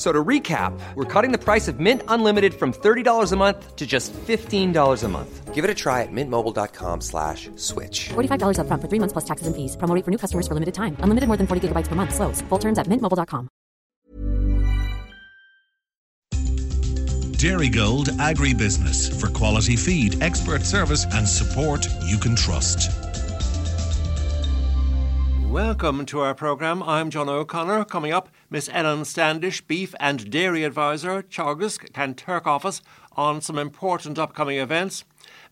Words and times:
So 0.00 0.12
to 0.12 0.24
recap, 0.24 0.72
we're 0.94 1.04
cutting 1.04 1.30
the 1.30 1.36
price 1.36 1.68
of 1.68 1.78
Mint 1.78 2.02
Unlimited 2.08 2.54
from 2.54 2.72
$30 2.72 3.32
a 3.32 3.36
month 3.36 3.76
to 3.76 3.86
just 3.86 4.14
$15 4.14 5.04
a 5.04 5.08
month. 5.08 5.54
Give 5.54 5.62
it 5.62 5.70
a 5.70 5.74
try 5.74 6.00
at 6.00 6.08
mintmobile.com 6.10 7.02
slash 7.02 7.50
switch. 7.56 8.08
$45 8.08 8.60
up 8.60 8.66
front 8.66 8.80
for 8.80 8.88
three 8.88 8.98
months 8.98 9.12
plus 9.12 9.26
taxes 9.26 9.46
and 9.46 9.54
fees. 9.54 9.76
Promo 9.76 9.94
rate 9.94 10.06
for 10.06 10.10
new 10.10 10.16
customers 10.16 10.48
for 10.48 10.54
limited 10.54 10.72
time. 10.72 10.96
Unlimited 11.00 11.28
more 11.28 11.36
than 11.36 11.46
40 11.46 11.68
gigabytes 11.68 11.86
per 11.86 11.96
month. 11.96 12.14
Slows. 12.14 12.40
Full 12.48 12.58
terms 12.58 12.78
at 12.78 12.86
mintmobile.com. 12.86 13.50
Dairygold 17.36 18.06
Agribusiness 18.16 19.20
for 19.20 19.28
quality 19.28 19.76
feed, 19.76 20.22
expert 20.22 20.62
service 20.62 21.04
and 21.12 21.28
support 21.28 21.86
you 22.02 22.16
can 22.16 22.36
trust. 22.36 23.09
Welcome 25.50 26.06
to 26.06 26.20
our 26.20 26.32
programme. 26.32 26.80
I'm 26.80 27.10
John 27.10 27.28
O'Connor. 27.28 27.84
Coming 27.86 28.12
up, 28.12 28.28
Miss 28.50 28.70
Ellen 28.72 29.04
Standish, 29.04 29.60
Beef 29.62 29.96
and 29.98 30.30
Dairy 30.30 30.62
Advisor, 30.62 31.24
Teagasc, 31.24 31.90
Kanturk 31.90 32.46
Office, 32.46 32.82
on 33.16 33.40
some 33.40 33.58
important 33.58 34.16
upcoming 34.16 34.58
events. 34.58 35.02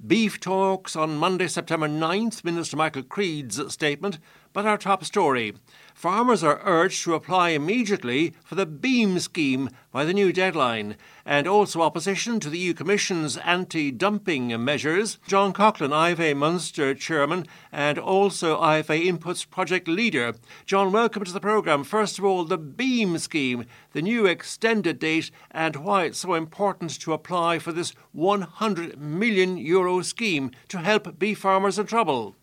Beef 0.06 0.38
talks 0.40 0.94
on 0.96 1.16
Monday, 1.16 1.48
September 1.48 1.88
9th, 1.88 2.44
Minister 2.44 2.76
Michael 2.76 3.02
Creed's 3.02 3.60
statement. 3.72 4.18
But 4.52 4.66
our 4.66 4.78
top 4.78 5.04
story 5.04 5.54
farmers 5.98 6.44
are 6.44 6.60
urged 6.64 7.02
to 7.02 7.12
apply 7.12 7.48
immediately 7.48 8.32
for 8.44 8.54
the 8.54 8.64
BEAM 8.64 9.18
scheme 9.18 9.68
by 9.90 10.04
the 10.04 10.14
new 10.14 10.32
deadline, 10.32 10.94
and 11.26 11.48
also 11.48 11.82
opposition 11.82 12.38
to 12.38 12.48
the 12.48 12.58
EU 12.58 12.72
Commission's 12.72 13.36
anti 13.38 13.90
dumping 13.90 14.64
measures. 14.64 15.18
John 15.26 15.52
Coughlin, 15.52 15.90
IFA 15.90 16.36
Munster 16.36 16.94
chairman, 16.94 17.46
and 17.72 17.98
also 17.98 18.60
IFA 18.60 19.06
Inputs 19.06 19.48
project 19.50 19.88
leader. 19.88 20.34
John, 20.66 20.92
welcome 20.92 21.24
to 21.24 21.32
the 21.32 21.40
programme. 21.40 21.82
First 21.82 22.16
of 22.20 22.24
all, 22.24 22.44
the 22.44 22.58
BEAM 22.58 23.18
scheme, 23.18 23.64
the 23.92 24.02
new 24.02 24.24
extended 24.24 25.00
date, 25.00 25.32
and 25.50 25.74
why 25.76 26.04
it's 26.04 26.18
so 26.18 26.34
important 26.34 27.00
to 27.00 27.12
apply 27.12 27.58
for 27.58 27.72
this 27.72 27.92
100 28.12 29.00
million 29.00 29.56
euro 29.68 30.02
scheme 30.02 30.50
to 30.68 30.78
help 30.78 31.18
beef 31.18 31.38
farmers 31.38 31.78
in 31.78 31.86
trouble. 31.86 32.34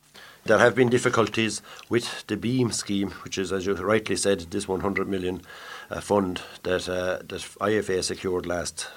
There 0.45 0.59
have 0.59 0.75
been 0.75 0.89
difficulties 0.89 1.63
with 1.89 2.27
the 2.27 2.37
BEAM 2.37 2.71
scheme, 2.71 3.11
which 3.23 3.39
is, 3.39 3.51
as 3.51 3.65
you 3.65 3.73
rightly 3.73 4.15
said, 4.15 4.41
this 4.51 4.67
100 4.67 5.07
million 5.07 5.41
uh, 5.89 6.01
fund 6.01 6.41
that 6.61 6.87
uh, 6.87 7.17
that 7.27 7.41
IFA 7.59 8.03
secured 8.03 8.45
last 8.45 8.87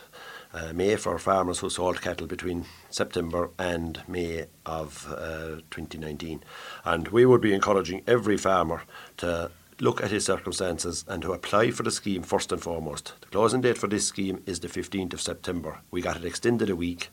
uh, 0.53 0.73
May 0.75 0.97
for 0.97 1.19
farmers 1.19 1.61
who 1.61 1.71
sold 1.71 2.03
cattle 2.03 2.27
between 2.27 2.67
September 2.91 3.51
and 3.59 4.03
May 4.06 4.47
of 4.67 5.06
uh, 5.11 5.62
2019. 5.71 6.43
And 6.84 7.09
we 7.09 7.25
would 7.25 7.41
be 7.41 7.55
encouraging 7.55 8.03
every 8.06 8.37
farmer 8.37 8.83
to 9.19 9.50
look 9.81 10.03
at 10.03 10.11
his 10.11 10.25
circumstances 10.25 11.05
and 11.09 11.22
to 11.22 11.33
apply 11.33 11.71
for 11.71 11.83
the 11.83 11.91
scheme 11.91 12.22
first 12.22 12.53
and 12.53 12.61
foremost. 12.61 13.15
The 13.21 13.28
closing 13.28 13.61
date 13.61 13.78
for 13.78 13.87
this 13.87 14.06
scheme 14.06 14.43
is 14.47 14.61
the 14.61 14.69
15th 14.69 15.15
of 15.15 15.21
September. 15.21 15.81
We 15.91 16.00
got 16.00 16.17
it 16.17 16.25
extended 16.25 16.69
a 16.69 16.77
week, 16.77 17.11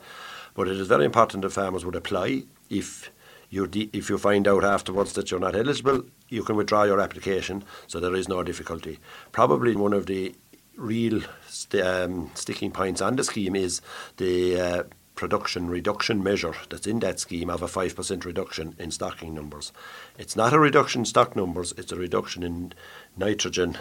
but 0.56 0.68
it 0.68 0.78
is 0.78 0.88
very 0.88 1.06
important 1.06 1.44
that 1.44 1.52
farmers 1.52 1.86
would 1.86 1.96
apply 1.96 2.44
if 2.70 3.12
you 3.50 3.68
de- 3.68 3.90
if 3.94 4.10
you 4.10 4.18
find 4.18 4.48
out 4.48 4.64
afterwards 4.64 5.14
that 5.14 5.30
you're 5.30 5.40
not 5.40 5.56
eligible, 5.56 6.04
you 6.30 6.44
can 6.44 6.56
withdraw 6.56 6.84
your 6.84 7.00
application, 7.00 7.64
so 7.88 8.00
there 8.00 8.16
is 8.16 8.28
no 8.28 8.42
difficulty. 8.42 9.00
Probably 9.32 9.76
one 9.76 9.94
of 9.94 10.08
the 10.08 10.34
real 10.76 11.22
st- 11.48 11.86
um, 11.86 12.32
sticking 12.34 12.72
points 12.72 13.02
on 13.02 13.16
the 13.16 13.24
scheme 13.24 13.56
is 13.56 13.82
the 14.18 14.60
uh, 14.60 14.84
production 15.16 15.70
reduction 15.70 16.22
measure 16.22 16.54
that's 16.70 16.88
in 16.88 17.00
that 17.00 17.20
scheme 17.20 17.50
of 17.50 17.62
a 17.62 17.68
5% 17.68 18.26
reduction 18.26 18.76
in 18.78 18.92
stocking 18.92 19.34
numbers. 19.34 19.72
It's 20.18 20.36
not 20.36 20.54
a 20.54 20.60
reduction 20.60 21.02
in 21.02 21.06
stock 21.06 21.36
numbers, 21.36 21.74
it's 21.78 21.92
a 21.92 21.96
reduction 21.96 22.44
in 22.44 22.74
nitrogen 23.16 23.78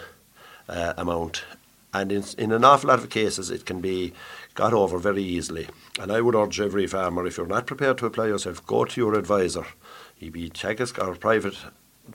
uh, 0.69 0.93
amount. 0.97 1.43
And 1.95 2.11
in, 2.11 2.25
in 2.37 2.51
an 2.51 2.65
awful 2.65 2.89
lot 2.89 2.99
of 2.99 3.09
cases, 3.09 3.49
it 3.49 3.65
can 3.65 3.79
be 3.79 4.11
got 4.53 4.73
over 4.73 4.97
very 4.97 5.23
easily. 5.23 5.69
And 5.97 6.11
I 6.11 6.19
would 6.19 6.35
urge 6.35 6.59
every 6.59 6.87
farmer, 6.87 7.25
if 7.25 7.37
you're 7.37 7.47
not 7.47 7.67
prepared 7.67 7.97
to 7.99 8.05
apply 8.05 8.27
yourself, 8.27 8.65
go 8.65 8.83
to 8.83 8.99
your 8.99 9.15
advisor, 9.15 9.65
he 10.13 10.29
be 10.29 10.49
Teagasc 10.49 11.01
or 11.01 11.15
private 11.15 11.55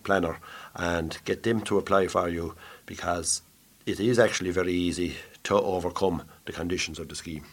planner, 0.04 0.36
and 0.74 1.16
get 1.24 1.44
them 1.44 1.62
to 1.62 1.78
apply 1.78 2.08
for 2.08 2.28
you 2.28 2.56
because 2.84 3.40
it 3.86 3.98
is 3.98 4.18
actually 4.18 4.50
very 4.50 4.74
easy 4.74 5.16
to 5.44 5.54
overcome 5.54 6.24
the 6.44 6.52
conditions 6.52 6.98
of 6.98 7.08
the 7.08 7.16
scheme. 7.16 7.46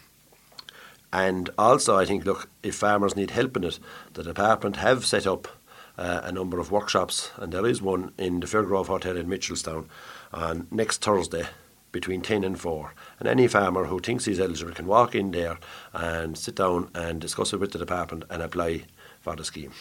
And 1.14 1.50
also, 1.58 1.96
I 1.96 2.04
think, 2.04 2.26
look, 2.26 2.50
if 2.62 2.76
farmers 2.76 3.16
need 3.16 3.32
help 3.32 3.56
in 3.56 3.64
it, 3.64 3.80
the 4.16 4.24
department 4.24 4.76
have 4.76 5.06
set 5.06 5.26
up 5.26 5.48
uh, 5.98 6.20
a 6.26 6.34
number 6.34 6.60
of 6.60 6.72
workshops, 6.72 7.32
and 7.38 7.54
there 7.54 7.66
is 7.66 7.82
one 7.82 8.12
in 8.18 8.42
the 8.42 8.48
Fairgrove 8.48 8.88
Hotel 8.88 9.16
in 9.16 9.28
Mitchelstown 9.28 9.86
on 10.34 10.68
next 10.72 11.02
Thursday 11.02 11.48
between 11.98 12.22
10 12.22 12.44
and 12.44 12.60
4. 12.60 12.94
And 13.20 13.28
any 13.28 13.48
farmer 13.48 13.86
who 13.86 14.00
thinks 14.00 14.26
he's 14.26 14.40
eligible 14.40 14.72
can 14.72 14.86
walk 14.86 15.16
in 15.16 15.32
there 15.32 15.58
and 15.94 16.38
sit 16.38 16.54
down 16.54 16.92
and 16.94 17.20
discuss 17.20 17.54
it 17.54 17.60
with 17.60 17.72
the 17.72 17.80
department 17.80 18.24
and 18.30 18.44
apply 18.44 18.84
for 19.22 19.36
the 19.36 19.44
scheme. 19.44 19.72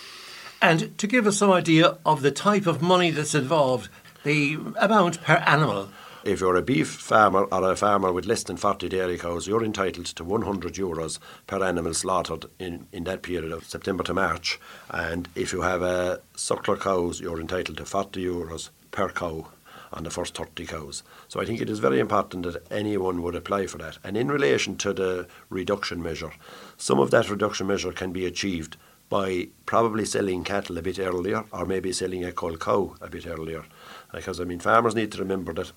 And 0.63 0.97
to 0.97 1.07
give 1.07 1.27
us 1.27 1.37
some 1.37 1.53
idea 1.53 1.99
of 2.07 2.23
the 2.23 2.31
type 2.31 2.67
of 2.67 2.81
money 2.81 3.11
that's 3.11 3.35
involved, 3.35 3.91
the 4.25 4.55
amount 4.81 5.23
per 5.23 5.35
animal. 5.47 5.91
If 6.25 6.41
you're 6.41 6.57
a 6.57 6.63
beef 6.63 6.89
farmer 6.89 7.45
or 7.45 7.71
a 7.71 7.77
farmer 7.77 8.11
with 8.11 8.25
less 8.25 8.45
than 8.45 8.57
40 8.57 8.89
dairy 8.89 9.19
cows, 9.19 9.47
you're 9.47 9.63
entitled 9.63 10.07
to 10.07 10.25
100 10.25 10.73
euros 10.73 11.19
per 11.47 11.63
animal 11.63 11.93
slaughtered 11.93 12.47
in, 12.59 12.87
in 12.93 13.05
that 13.05 13.21
period 13.21 13.53
of 13.53 13.65
September 13.65 14.05
to 14.05 14.15
March. 14.15 14.59
And 14.91 15.29
if 15.35 15.53
you 15.53 15.61
have 15.61 15.83
a 15.83 16.23
suckler 16.35 16.81
cows, 16.81 17.21
you're 17.21 17.43
entitled 17.43 17.77
to 17.77 17.85
40 17.85 18.25
euros 18.25 18.71
per 18.91 19.11
cow 19.11 19.49
on 19.97 20.05
the 20.05 20.11
first 20.11 20.37
30 20.37 20.67
cows. 20.67 21.03
So 21.27 21.41
I 21.41 21.47
think 21.47 21.61
it 21.61 21.71
is 21.71 21.79
very 21.79 21.99
important 21.99 22.45
that 22.45 22.71
anyone 22.71 23.23
would 23.23 23.35
apply 23.35 23.67
for 23.67 23.79
that. 23.79 23.99
And 24.05 24.17
in 24.17 24.29
relation 24.29 24.77
to 24.77 24.93
the 24.93 25.27
reduction 25.49 26.03
measure, 26.03 26.33
some 26.77 27.01
of 27.01 27.11
that 27.11 27.31
reduction 27.31 27.67
measure 27.67 27.93
can 27.93 28.13
be 28.13 28.27
achieved 28.27 28.77
by 29.09 29.49
probably 29.65 30.05
selling 30.05 30.45
cattle 30.45 30.77
a 30.77 30.83
bit 30.83 30.99
earlier 30.99 31.45
or 31.51 31.65
maybe 31.65 31.93
selling 31.93 32.25
a 32.25 32.33
cull 32.33 32.57
cow 32.57 32.95
a 33.01 33.09
bit 33.09 33.27
earlier. 33.27 33.65
Because, 34.13 34.41
I 34.41 34.45
mean, 34.45 34.61
farmers 34.61 34.95
need 34.95 35.13
to 35.13 35.19
remember 35.19 35.53
that 35.55 35.73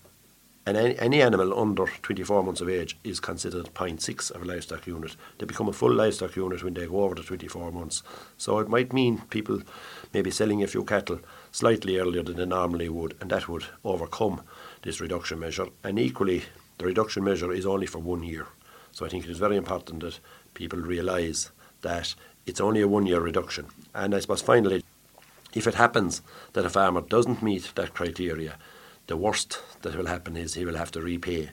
and 0.69 0.77
any, 0.77 0.99
any 0.99 1.19
animal 1.19 1.59
under 1.59 1.87
24 2.03 2.43
months 2.43 2.61
of 2.61 2.69
age 2.69 2.95
is 3.03 3.19
considered 3.19 3.73
0.6 3.73 4.29
of 4.29 4.43
a 4.43 4.45
livestock 4.45 4.85
unit. 4.85 5.15
They 5.39 5.47
become 5.47 5.67
a 5.67 5.73
full 5.73 5.91
livestock 5.91 6.35
unit 6.35 6.63
when 6.63 6.75
they 6.75 6.85
go 6.85 7.01
over 7.01 7.15
the 7.15 7.23
24 7.23 7.71
months. 7.71 8.03
So 8.37 8.59
it 8.59 8.69
might 8.69 8.93
mean 8.93 9.23
people 9.31 9.63
maybe 10.13 10.29
selling 10.29 10.61
a 10.61 10.67
few 10.67 10.83
cattle 10.83 11.21
slightly 11.51 11.97
earlier 11.97 12.21
than 12.21 12.37
they 12.37 12.45
normally 12.45 12.87
would, 12.87 13.15
and 13.19 13.31
that 13.31 13.49
would 13.49 13.65
overcome 13.83 14.41
this 14.83 15.01
reduction 15.01 15.39
measure. 15.39 15.65
And 15.83 15.97
equally, 15.97 16.43
the 16.77 16.85
reduction 16.85 17.23
measure 17.23 17.51
is 17.51 17.65
only 17.65 17.87
for 17.87 17.97
one 17.97 18.21
year. 18.21 18.45
So 18.91 19.07
I 19.07 19.09
think 19.09 19.23
it 19.23 19.31
is 19.31 19.39
very 19.39 19.57
important 19.57 20.01
that 20.01 20.19
people 20.53 20.77
realise 20.77 21.49
that 21.81 22.13
it's 22.45 22.61
only 22.61 22.81
a 22.81 22.87
one 22.87 23.07
year 23.07 23.21
reduction. 23.21 23.65
And 23.95 24.13
I 24.13 24.19
suppose 24.19 24.43
finally, 24.43 24.83
if 25.51 25.65
it 25.65 25.73
happens 25.73 26.21
that 26.53 26.65
a 26.65 26.69
farmer 26.69 27.01
doesn't 27.01 27.41
meet 27.41 27.71
that 27.73 27.95
criteria, 27.95 28.59
the 29.09 29.17
worst 29.17 29.59
that 29.81 29.95
will 29.95 30.05
happen 30.05 30.37
is 30.37 30.53
he 30.53 30.65
will 30.65 30.77
have 30.77 30.91
to 30.91 31.01
repay 31.01 31.49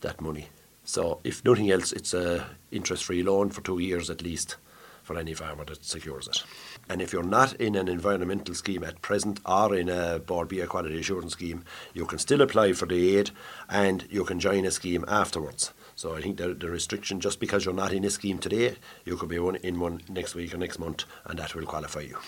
that 0.00 0.20
money. 0.20 0.48
So 0.84 1.20
if 1.24 1.44
nothing 1.44 1.70
else, 1.70 1.90
it's 1.92 2.14
a 2.14 2.46
interest-free 2.70 3.24
loan 3.24 3.50
for 3.50 3.62
two 3.62 3.80
years 3.80 4.10
at 4.10 4.22
least 4.22 4.56
for 5.02 5.18
any 5.18 5.34
farmer 5.34 5.64
that 5.64 5.84
secures 5.84 6.28
it. 6.28 6.44
And 6.88 7.02
if 7.02 7.12
you're 7.12 7.24
not 7.24 7.54
in 7.54 7.74
an 7.74 7.88
environmental 7.88 8.54
scheme 8.54 8.84
at 8.84 9.02
present 9.02 9.40
or 9.44 9.74
in 9.74 9.88
a 9.88 10.20
Bord 10.20 10.48
Bia 10.48 10.68
quality 10.68 11.00
assurance 11.00 11.32
scheme, 11.32 11.64
you 11.94 12.06
can 12.06 12.18
still 12.18 12.40
apply 12.40 12.72
for 12.74 12.86
the 12.86 13.16
aid 13.16 13.30
and 13.68 14.06
you 14.08 14.24
can 14.24 14.38
join 14.38 14.64
a 14.64 14.70
scheme 14.70 15.04
afterwards. 15.08 15.72
So 15.96 16.14
I 16.14 16.20
think 16.20 16.36
the, 16.36 16.54
the 16.54 16.70
restriction, 16.70 17.18
just 17.18 17.40
because 17.40 17.64
you're 17.64 17.74
not 17.74 17.92
in 17.92 18.04
a 18.04 18.10
scheme 18.10 18.38
today, 18.38 18.76
you 19.04 19.16
could 19.16 19.28
be 19.28 19.40
one, 19.40 19.56
in 19.56 19.80
one 19.80 20.00
next 20.08 20.36
week 20.36 20.54
or 20.54 20.58
next 20.58 20.78
month, 20.78 21.04
and 21.24 21.38
that 21.40 21.54
will 21.56 21.66
qualify 21.66 22.00
you. 22.00 22.18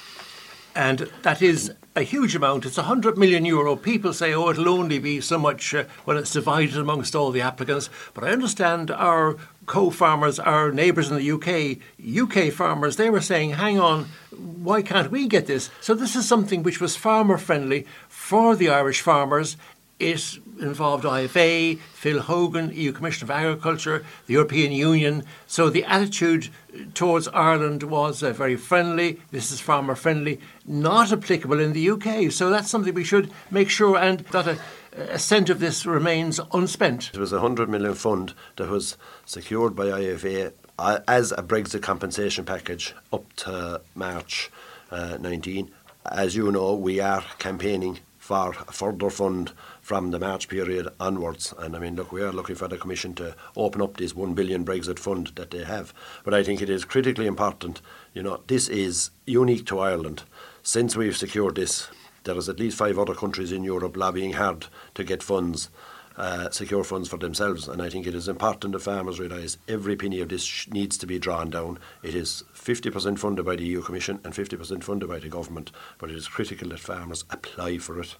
And 0.76 1.10
that 1.22 1.40
is 1.40 1.72
a 1.96 2.02
huge 2.02 2.36
amount. 2.36 2.66
It's 2.66 2.76
100 2.76 3.16
million 3.16 3.46
euro. 3.46 3.74
People 3.74 4.12
say, 4.12 4.34
oh, 4.34 4.50
it'll 4.50 4.68
only 4.68 4.98
be 4.98 5.22
so 5.22 5.38
much 5.38 5.74
uh, 5.74 5.84
when 6.04 6.18
it's 6.18 6.32
divided 6.32 6.76
amongst 6.76 7.16
all 7.16 7.30
the 7.30 7.40
applicants. 7.40 7.88
But 8.12 8.24
I 8.24 8.28
understand 8.28 8.90
our 8.90 9.38
co 9.64 9.88
farmers, 9.88 10.38
our 10.38 10.70
neighbours 10.70 11.10
in 11.10 11.16
the 11.16 11.30
UK, 11.32 11.78
UK 12.22 12.52
farmers, 12.52 12.96
they 12.96 13.08
were 13.08 13.22
saying, 13.22 13.52
hang 13.52 13.80
on, 13.80 14.04
why 14.30 14.82
can't 14.82 15.10
we 15.10 15.26
get 15.26 15.46
this? 15.46 15.70
So 15.80 15.94
this 15.94 16.14
is 16.14 16.28
something 16.28 16.62
which 16.62 16.80
was 16.80 16.94
farmer 16.94 17.38
friendly 17.38 17.86
for 18.08 18.54
the 18.54 18.68
Irish 18.68 19.00
farmers. 19.00 19.56
It 19.98 20.38
involved 20.60 21.04
IFA, 21.04 21.78
Phil 21.78 22.20
Hogan, 22.20 22.70
EU 22.72 22.92
Commissioner 22.92 23.32
of 23.32 23.38
Agriculture, 23.38 24.04
the 24.26 24.34
European 24.34 24.72
Union. 24.72 25.24
So 25.46 25.70
the 25.70 25.84
attitude 25.84 26.48
towards 26.94 27.28
Ireland 27.28 27.82
was 27.82 28.22
uh, 28.22 28.32
very 28.32 28.56
friendly. 28.56 29.20
This 29.30 29.50
is 29.50 29.60
farmer 29.60 29.94
friendly, 29.94 30.40
not 30.66 31.12
applicable 31.12 31.60
in 31.60 31.72
the 31.72 31.90
UK. 31.90 32.30
So 32.30 32.50
that's 32.50 32.70
something 32.70 32.94
we 32.94 33.04
should 33.04 33.30
make 33.50 33.70
sure 33.70 33.96
and 33.96 34.20
that 34.20 34.46
a, 34.46 34.58
a 34.96 35.18
cent 35.18 35.50
of 35.50 35.60
this 35.60 35.86
remains 35.86 36.40
unspent. 36.52 37.10
It 37.14 37.20
was 37.20 37.32
a 37.32 37.36
100 37.36 37.68
million 37.68 37.94
fund 37.94 38.34
that 38.56 38.68
was 38.68 38.96
secured 39.24 39.74
by 39.76 39.86
IFA 39.86 40.52
uh, 40.78 41.00
as 41.08 41.32
a 41.32 41.42
Brexit 41.42 41.82
compensation 41.82 42.44
package 42.44 42.94
up 43.12 43.32
to 43.36 43.80
March 43.94 44.50
uh, 44.90 45.18
19. 45.20 45.70
As 46.10 46.36
you 46.36 46.52
know, 46.52 46.74
we 46.74 47.00
are 47.00 47.24
campaigning 47.38 47.98
for 48.18 48.54
a 48.66 48.72
further 48.72 49.10
fund 49.10 49.52
from 49.86 50.10
the 50.10 50.18
March 50.18 50.48
period 50.48 50.88
onwards. 50.98 51.54
And 51.58 51.76
I 51.76 51.78
mean, 51.78 51.94
look, 51.94 52.10
we 52.10 52.20
are 52.20 52.32
looking 52.32 52.56
for 52.56 52.66
the 52.66 52.76
Commission 52.76 53.14
to 53.14 53.36
open 53.54 53.80
up 53.80 53.96
this 53.96 54.16
1 54.16 54.34
billion 54.34 54.64
Brexit 54.64 54.98
fund 54.98 55.28
that 55.36 55.52
they 55.52 55.62
have. 55.62 55.94
But 56.24 56.34
I 56.34 56.42
think 56.42 56.60
it 56.60 56.68
is 56.68 56.84
critically 56.84 57.28
important, 57.28 57.80
you 58.12 58.20
know, 58.20 58.40
this 58.48 58.66
is 58.68 59.10
unique 59.26 59.64
to 59.66 59.78
Ireland. 59.78 60.24
Since 60.64 60.96
we've 60.96 61.16
secured 61.16 61.54
this, 61.54 61.86
there 62.24 62.36
is 62.36 62.48
at 62.48 62.58
least 62.58 62.76
five 62.76 62.98
other 62.98 63.14
countries 63.14 63.52
in 63.52 63.62
Europe 63.62 63.96
lobbying 63.96 64.32
hard 64.32 64.66
to 64.96 65.04
get 65.04 65.22
funds. 65.22 65.70
Uh, 66.16 66.48
secure 66.50 66.82
funds 66.82 67.10
for 67.10 67.18
themselves, 67.18 67.68
and 67.68 67.82
I 67.82 67.90
think 67.90 68.06
it 68.06 68.14
is 68.14 68.26
important 68.26 68.72
that 68.72 68.78
farmers 68.78 69.20
realise 69.20 69.58
every 69.68 69.96
penny 69.96 70.20
of 70.20 70.30
this 70.30 70.44
sh- 70.44 70.66
needs 70.68 70.96
to 70.96 71.06
be 71.06 71.18
drawn 71.18 71.50
down. 71.50 71.78
It 72.02 72.14
is 72.14 72.42
50% 72.54 73.18
funded 73.18 73.44
by 73.44 73.56
the 73.56 73.66
EU 73.66 73.82
Commission 73.82 74.20
and 74.24 74.32
50% 74.32 74.82
funded 74.82 75.10
by 75.10 75.18
the 75.18 75.28
government, 75.28 75.72
but 75.98 76.08
it 76.08 76.16
is 76.16 76.26
critical 76.26 76.70
that 76.70 76.80
farmers 76.80 77.26
apply 77.28 77.76
for 77.76 78.00
it 78.00 78.16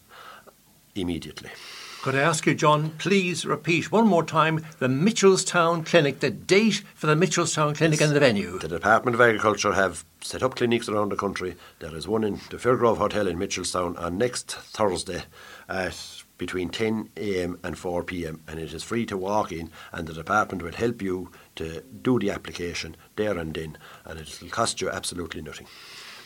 immediately. 0.97 1.51
Could 2.03 2.15
I 2.15 2.21
ask 2.21 2.47
you, 2.47 2.55
John, 2.55 2.91
please 2.99 3.45
repeat 3.45 3.91
one 3.91 4.07
more 4.07 4.23
time 4.23 4.65
the 4.79 4.87
Mitchelstown 4.87 5.85
Clinic, 5.85 6.21
the 6.21 6.31
date 6.31 6.85
for 6.95 7.09
the 7.09 7.17
Mitchelstown 7.17 7.75
Clinic 7.75 8.01
and 8.01 8.15
the 8.15 8.21
venue? 8.21 8.61
The 8.61 8.69
Department 8.69 9.17
of 9.17 9.21
Agriculture 9.21 9.73
have 9.73 10.05
set 10.21 10.43
up 10.43 10.55
clinics 10.55 10.89
around 10.89 11.11
the 11.11 11.17
country. 11.17 11.57
There 11.81 11.97
is 11.97 12.07
one 12.07 12.23
in 12.23 12.35
the 12.51 12.59
Fairgrove 12.59 12.99
Hotel 12.99 13.27
in 13.27 13.39
Mitchelstown 13.39 13.99
on 13.99 14.19
next 14.19 14.53
Thursday 14.53 15.25
at 15.69 16.23
between 16.39 16.69
10 16.69 17.11
a.m. 17.17 17.59
and 17.65 17.77
4 17.77 18.05
p.m. 18.05 18.41
and 18.47 18.61
it 18.61 18.73
is 18.73 18.83
free 18.83 19.07
to 19.07 19.17
walk 19.17 19.51
in 19.51 19.71
and 19.91 20.07
the 20.07 20.13
department 20.13 20.63
will 20.63 20.73
help 20.73 21.03
you 21.03 21.33
to 21.57 21.83
do 22.03 22.19
the 22.19 22.31
application 22.31 22.95
there 23.17 23.37
and 23.37 23.55
then 23.55 23.79
and 24.05 24.21
it 24.21 24.39
will 24.41 24.51
cost 24.51 24.81
you 24.81 24.91
absolutely 24.91 25.43
nothing. 25.43 25.67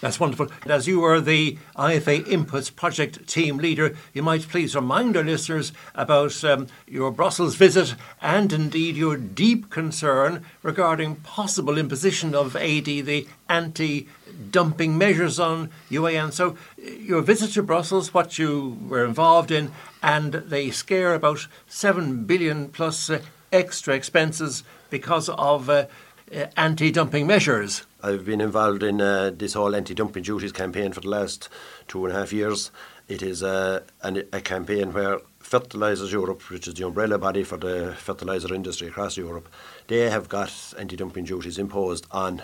That's 0.01 0.19
wonderful. 0.19 0.49
And 0.63 0.73
as 0.73 0.89
you 0.89 1.05
are 1.05 1.21
the 1.21 1.59
IFA 1.77 2.25
Inputs 2.25 2.75
project 2.75 3.27
team 3.29 3.59
leader, 3.59 3.95
you 4.15 4.23
might 4.23 4.49
please 4.49 4.75
remind 4.75 5.15
our 5.17 5.23
listeners 5.23 5.73
about 5.95 6.43
um, 6.43 6.69
your 6.87 7.11
Brussels 7.11 7.55
visit 7.55 7.95
and 8.23 8.51
indeed 8.51 8.97
your 8.97 9.19
deep 9.19 9.69
concern 9.69 10.45
regarding 10.63 11.17
possible 11.17 11.77
imposition 11.77 12.35
of 12.35 12.57
AD, 12.57 12.87
the 12.87 13.29
anti 13.49 14.09
dumping 14.51 14.97
measures 14.97 15.39
on 15.39 15.69
UAN. 15.91 16.33
So, 16.33 16.57
your 16.79 17.21
visit 17.21 17.53
to 17.53 17.63
Brussels, 17.63 18.15
what 18.15 18.39
you 18.39 18.79
were 18.89 19.05
involved 19.05 19.51
in, 19.51 19.71
and 20.03 20.33
they 20.33 20.71
scare 20.71 21.15
about 21.15 21.47
7 21.69 22.25
billion 22.25 22.69
plus 22.69 23.11
uh, 23.11 23.21
extra 23.53 23.95
expenses 23.95 24.65
because 24.89 25.29
of 25.29 25.69
uh, 25.69 25.87
uh, 26.35 26.47
anti 26.57 26.91
dumping 26.91 27.27
measures. 27.27 27.83
I've 28.03 28.25
been 28.25 28.41
involved 28.41 28.83
in 28.83 29.01
uh, 29.01 29.31
this 29.35 29.55
whole 29.55 29.75
anti-dumping 29.75 30.23
duties 30.23 30.53
campaign 30.53 30.93
for 30.93 31.01
the 31.01 31.09
last 31.09 31.49
two 31.89 32.05
and 32.07 32.15
a 32.15 32.19
half 32.19 32.33
years. 32.33 32.71
It 33.09 33.23
is 33.23 33.43
uh, 33.43 33.81
an, 34.03 34.25
a 34.33 34.41
campaign 34.41 34.93
where 34.93 35.21
Fertilisers 35.41 36.13
Europe, 36.13 36.49
which 36.51 36.69
is 36.69 36.75
the 36.75 36.87
umbrella 36.87 37.19
body 37.19 37.43
for 37.43 37.57
the 37.57 37.95
fertiliser 37.99 38.55
industry 38.55 38.89
across 38.89 39.17
Europe, 39.17 39.49
they 39.89 40.09
have 40.09 40.29
got 40.29 40.53
anti-dumping 40.79 41.25
duties 41.25 41.59
imposed 41.59 42.07
on 42.11 42.43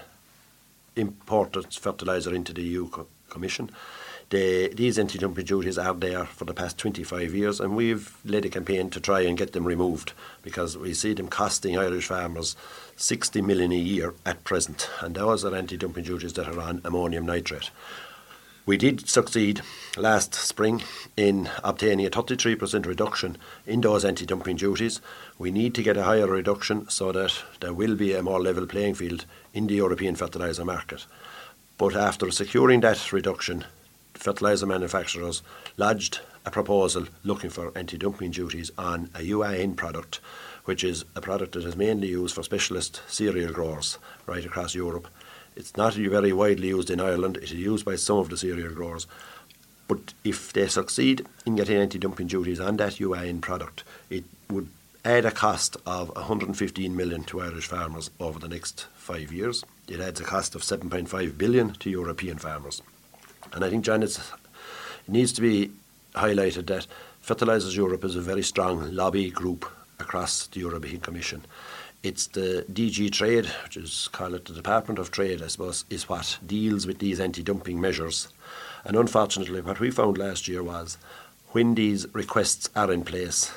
imported 0.97 1.73
fertiliser 1.73 2.35
into 2.35 2.52
the 2.52 2.62
EU 2.62 2.88
co- 2.88 3.06
Commission. 3.29 3.70
The, 4.31 4.69
these 4.75 4.99
anti-dumping 4.99 5.44
duties 5.44 5.79
are 5.79 5.94
there 5.94 6.25
for 6.25 6.47
the 6.47 6.55
past 6.55 6.79
25 6.79 7.32
years 7.32 7.61
and 7.61 7.76
we've 7.76 8.17
led 8.25 8.44
a 8.44 8.49
campaign 8.49 8.91
to 8.91 9.00
try 9.00 9.20
and 9.20 9.38
get 9.38 9.52
them 9.52 9.64
removed 9.64 10.14
because 10.43 10.76
we 10.76 10.94
see 10.94 11.12
them 11.12 11.29
costing 11.29 11.79
Irish 11.79 12.06
farmers 12.06 12.56
60 12.97 13.43
million 13.43 13.73
a 13.73 13.77
year 13.77 14.15
at 14.25 14.43
present 14.45 14.89
and 15.01 15.15
those 15.15 15.45
are 15.45 15.55
anti-dumping 15.55 16.05
duties 16.05 16.33
that 16.35 16.49
are 16.49 16.61
on 16.61 16.81
ammonium 16.85 17.27
nitrate. 17.27 17.71
We 18.67 18.77
did 18.77 19.09
succeed 19.09 19.61
last 19.97 20.35
spring 20.35 20.83
in 21.17 21.49
obtaining 21.63 22.05
a 22.05 22.11
33% 22.11 22.85
reduction 22.85 23.37
in 23.65 23.81
those 23.81 24.05
anti 24.05 24.27
dumping 24.27 24.57
duties. 24.57 25.01
We 25.39 25.53
need 25.53 25.73
to 25.77 25.85
get 25.85 25.97
a 25.97 26.03
higher 26.03 26.27
reduction 26.27 26.89
so 26.89 27.13
that 27.13 27.33
there 27.61 27.73
will 27.73 27.95
be 27.95 28.13
a 28.13 28.25
more 28.25 28.41
level 28.41 28.67
playing 28.67 28.95
field 28.95 29.25
in 29.55 29.69
the 29.69 29.75
European 29.75 30.17
fertiliser 30.17 30.65
market. 30.65 31.07
But 31.79 31.95
after 31.95 32.33
securing 32.33 32.81
that 32.81 33.13
reduction, 33.13 33.67
fertiliser 34.15 34.67
manufacturers 34.67 35.43
lodged 35.77 36.19
a 36.47 36.51
proposal 36.51 37.07
looking 37.25 37.51
for 37.51 37.77
anti 37.77 37.99
dumping 37.99 38.31
duties 38.31 38.71
on 38.79 39.11
a 39.15 39.19
UAN 39.19 39.77
product, 39.77 40.21
which 40.65 40.85
is 40.85 41.05
a 41.17 41.21
product 41.21 41.53
that 41.53 41.65
is 41.65 41.77
mainly 41.77 42.09
used 42.09 42.35
for 42.35 42.45
specialist 42.45 43.03
cereal 43.09 43.53
growers 43.53 43.99
right 44.27 44.47
across 44.47 44.75
Europe. 44.75 45.09
It's 45.57 45.77
not 45.77 45.95
very 45.95 46.33
widely 46.33 46.69
used 46.69 46.91
in 46.91 47.01
Ireland, 47.01 47.37
it 47.37 47.45
is 47.45 47.53
used 47.53 47.85
by 47.85 47.97
some 47.97 48.19
of 48.19 48.31
the 48.31 48.37
cereal 48.37 48.73
growers. 48.73 49.07
But 49.89 50.15
if 50.25 50.53
they 50.53 50.69
succeed 50.69 51.27
in 51.45 51.57
getting 51.57 51.77
anti 51.77 51.99
dumping 51.99 52.29
duties 52.29 52.61
on 52.61 52.77
that 52.77 52.95
UAN 52.95 53.41
product, 53.41 53.83
it 54.09 54.25
would 54.49 54.69
add 55.05 55.25
a 55.25 55.31
cost 55.31 55.77
of 55.87 56.15
115 56.17 56.97
million 56.97 57.25
to 57.25 57.41
Irish 57.41 57.67
farmers 57.67 58.11
over 58.19 58.39
the 58.39 58.49
next 58.49 58.87
five 58.95 59.33
years. 59.33 59.65
It 59.89 60.01
adds 60.01 60.21
a 60.21 60.25
cost 60.25 60.55
of 60.55 60.63
7.5 60.63 61.39
billion 61.39 61.73
to 61.75 61.91
European 61.91 62.39
farmers. 62.39 62.83
And 63.53 63.65
I 63.65 63.71
think, 63.71 63.85
John, 63.85 64.03
it 64.03 64.19
needs 65.07 65.33
to 65.35 65.41
be 65.41 65.71
highlighted 66.17 66.67
that 66.67 66.87
Fertilisers 67.21 67.77
Europe 67.77 68.05
is 68.05 68.17
a 68.17 68.21
very 68.21 68.43
strong 68.43 68.91
lobby 68.95 69.31
group 69.31 69.71
across 69.99 70.47
the 70.49 70.61
European 70.61 71.01
Commission. 71.01 71.45
It's 72.02 72.29
the 72.29 72.64
DG 72.73 73.11
Trade, 73.12 73.47
which 73.64 73.76
is 73.76 74.09
called 74.12 74.33
the 74.33 74.52
Department 74.52 74.99
of 74.99 75.11
Trade, 75.11 75.43
I 75.43 75.49
suppose, 75.49 75.85
is 75.90 76.09
what 76.09 76.38
deals 76.47 76.87
with 76.87 76.99
these 76.99 77.21
anti-dumping 77.21 77.81
measures. 77.81 78.29
And 78.85 78.97
unfortunately, 78.97 79.61
what 79.61 79.81
we 79.81 79.90
found 79.90 80.17
last 80.17 80.47
year 80.47 80.62
was 80.62 80.99
when 81.49 81.75
these 81.75 82.07
requests 82.12 82.71
are 82.76 82.93
in 82.93 83.02
place, 83.02 83.52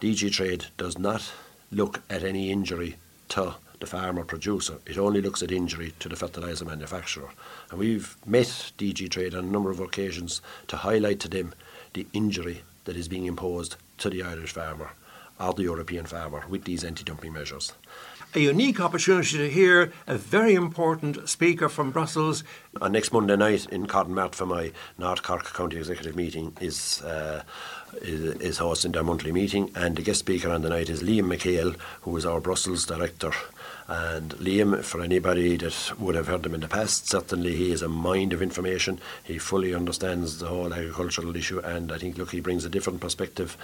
DG 0.00 0.32
Trade 0.32 0.66
does 0.76 0.98
not 0.98 1.32
look 1.70 2.02
at 2.10 2.24
any 2.24 2.50
injury 2.50 2.96
to 3.28 3.54
the 3.78 3.86
farmer 3.86 4.24
producer. 4.24 4.78
It 4.86 4.98
only 4.98 5.20
looks 5.20 5.42
at 5.42 5.52
injury 5.52 5.94
to 6.00 6.08
the 6.08 6.16
fertiliser 6.16 6.64
manufacturer. 6.64 7.30
And 7.70 7.78
we've 7.78 8.16
met 8.26 8.72
DG 8.78 9.10
Trade 9.10 9.34
on 9.34 9.44
a 9.44 9.50
number 9.50 9.70
of 9.70 9.80
occasions 9.80 10.40
to 10.68 10.76
highlight 10.78 11.20
to 11.20 11.28
them 11.28 11.54
the 11.96 12.06
injury 12.12 12.62
that 12.84 12.96
is 12.96 13.08
being 13.08 13.24
imposed 13.24 13.76
to 13.98 14.10
the 14.10 14.22
Irish 14.22 14.52
farmer 14.52 14.90
or 15.40 15.54
the 15.54 15.62
European 15.62 16.04
farmer 16.04 16.44
with 16.48 16.64
these 16.64 16.84
anti-dumping 16.84 17.32
measures. 17.32 17.72
A 18.34 18.40
unique 18.40 18.80
opportunity 18.80 19.38
to 19.38 19.48
hear 19.48 19.92
a 20.06 20.18
very 20.18 20.54
important 20.54 21.26
speaker 21.28 21.70
from 21.70 21.90
Brussels. 21.90 22.44
On 22.82 22.92
next 22.92 23.12
Monday 23.12 23.36
night 23.36 23.66
in 23.70 23.86
Corrin 23.86 24.08
Mart 24.08 24.32
Fermoy 24.32 24.72
North 24.98 25.22
Cork 25.22 25.54
County 25.54 25.78
Executive 25.78 26.14
meeting 26.14 26.54
is, 26.60 27.00
uh, 27.02 27.42
is, 28.02 28.22
is 28.40 28.58
hosting 28.58 28.92
their 28.92 29.02
monthly 29.02 29.32
meeting 29.32 29.70
and 29.74 29.96
the 29.96 30.02
guest 30.02 30.20
speaker 30.20 30.50
on 30.50 30.62
the 30.62 30.68
night 30.68 30.88
is 30.88 31.02
Liam 31.02 31.26
MacHale 31.34 31.76
who 32.02 32.16
is 32.16 32.26
our 32.26 32.40
Brussels 32.40 32.84
director 32.84 33.32
and 33.88 34.30
Liam, 34.34 34.82
for 34.82 35.00
anybody 35.00 35.56
that 35.56 35.92
would 35.98 36.16
have 36.16 36.26
heard 36.26 36.44
him 36.44 36.54
in 36.54 36.60
the 36.60 36.68
past, 36.68 37.08
certainly 37.08 37.54
he 37.54 37.70
is 37.70 37.82
a 37.82 37.88
mind 37.88 38.32
of 38.32 38.42
information. 38.42 39.00
He 39.22 39.38
fully 39.38 39.74
understands 39.74 40.38
the 40.38 40.46
whole 40.46 40.74
agricultural 40.74 41.36
issue, 41.36 41.60
and 41.60 41.92
I 41.92 41.98
think, 41.98 42.18
look, 42.18 42.32
he 42.32 42.40
brings 42.40 42.64
a 42.64 42.68
different 42.68 43.00
perspective 43.00 43.56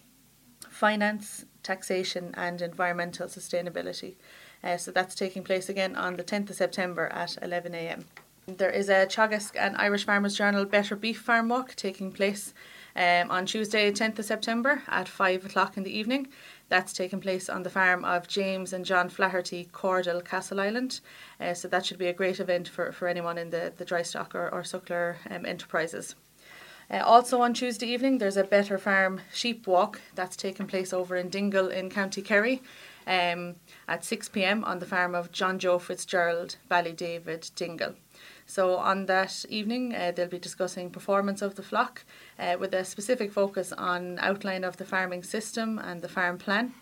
finance, 0.70 1.44
taxation, 1.62 2.34
and 2.36 2.62
environmental 2.62 3.28
sustainability. 3.28 4.16
Uh, 4.64 4.78
so 4.78 4.92
that's 4.92 5.14
taking 5.14 5.44
place 5.44 5.68
again 5.68 5.98
on 5.98 6.16
the 6.16 6.24
10th 6.24 6.52
of 6.52 6.56
September 6.56 7.08
at 7.08 7.32
11am. 7.42 8.06
There 8.48 8.72
is 8.72 8.88
a 8.90 9.06
Teagasc 9.06 9.56
and 9.56 9.78
Irish 9.78 10.06
Farmers 10.06 10.36
Journal 10.36 10.66
Better 10.66 10.96
Beef 10.96 11.20
Farm 11.20 11.50
Walk 11.50 11.76
taking 11.76 12.12
place 12.12 12.56
um, 12.96 13.32
on 13.32 13.46
Tuesday, 13.46 13.92
10th 13.92 14.20
of 14.20 14.26
September 14.26 14.84
at 14.88 15.08
5 15.08 15.46
o'clock 15.46 15.78
in 15.78 15.84
the 15.84 15.98
evening. 15.98 16.28
That's 16.70 16.94
taking 16.94 17.20
place 17.20 17.50
on 17.50 17.64
the 17.64 17.70
farm 17.70 18.06
of 18.06 18.28
James 18.28 18.74
and 18.74 18.86
John 18.86 19.10
Flaherty, 19.10 19.70
Cordal, 19.72 20.22
Castleisland. 20.22 21.02
Uh, 21.40 21.54
so 21.54 21.68
that 21.68 21.86
should 21.86 21.98
be 21.98 22.08
a 22.08 22.14
great 22.14 22.40
event 22.40 22.68
for, 22.68 22.92
for 22.92 23.08
anyone 23.08 23.38
in 23.38 23.50
the, 23.50 23.74
the 23.76 23.86
dry 23.86 24.02
stock 24.02 24.36
or, 24.36 24.50
or 24.50 24.62
suckler 24.62 25.16
um, 25.30 25.46
enterprises. 25.46 26.16
Uh, 26.92 27.04
also 27.04 27.42
on 27.42 27.54
Tuesday 27.54 27.88
evening, 27.88 28.18
there's 28.18 28.38
a 28.38 28.44
Better 28.44 28.78
Farm 28.78 29.22
sheep 29.32 29.68
walk 29.68 30.02
that's 30.16 30.36
taking 30.36 30.66
place 30.66 30.92
over 30.92 31.16
in 31.16 31.30
Dingle 31.30 31.68
in 31.68 31.90
County 31.90 32.22
Kerry 32.22 32.62
um, 33.06 33.56
at 33.88 34.04
6 34.04 34.30
pm 34.30 34.64
on 34.64 34.80
the 34.80 34.86
farm 34.86 35.14
of 35.14 35.32
John 35.32 35.60
Joe 35.60 35.80
Fitzgerald, 35.80 36.58
Ballydavid, 36.70 37.54
Dingle. 37.56 37.96
So 38.50 38.78
on 38.78 39.06
that 39.06 39.46
evening, 39.48 39.94
uh, 39.94 40.12
they'll 40.12 40.28
be 40.28 40.40
discussing 40.40 40.90
performance 40.90 41.44
of 41.44 41.54
the 41.54 41.62
flock 41.62 42.04
uh, 42.40 42.58
with 42.60 42.74
a 42.74 42.84
specific 42.84 43.32
focus 43.32 43.72
on 43.72 44.18
outline 44.18 44.64
of 44.64 44.78
the 44.78 44.86
farming 44.86 45.22
system 45.22 45.78
and 45.78 46.02
the 46.02 46.10
farm 46.10 46.40
plan, 46.40 46.74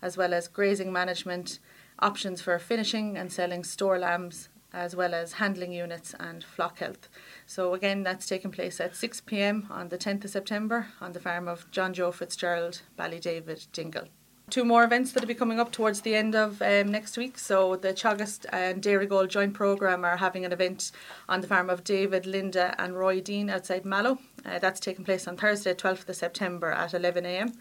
as 0.00 0.16
well 0.16 0.32
as 0.32 0.46
grazing 0.46 0.92
management, 0.92 1.58
options 1.98 2.40
for 2.40 2.56
finishing 2.60 3.18
and 3.18 3.32
selling 3.32 3.64
store 3.64 3.98
lambs, 3.98 4.50
as 4.72 4.94
well 4.94 5.14
as 5.14 5.32
handling 5.32 5.72
units 5.72 6.14
and 6.20 6.44
flock 6.44 6.78
health. 6.78 7.08
So 7.44 7.74
again, 7.74 8.04
that's 8.04 8.28
taking 8.28 8.52
place 8.52 8.78
at 8.78 8.94
6 8.94 9.22
p.m. 9.22 9.66
on 9.68 9.88
the 9.88 9.98
10th 9.98 10.26
of 10.26 10.30
September 10.30 10.86
on 11.00 11.10
the 11.10 11.18
farm 11.18 11.48
of 11.48 11.68
John 11.72 11.92
Joe 11.92 12.12
Fitzgerald, 12.12 12.82
Ballydavid, 12.96 13.66
Dingle 13.72 14.06
two 14.48 14.64
more 14.64 14.84
events 14.84 15.10
that'll 15.10 15.26
be 15.26 15.34
coming 15.34 15.58
up 15.58 15.72
towards 15.72 16.02
the 16.02 16.14
end 16.14 16.34
of 16.36 16.62
um, 16.62 16.90
next 16.90 17.16
week. 17.16 17.36
So 17.38 17.76
the 17.76 17.92
Teagasc 17.92 18.46
and 18.52 18.80
Dairy 18.80 19.06
Dairygold 19.06 19.28
joint 19.28 19.54
programme 19.54 20.04
are 20.04 20.16
having 20.16 20.44
an 20.44 20.52
event 20.52 20.92
on 21.28 21.40
the 21.40 21.48
farm 21.48 21.68
of 21.68 21.82
David, 21.82 22.26
Linda 22.26 22.74
and 22.78 22.96
Roy 22.96 23.20
Dean 23.20 23.50
outside 23.50 23.84
Mallow. 23.84 24.18
Uh, 24.44 24.58
that's 24.60 24.78
taking 24.78 25.04
place 25.04 25.26
on 25.26 25.36
Thursday, 25.36 25.74
12th 25.74 26.08
of 26.08 26.16
September 26.16 26.70
at 26.70 26.92
11am. 26.92 27.56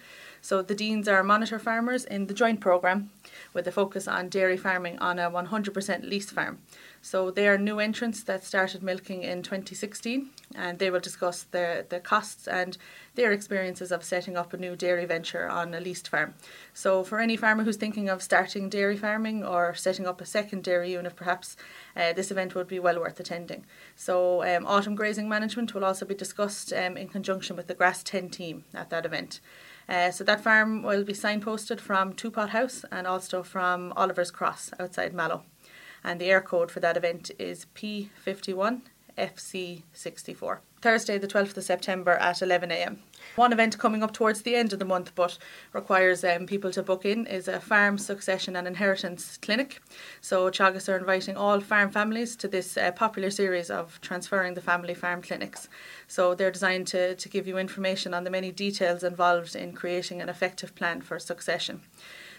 So 0.46 0.62
the 0.62 0.76
Deans 0.76 1.08
are 1.08 1.24
monitor 1.24 1.58
farmers 1.58 2.06
in 2.06 2.28
the 2.28 2.34
joint 2.36 2.60
programme 2.60 3.10
with 3.52 3.66
a 3.66 3.72
focus 3.72 4.08
on 4.08 4.30
dairy 4.30 4.58
farming 4.58 5.00
on 5.00 5.18
a 5.18 5.32
100% 5.32 6.08
lease 6.08 6.30
farm. 6.30 6.60
So 7.02 7.32
they 7.32 7.48
are 7.48 7.58
new 7.58 7.80
entrants 7.80 8.22
that 8.22 8.44
started 8.44 8.84
milking 8.84 9.24
in 9.24 9.42
2016 9.42 10.30
and 10.54 10.78
they 10.78 10.92
will 10.92 11.00
discuss 11.00 11.42
the, 11.50 11.88
the 11.90 12.00
costs 12.00 12.48
and 12.48 12.78
their 13.16 13.32
experiences 13.32 13.92
of 13.92 14.04
setting 14.04 14.38
up 14.38 14.54
a 14.54 14.58
new 14.58 14.76
dairy 14.76 15.06
venture 15.06 15.50
on 15.50 15.74
a 15.74 15.80
leased 15.80 16.10
farm. 16.10 16.36
So, 16.76 17.04
for 17.04 17.20
any 17.20 17.38
farmer 17.38 17.64
who's 17.64 17.78
thinking 17.78 18.10
of 18.10 18.22
starting 18.22 18.70
dairy 18.70 18.98
farming 18.98 19.44
or 19.44 19.74
setting 19.74 20.06
up 20.06 20.22
a 20.22 20.26
second 20.26 20.64
dairy 20.64 20.92
unit, 20.92 21.16
perhaps 21.16 21.56
uh, 21.96 22.14
this 22.14 22.30
event 22.30 22.54
would 22.54 22.68
be 22.68 22.80
well 22.80 23.00
worth 23.00 23.20
attending. 23.20 23.66
So, 23.96 24.44
um, 24.44 24.66
autumn 24.68 24.96
grazing 24.96 25.30
management 25.30 25.74
will 25.74 25.86
also 25.86 26.06
be 26.06 26.16
discussed 26.16 26.74
um, 26.74 26.98
in 26.98 27.08
conjunction 27.08 27.56
with 27.56 27.68
the 27.68 27.74
Grass 27.74 28.04
10 28.04 28.30
team 28.30 28.66
at 28.74 28.90
that 28.90 29.06
event. 29.06 29.40
Uh, 29.88 30.12
so 30.12 30.24
that 30.24 30.42
farm 30.42 30.82
will 30.82 31.04
be 31.04 31.14
signposted 31.14 31.80
from 31.80 32.14
Two 32.14 32.32
Pot 32.32 32.50
House 32.50 32.86
and 32.92 33.06
also 33.06 33.44
from 33.44 33.94
Oliver's 33.96 34.32
Cross 34.32 34.72
outside 34.80 35.14
Mallow. 35.14 35.44
And 36.04 36.20
the 36.20 36.26
air 36.26 36.42
code 36.42 36.72
for 36.72 36.80
that 36.80 36.98
event 36.98 37.32
is 37.38 37.66
P51 37.76 38.82
FC64. 39.18 40.60
Thursday, 40.86 41.18
the 41.18 41.28
12th 41.28 41.58
of 41.58 41.64
September 41.64 42.12
at 42.12 42.36
11am. 42.36 42.98
One 43.38 43.52
event 43.52 43.80
coming 43.80 44.04
up 44.04 44.14
towards 44.14 44.44
the 44.44 44.56
end 44.56 44.72
of 44.72 44.78
the 44.78 44.86
month 44.86 45.14
but 45.16 45.40
requires 45.74 46.24
um, 46.24 46.46
people 46.46 46.70
to 46.70 46.84
book 46.84 47.06
in 47.06 47.26
is 47.26 47.48
a 47.48 47.60
farm 47.60 47.98
succession 47.98 48.56
and 48.56 48.68
inheritance 48.68 49.38
clinic. 49.38 49.82
So 50.22 50.52
Teagasc 50.52 50.88
are 50.88 50.98
inviting 50.98 51.38
all 51.38 51.60
farm 51.60 51.90
families 51.90 52.36
to 52.36 52.48
this 52.48 52.78
uh, 52.78 52.92
popular 52.92 53.32
series 53.32 53.72
of 53.72 54.00
transferring 54.02 54.54
the 54.54 54.62
family 54.62 54.94
farm 54.94 55.24
clinics. 55.24 55.70
So 56.08 56.36
they're 56.36 56.52
designed 56.52 56.86
to, 56.90 57.16
to 57.16 57.30
give 57.30 57.48
you 57.48 57.58
information 57.58 58.14
on 58.14 58.24
the 58.24 58.30
many 58.30 58.52
details 58.52 59.04
involved 59.04 59.56
in 59.56 59.74
creating 59.74 60.22
an 60.22 60.30
effective 60.30 60.76
plan 60.76 61.02
for 61.02 61.18
succession. 61.18 61.82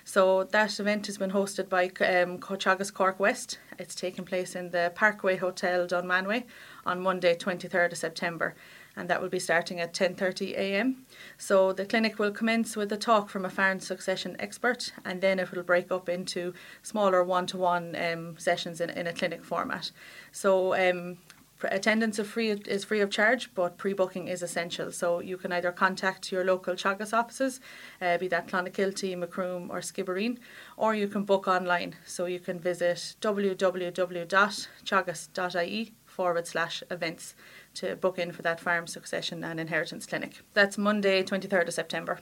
So 0.05 0.45
that 0.45 0.79
event 0.79 1.07
has 1.07 1.19
been 1.19 1.33
hosted 1.33 1.69
by 1.69 1.87
um, 1.87 2.39
Teagasc 2.39 2.95
Cork 2.95 3.19
West. 3.19 3.59
It's 3.77 3.97
taking 3.97 4.25
place 4.25 4.55
in 4.55 4.71
the 4.71 4.93
Parkway 4.95 5.35
Hotel 5.37 5.85
Dunmanway 5.89 6.45
on 6.87 7.03
Monday, 7.03 7.35
23rd 7.35 7.93
of 7.93 7.99
September 7.99 8.55
and 8.97 9.09
that 9.11 9.21
will 9.21 9.29
be 9.29 9.39
starting 9.39 9.79
at 9.79 9.93
10:30 9.93 10.57
a.m. 10.57 11.05
So 11.37 11.73
the 11.73 11.85
clinic 11.85 12.19
will 12.19 12.33
commence 12.33 12.75
with 12.77 12.91
a 12.93 12.97
talk 12.97 13.29
from 13.29 13.45
a 13.45 13.51
farm 13.51 13.81
succession 13.81 14.37
expert, 14.39 14.95
and 15.05 15.21
then 15.21 15.39
it 15.39 15.53
will 15.53 15.63
break 15.63 15.93
up 15.93 16.09
into 16.09 16.55
smaller 16.83 17.23
one-to-one 17.23 17.95
um, 17.95 18.39
sessions 18.39 18.81
in, 18.81 18.89
in 18.91 19.07
a 19.07 19.13
clinic 19.13 19.45
format. 19.45 19.91
So 20.33 20.75
um, 20.75 21.19
attendance 21.63 22.19
is 22.19 22.27
free 22.27 22.53
is 22.53 22.85
free 22.85 23.01
of 23.01 23.11
charge, 23.11 23.55
but 23.55 23.77
pre-booking 23.77 24.29
is 24.29 24.43
essential. 24.43 24.91
So 24.93 25.21
you 25.21 25.37
can 25.37 25.53
either 25.53 25.73
contact 25.73 26.33
your 26.33 26.45
local 26.45 26.75
Teagasc 26.75 27.13
offices, 27.13 27.61
uh, 28.01 28.17
be 28.17 28.29
that 28.29 28.49
Clonakilty, 28.49 29.15
Macroom, 29.15 29.71
or 29.71 29.81
Skibbereen, 29.81 30.39
or 30.79 30.95
you 30.95 31.07
can 31.07 31.25
book 31.25 31.47
online. 31.47 31.97
So 32.07 32.25
you 32.25 32.41
can 32.41 32.59
visit 32.59 33.17
www.teagasc.ie 33.21 35.93
forward 36.17 36.47
slash 36.47 36.83
events 36.91 37.35
to 37.75 37.95
book 37.95 38.19
in 38.19 38.33
for 38.33 38.41
that 38.41 38.59
farm 38.59 38.87
succession 38.87 39.45
and 39.45 39.61
inheritance 39.61 40.07
clinic. 40.07 40.41
That's 40.55 40.79
Monday, 40.79 41.23
23rd 41.23 41.69
of 41.69 41.75
September. 41.75 42.21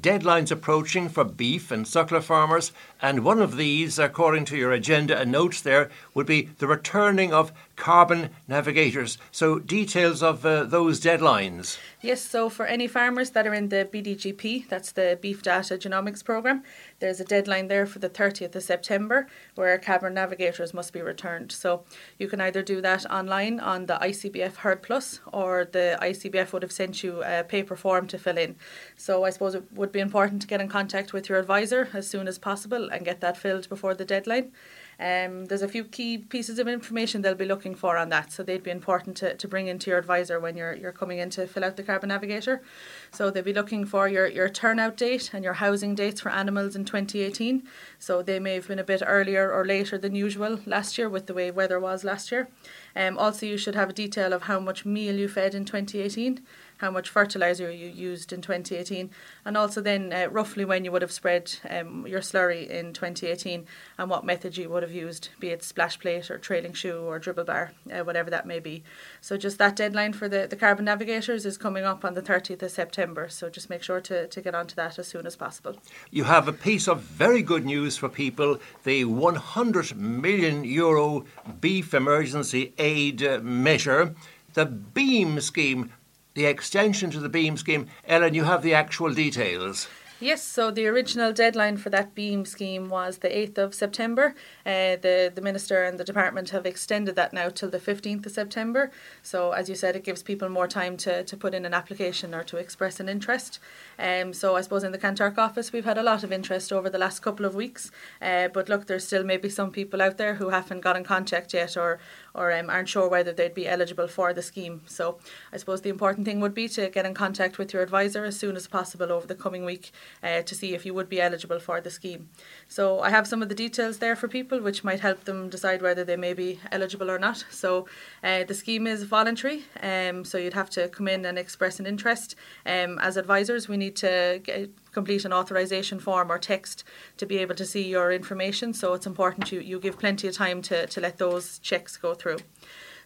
Deadlines 0.00 0.50
approaching 0.50 1.08
for 1.08 1.24
beef 1.24 1.70
and 1.70 1.86
suckler 1.86 2.22
farmers, 2.22 2.72
and 3.00 3.24
one 3.24 3.40
of 3.40 3.56
these, 3.56 3.98
according 3.98 4.44
to 4.46 4.56
your 4.56 4.72
agenda 4.72 5.18
and 5.18 5.32
notes 5.32 5.60
there, 5.62 5.90
would 6.12 6.26
be 6.26 6.50
the 6.58 6.66
returning 6.66 7.32
of 7.32 7.52
carbon 7.76 8.30
navigators. 8.46 9.16
So, 9.30 9.58
details 9.58 10.22
of 10.22 10.44
uh, 10.44 10.64
those 10.64 11.00
deadlines. 11.00 11.78
Yes, 12.02 12.20
so 12.20 12.50
for 12.50 12.66
any 12.66 12.86
farmers 12.86 13.30
that 13.30 13.46
are 13.46 13.54
in 13.54 13.70
the 13.70 13.88
BDGP, 13.90 14.68
that's 14.68 14.92
the 14.92 15.18
Beef 15.20 15.42
Data 15.42 15.78
Genomics 15.78 16.22
Programme, 16.22 16.62
there's 16.98 17.20
a 17.20 17.24
deadline 17.24 17.68
there 17.68 17.86
for 17.86 17.98
the 17.98 18.08
30th 18.08 18.54
of 18.54 18.62
September 18.62 19.26
where 19.54 19.76
carbon 19.78 20.14
navigators 20.14 20.72
must 20.72 20.92
be 20.92 21.02
returned. 21.02 21.52
So 21.52 21.84
you 22.18 22.28
can 22.28 22.40
either 22.40 22.62
do 22.62 22.80
that 22.80 23.04
online 23.10 23.60
on 23.60 23.86
the 23.86 23.98
ICBF 24.00 24.56
Herd 24.56 24.82
Plus 24.82 25.20
or 25.32 25.68
the 25.70 25.98
ICBF 26.00 26.52
would 26.52 26.62
have 26.62 26.72
sent 26.72 27.02
you 27.02 27.22
a 27.22 27.44
paper 27.44 27.76
form 27.76 28.06
to 28.08 28.18
fill 28.18 28.38
in. 28.38 28.56
So 28.96 29.24
I 29.24 29.30
suppose 29.30 29.54
it 29.54 29.64
would 29.72 29.92
be 29.92 30.00
important 30.00 30.42
to 30.42 30.48
get 30.48 30.60
in 30.60 30.68
contact 30.68 31.12
with 31.12 31.28
your 31.28 31.38
advisor 31.38 31.88
as 31.92 32.08
soon 32.08 32.28
as 32.28 32.38
possible 32.38 32.88
and 32.90 33.04
get 33.04 33.20
that 33.20 33.36
filled 33.36 33.68
before 33.68 33.94
the 33.94 34.04
deadline. 34.04 34.52
Um, 34.98 35.44
there's 35.44 35.62
a 35.62 35.68
few 35.68 35.84
key 35.84 36.18
pieces 36.18 36.58
of 36.58 36.68
information 36.68 37.20
they'll 37.20 37.34
be 37.34 37.44
looking 37.44 37.74
for 37.74 37.98
on 37.98 38.08
that, 38.08 38.32
so 38.32 38.42
they'd 38.42 38.62
be 38.62 38.70
important 38.70 39.16
to, 39.18 39.34
to 39.34 39.48
bring 39.48 39.66
into 39.66 39.90
your 39.90 39.98
advisor 39.98 40.40
when 40.40 40.56
you're 40.56 40.74
you're 40.74 40.92
coming 40.92 41.18
in 41.18 41.28
to 41.30 41.46
fill 41.46 41.64
out 41.64 41.76
the 41.76 41.82
carbon 41.82 42.08
navigator. 42.08 42.62
So 43.10 43.30
they'll 43.30 43.42
be 43.42 43.52
looking 43.52 43.84
for 43.84 44.08
your, 44.08 44.26
your 44.26 44.48
turnout 44.48 44.96
date 44.96 45.30
and 45.32 45.44
your 45.44 45.54
housing 45.54 45.94
dates 45.94 46.20
for 46.20 46.30
animals 46.30 46.76
in 46.76 46.84
2018. 46.84 47.62
So 47.98 48.22
they 48.22 48.38
may 48.38 48.54
have 48.54 48.68
been 48.68 48.78
a 48.78 48.84
bit 48.84 49.02
earlier 49.06 49.52
or 49.52 49.64
later 49.64 49.98
than 49.98 50.14
usual 50.14 50.60
last 50.64 50.96
year 50.96 51.08
with 51.08 51.26
the 51.26 51.34
way 51.34 51.50
weather 51.50 51.78
was 51.78 52.04
last 52.04 52.32
year. 52.32 52.48
Um, 52.94 53.18
also, 53.18 53.46
you 53.46 53.58
should 53.58 53.74
have 53.74 53.90
a 53.90 53.92
detail 53.92 54.32
of 54.32 54.42
how 54.42 54.58
much 54.58 54.86
meal 54.86 55.16
you 55.16 55.28
fed 55.28 55.54
in 55.54 55.64
2018 55.64 56.40
how 56.78 56.90
much 56.90 57.08
fertiliser 57.08 57.70
you 57.70 57.88
used 57.88 58.32
in 58.32 58.40
2018, 58.40 59.10
and 59.44 59.56
also 59.56 59.80
then 59.80 60.12
uh, 60.12 60.28
roughly 60.30 60.64
when 60.64 60.84
you 60.84 60.92
would 60.92 61.02
have 61.02 61.12
spread 61.12 61.54
um, 61.70 62.06
your 62.06 62.20
slurry 62.20 62.68
in 62.68 62.92
2018 62.92 63.66
and 63.98 64.10
what 64.10 64.24
method 64.24 64.56
you 64.56 64.68
would 64.68 64.82
have 64.82 64.92
used, 64.92 65.30
be 65.40 65.48
it 65.48 65.62
splash 65.62 65.98
plate 65.98 66.30
or 66.30 66.38
trailing 66.38 66.72
shoe 66.72 66.98
or 67.00 67.18
dribble 67.18 67.44
bar, 67.44 67.72
uh, 67.92 68.04
whatever 68.04 68.30
that 68.30 68.46
may 68.46 68.60
be. 68.60 68.82
So 69.20 69.36
just 69.36 69.58
that 69.58 69.76
deadline 69.76 70.12
for 70.12 70.28
the, 70.28 70.46
the 70.48 70.56
carbon 70.56 70.84
navigators 70.84 71.46
is 71.46 71.56
coming 71.56 71.84
up 71.84 72.04
on 72.04 72.14
the 72.14 72.22
30th 72.22 72.62
of 72.62 72.70
September. 72.70 73.28
So 73.28 73.48
just 73.48 73.70
make 73.70 73.82
sure 73.82 74.00
to, 74.02 74.26
to 74.26 74.40
get 74.40 74.54
onto 74.54 74.74
that 74.74 74.98
as 74.98 75.06
soon 75.06 75.26
as 75.26 75.36
possible. 75.36 75.76
You 76.10 76.24
have 76.24 76.48
a 76.48 76.52
piece 76.52 76.88
of 76.88 77.00
very 77.00 77.42
good 77.42 77.64
news 77.64 77.96
for 77.96 78.08
people 78.08 78.58
the 78.84 79.04
100 79.04 79.96
million 79.96 80.64
euro 80.64 81.24
beef 81.60 81.94
emergency 81.94 82.72
aid 82.78 83.22
uh, 83.22 83.40
measure, 83.42 84.14
the 84.54 84.66
BEAM 84.66 85.40
scheme. 85.40 85.92
The 86.36 86.44
extension 86.44 87.10
to 87.12 87.18
the 87.18 87.30
BEAM 87.30 87.56
scheme. 87.56 87.86
Ellen, 88.06 88.34
you 88.34 88.44
have 88.44 88.60
the 88.60 88.74
actual 88.74 89.14
details. 89.14 89.88
Yes, 90.18 90.42
so 90.42 90.70
the 90.70 90.86
original 90.86 91.30
deadline 91.30 91.76
for 91.76 91.90
that 91.90 92.14
beam 92.14 92.46
scheme 92.46 92.88
was 92.88 93.18
the 93.18 93.28
8th 93.28 93.58
of 93.58 93.74
September. 93.74 94.34
Uh, 94.64 94.96
the, 94.96 95.30
the 95.34 95.42
Minister 95.42 95.84
and 95.84 96.00
the 96.00 96.04
Department 96.04 96.48
have 96.50 96.64
extended 96.64 97.16
that 97.16 97.34
now 97.34 97.50
till 97.50 97.68
the 97.68 97.78
15th 97.78 98.24
of 98.24 98.32
September. 98.32 98.90
So, 99.22 99.52
as 99.52 99.68
you 99.68 99.74
said, 99.74 99.94
it 99.94 100.04
gives 100.04 100.22
people 100.22 100.48
more 100.48 100.68
time 100.68 100.96
to, 100.98 101.22
to 101.22 101.36
put 101.36 101.52
in 101.52 101.66
an 101.66 101.74
application 101.74 102.34
or 102.34 102.42
to 102.44 102.56
express 102.56 102.98
an 102.98 103.10
interest. 103.10 103.58
Um, 103.98 104.32
so, 104.32 104.56
I 104.56 104.62
suppose 104.62 104.84
in 104.84 104.92
the 104.92 104.98
Kanturk 104.98 105.36
office, 105.36 105.70
we've 105.70 105.84
had 105.84 105.98
a 105.98 106.02
lot 106.02 106.24
of 106.24 106.32
interest 106.32 106.72
over 106.72 106.88
the 106.88 106.96
last 106.96 107.20
couple 107.20 107.44
of 107.44 107.54
weeks. 107.54 107.90
Uh, 108.22 108.48
but 108.48 108.70
look, 108.70 108.86
there's 108.86 109.06
still 109.06 109.22
maybe 109.22 109.50
some 109.50 109.70
people 109.70 110.00
out 110.00 110.16
there 110.16 110.36
who 110.36 110.48
haven't 110.48 110.80
got 110.80 110.96
in 110.96 111.04
contact 111.04 111.52
yet 111.52 111.76
or, 111.76 111.98
or 112.36 112.52
um, 112.52 112.70
aren't 112.70 112.88
sure 112.88 113.08
whether 113.08 113.32
they'd 113.32 113.54
be 113.54 113.66
eligible 113.66 114.08
for 114.08 114.32
the 114.32 114.42
scheme. 114.42 114.82
So, 114.86 115.18
I 115.52 115.56
suppose 115.56 115.80
the 115.80 115.90
important 115.90 116.26
thing 116.26 116.40
would 116.40 116.54
be 116.54 116.68
to 116.68 116.90
get 116.90 117.06
in 117.06 117.14
contact 117.14 117.58
with 117.58 117.72
your 117.72 117.82
advisor 117.82 118.24
as 118.24 118.38
soon 118.38 118.56
as 118.56 118.66
possible 118.66 119.10
over 119.10 119.26
the 119.26 119.34
coming 119.34 119.64
week 119.64 119.90
uh, 120.22 120.42
to 120.42 120.54
see 120.54 120.74
if 120.74 120.84
you 120.86 120.94
would 120.94 121.08
be 121.08 121.20
eligible 121.20 121.58
for 121.58 121.80
the 121.80 121.90
scheme. 121.90 122.28
So 122.68 123.00
I 123.00 123.10
have 123.10 123.26
some 123.26 123.42
of 123.42 123.48
the 123.48 123.54
details 123.54 123.98
there 123.98 124.16
for 124.16 124.28
people, 124.28 124.60
which 124.60 124.84
might 124.84 125.00
help 125.00 125.24
them 125.24 125.48
decide 125.48 125.82
whether 125.82 126.04
they 126.04 126.16
may 126.16 126.34
be 126.34 126.60
eligible 126.70 127.10
or 127.10 127.18
not. 127.18 127.44
So 127.50 127.86
uh, 128.22 128.44
the 128.44 128.54
scheme 128.54 128.86
is 128.86 129.04
voluntary, 129.04 129.64
um, 129.82 130.24
so 130.24 130.38
you'd 130.38 130.54
have 130.54 130.70
to 130.70 130.88
come 130.88 131.08
in 131.08 131.24
and 131.24 131.38
express 131.38 131.80
an 131.80 131.86
interest. 131.86 132.34
Um, 132.64 132.98
as 132.98 133.16
advisors, 133.16 133.68
we 133.68 133.76
need 133.76 133.96
to 133.96 134.40
get, 134.42 134.70
complete 134.96 135.26
an 135.26 135.32
authorization 135.40 135.98
form 136.00 136.32
or 136.32 136.38
text 136.38 136.82
to 137.18 137.26
be 137.26 137.36
able 137.36 137.54
to 137.54 137.66
see 137.66 137.84
your 137.86 138.10
information. 138.10 138.72
So 138.72 138.94
it's 138.94 139.06
important 139.06 139.52
you, 139.52 139.60
you 139.60 139.78
give 139.78 139.98
plenty 139.98 140.26
of 140.26 140.34
time 140.34 140.62
to, 140.62 140.86
to 140.86 141.00
let 141.02 141.18
those 141.18 141.58
checks 141.58 141.98
go 141.98 142.14
through. 142.14 142.38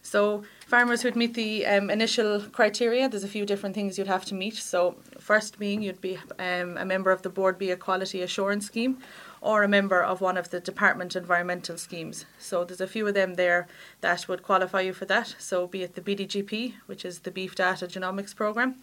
So 0.01 0.43
farmers 0.67 1.01
who'd 1.01 1.17
meet 1.17 1.33
the 1.33 1.65
um, 1.65 1.89
initial 1.89 2.39
criteria, 2.39 3.09
there's 3.09 3.25
a 3.25 3.35
few 3.37 3.45
different 3.45 3.75
things 3.75 3.97
you'd 3.97 4.07
have 4.07 4.25
to 4.25 4.35
meet. 4.35 4.55
So 4.55 4.95
first 5.19 5.59
being 5.59 5.81
you'd 5.81 6.01
be 6.01 6.17
um, 6.39 6.77
a 6.77 6.85
member 6.85 7.11
of 7.11 7.21
the 7.23 7.29
Bord 7.29 7.57
Bia 7.59 7.75
quality 7.75 8.21
assurance 8.21 8.65
scheme 8.65 8.97
or 9.41 9.63
a 9.63 9.67
member 9.67 10.01
of 10.01 10.21
one 10.21 10.37
of 10.37 10.49
the 10.51 10.59
department 10.59 11.15
environmental 11.15 11.77
schemes. 11.77 12.25
So 12.37 12.63
there's 12.63 12.81
a 12.81 12.87
few 12.87 13.07
of 13.07 13.15
them 13.15 13.33
there 13.33 13.67
that 14.01 14.27
would 14.27 14.43
qualify 14.43 14.81
you 14.81 14.93
for 14.93 15.05
that. 15.05 15.35
So 15.39 15.67
be 15.67 15.83
it 15.83 15.95
the 15.95 16.01
BDGP, 16.01 16.75
which 16.85 17.03
is 17.03 17.19
the 17.19 17.31
Beef 17.31 17.55
Data 17.55 17.87
Genomics 17.87 18.35
Programme, 18.35 18.75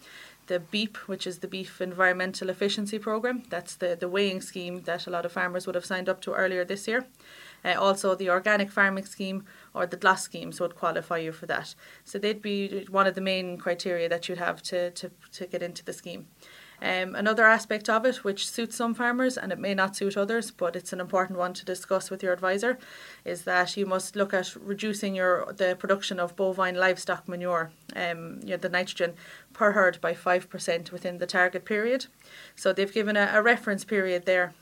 the 0.49 0.59
BEEP, 0.59 0.97
which 1.07 1.25
is 1.27 1.39
the 1.39 1.47
Beef 1.47 1.79
Environmental 1.79 2.49
Efficiency 2.49 2.97
Programme. 2.97 3.43
That's 3.49 3.75
the, 3.75 3.95
the 3.97 4.09
weighing 4.09 4.41
scheme 4.41 4.81
that 4.81 5.05
a 5.05 5.11
lot 5.11 5.23
of 5.23 5.31
farmers 5.31 5.65
would 5.65 5.75
have 5.75 5.85
signed 5.85 6.09
up 6.09 6.21
to 6.21 6.33
earlier 6.33 6.65
this 6.65 6.87
year. 6.87 7.05
Uh, 7.63 7.75
also, 7.77 8.15
the 8.15 8.31
organic 8.31 8.71
farming 8.71 9.05
scheme 9.05 9.45
or 9.75 9.85
the 9.85 9.97
GLAS 9.97 10.23
schemes 10.23 10.59
would 10.59 10.75
qualify 10.75 11.17
you 11.17 11.31
for 11.31 11.45
that. 11.45 11.75
So 12.03 12.17
they'd 12.17 12.41
be 12.41 12.85
one 12.89 13.05
of 13.05 13.13
the 13.13 13.21
main 13.21 13.57
criteria 13.57 14.09
that 14.09 14.27
you'd 14.27 14.39
have 14.39 14.63
to, 14.63 14.89
to, 14.91 15.11
to 15.33 15.45
get 15.45 15.61
into 15.61 15.85
the 15.85 15.93
scheme. 15.93 16.27
Um, 16.81 17.15
another 17.15 17.45
aspect 17.45 17.89
of 17.89 18.05
it, 18.05 18.23
which 18.23 18.49
suits 18.49 18.75
some 18.75 18.93
farmers 18.93 19.37
and 19.37 19.51
it 19.51 19.59
may 19.59 19.73
not 19.73 19.95
suit 19.95 20.15
others, 20.15 20.51
but 20.51 20.75
it's 20.75 20.93
an 20.93 20.99
important 20.99 21.37
one 21.37 21.53
to 21.53 21.65
discuss 21.65 22.09
with 22.09 22.23
your 22.23 22.33
advisor, 22.33 22.77
is 23.25 23.43
that 23.43 23.75
you 23.75 23.85
must 23.85 24.15
look 24.15 24.33
at 24.33 24.55
reducing 24.55 25.15
your 25.15 25.53
the 25.53 25.75
production 25.77 26.19
of 26.19 26.35
bovine 26.35 26.75
livestock 26.75 27.27
manure, 27.27 27.71
um, 27.95 28.39
you 28.43 28.51
know, 28.51 28.57
the 28.57 28.69
nitrogen 28.69 29.13
per 29.53 29.71
herd 29.73 29.99
by 30.01 30.13
five 30.13 30.49
percent 30.49 30.91
within 30.91 31.17
the 31.17 31.27
target 31.27 31.65
period. 31.65 32.05
So 32.55 32.71
they've 32.71 32.93
given 32.93 33.17
a, 33.17 33.31
a 33.33 33.41
reference 33.41 33.83
period 33.83 34.25
there 34.25 34.53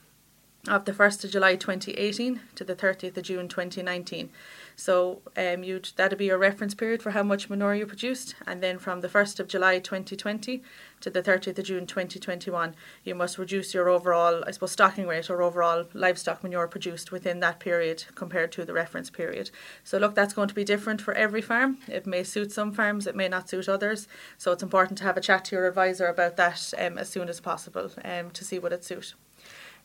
of 0.66 0.84
the 0.84 0.92
1st 0.92 1.24
of 1.24 1.30
July 1.30 1.56
2018 1.56 2.40
to 2.56 2.64
the 2.64 2.74
30th 2.74 3.16
of 3.16 3.22
June 3.22 3.48
2019. 3.48 4.30
So 4.78 5.22
um, 5.36 5.64
you'd 5.64 5.90
that'd 5.96 6.16
be 6.16 6.26
your 6.26 6.38
reference 6.38 6.72
period 6.72 7.02
for 7.02 7.10
how 7.10 7.24
much 7.24 7.50
manure 7.50 7.74
you 7.74 7.84
produced, 7.84 8.36
and 8.46 8.62
then 8.62 8.78
from 8.78 9.00
the 9.00 9.08
1st 9.08 9.40
of 9.40 9.48
July 9.48 9.80
2020 9.80 10.62
to 11.00 11.10
the 11.10 11.20
30th 11.20 11.58
of 11.58 11.64
June 11.64 11.84
2021, 11.84 12.76
you 13.02 13.16
must 13.16 13.38
reduce 13.38 13.74
your 13.74 13.88
overall, 13.88 14.44
I 14.46 14.52
suppose, 14.52 14.70
stocking 14.70 15.08
rate 15.08 15.28
or 15.28 15.42
overall 15.42 15.86
livestock 15.94 16.44
manure 16.44 16.68
produced 16.68 17.10
within 17.10 17.40
that 17.40 17.58
period 17.58 18.04
compared 18.14 18.52
to 18.52 18.64
the 18.64 18.72
reference 18.72 19.10
period. 19.10 19.50
So 19.82 19.98
look, 19.98 20.14
that's 20.14 20.34
going 20.34 20.48
to 20.48 20.54
be 20.54 20.62
different 20.62 21.02
for 21.02 21.12
every 21.12 21.42
farm. 21.42 21.78
It 21.88 22.06
may 22.06 22.22
suit 22.22 22.52
some 22.52 22.70
farms, 22.70 23.08
it 23.08 23.16
may 23.16 23.26
not 23.26 23.48
suit 23.48 23.68
others. 23.68 24.06
So 24.38 24.52
it's 24.52 24.62
important 24.62 24.96
to 24.98 25.04
have 25.04 25.16
a 25.16 25.20
chat 25.20 25.46
to 25.46 25.56
your 25.56 25.66
advisor 25.66 26.06
about 26.06 26.36
that 26.36 26.72
um, 26.78 26.98
as 26.98 27.08
soon 27.08 27.28
as 27.28 27.40
possible 27.40 27.90
um, 28.04 28.30
to 28.30 28.44
see 28.44 28.60
what 28.60 28.72
it 28.72 28.84
suits. 28.84 29.14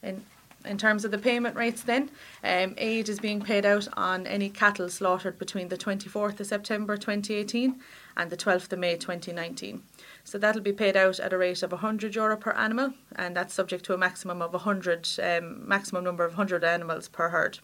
And 0.03 0.23
in 0.65 0.77
terms 0.77 1.05
of 1.05 1.11
the 1.11 1.17
payment 1.17 1.55
rates, 1.55 1.81
then, 1.81 2.09
um, 2.43 2.73
aid 2.77 3.09
is 3.09 3.19
being 3.19 3.41
paid 3.41 3.65
out 3.65 3.87
on 3.97 4.27
any 4.27 4.49
cattle 4.49 4.89
slaughtered 4.89 5.37
between 5.37 5.69
the 5.69 5.77
24th 5.77 6.39
of 6.39 6.47
September 6.47 6.97
2018 6.97 7.79
and 8.15 8.29
the 8.29 8.37
12th 8.37 8.71
of 8.71 8.79
May 8.79 8.95
2019. 8.95 9.83
So 10.23 10.37
that'll 10.37 10.61
be 10.61 10.73
paid 10.73 10.95
out 10.95 11.19
at 11.19 11.33
a 11.33 11.37
rate 11.37 11.63
of 11.63 11.71
100 11.71 12.15
euro 12.15 12.37
per 12.37 12.51
animal, 12.51 12.93
and 13.15 13.35
that's 13.35 13.53
subject 13.53 13.85
to 13.85 13.93
a 13.93 13.97
maximum 13.97 14.41
of 14.41 14.53
100, 14.53 15.07
um, 15.21 15.67
maximum 15.67 16.03
number 16.03 16.23
of 16.23 16.33
100 16.33 16.63
animals 16.63 17.07
per 17.07 17.29
herd. 17.29 17.59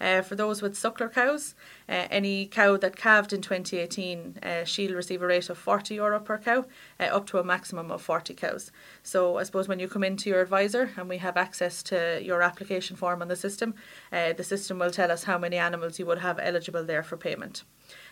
Uh, 0.00 0.22
for 0.22 0.36
those 0.36 0.62
with 0.62 0.74
suckler 0.74 1.12
cows, 1.12 1.54
uh, 1.88 2.06
any 2.10 2.46
cow 2.46 2.76
that 2.76 2.96
calved 2.96 3.32
in 3.32 3.42
2018, 3.42 4.38
uh, 4.42 4.64
she'll 4.64 4.94
receive 4.94 5.22
a 5.22 5.26
rate 5.26 5.50
of 5.50 5.58
40 5.58 5.94
euro 5.94 6.20
per 6.20 6.38
cow, 6.38 6.64
uh, 7.00 7.04
up 7.04 7.26
to 7.26 7.38
a 7.38 7.44
maximum 7.44 7.90
of 7.90 8.00
40 8.00 8.34
cows. 8.34 8.70
So 9.02 9.38
I 9.38 9.42
suppose 9.42 9.68
when 9.68 9.78
you 9.78 9.88
come 9.88 10.04
into 10.04 10.30
your 10.30 10.40
advisor 10.40 10.90
and 10.96 11.08
we 11.08 11.18
have 11.18 11.36
access 11.36 11.82
to 11.84 12.20
your 12.22 12.42
application 12.42 12.96
form 12.96 13.22
on 13.22 13.28
the 13.28 13.36
system, 13.36 13.74
uh, 14.12 14.32
the 14.32 14.44
system 14.44 14.78
will 14.78 14.90
tell 14.90 15.10
us 15.10 15.24
how 15.24 15.38
many 15.38 15.56
animals 15.56 15.98
you 15.98 16.06
would 16.06 16.18
have 16.18 16.38
eligible 16.38 16.84
there 16.84 17.02
for 17.02 17.16
payment. 17.16 17.64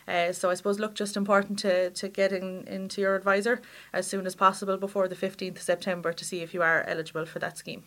Uh, 0.08 0.32
so 0.32 0.50
I 0.50 0.54
suppose 0.54 0.78
look 0.78 0.94
just 0.94 1.16
important 1.16 1.58
to, 1.60 1.90
to 1.90 2.08
get 2.08 2.32
in, 2.32 2.64
into 2.66 3.00
your 3.00 3.14
advisor 3.16 3.60
as 3.92 4.06
soon 4.06 4.26
as 4.26 4.34
possible 4.34 4.76
before 4.76 5.08
the 5.08 5.16
15th 5.16 5.56
of 5.56 5.62
September 5.62 6.12
to 6.12 6.24
see 6.24 6.40
if 6.40 6.54
you 6.54 6.62
are 6.62 6.84
eligible 6.84 7.26
for 7.26 7.38
that 7.40 7.58
scheme 7.58 7.84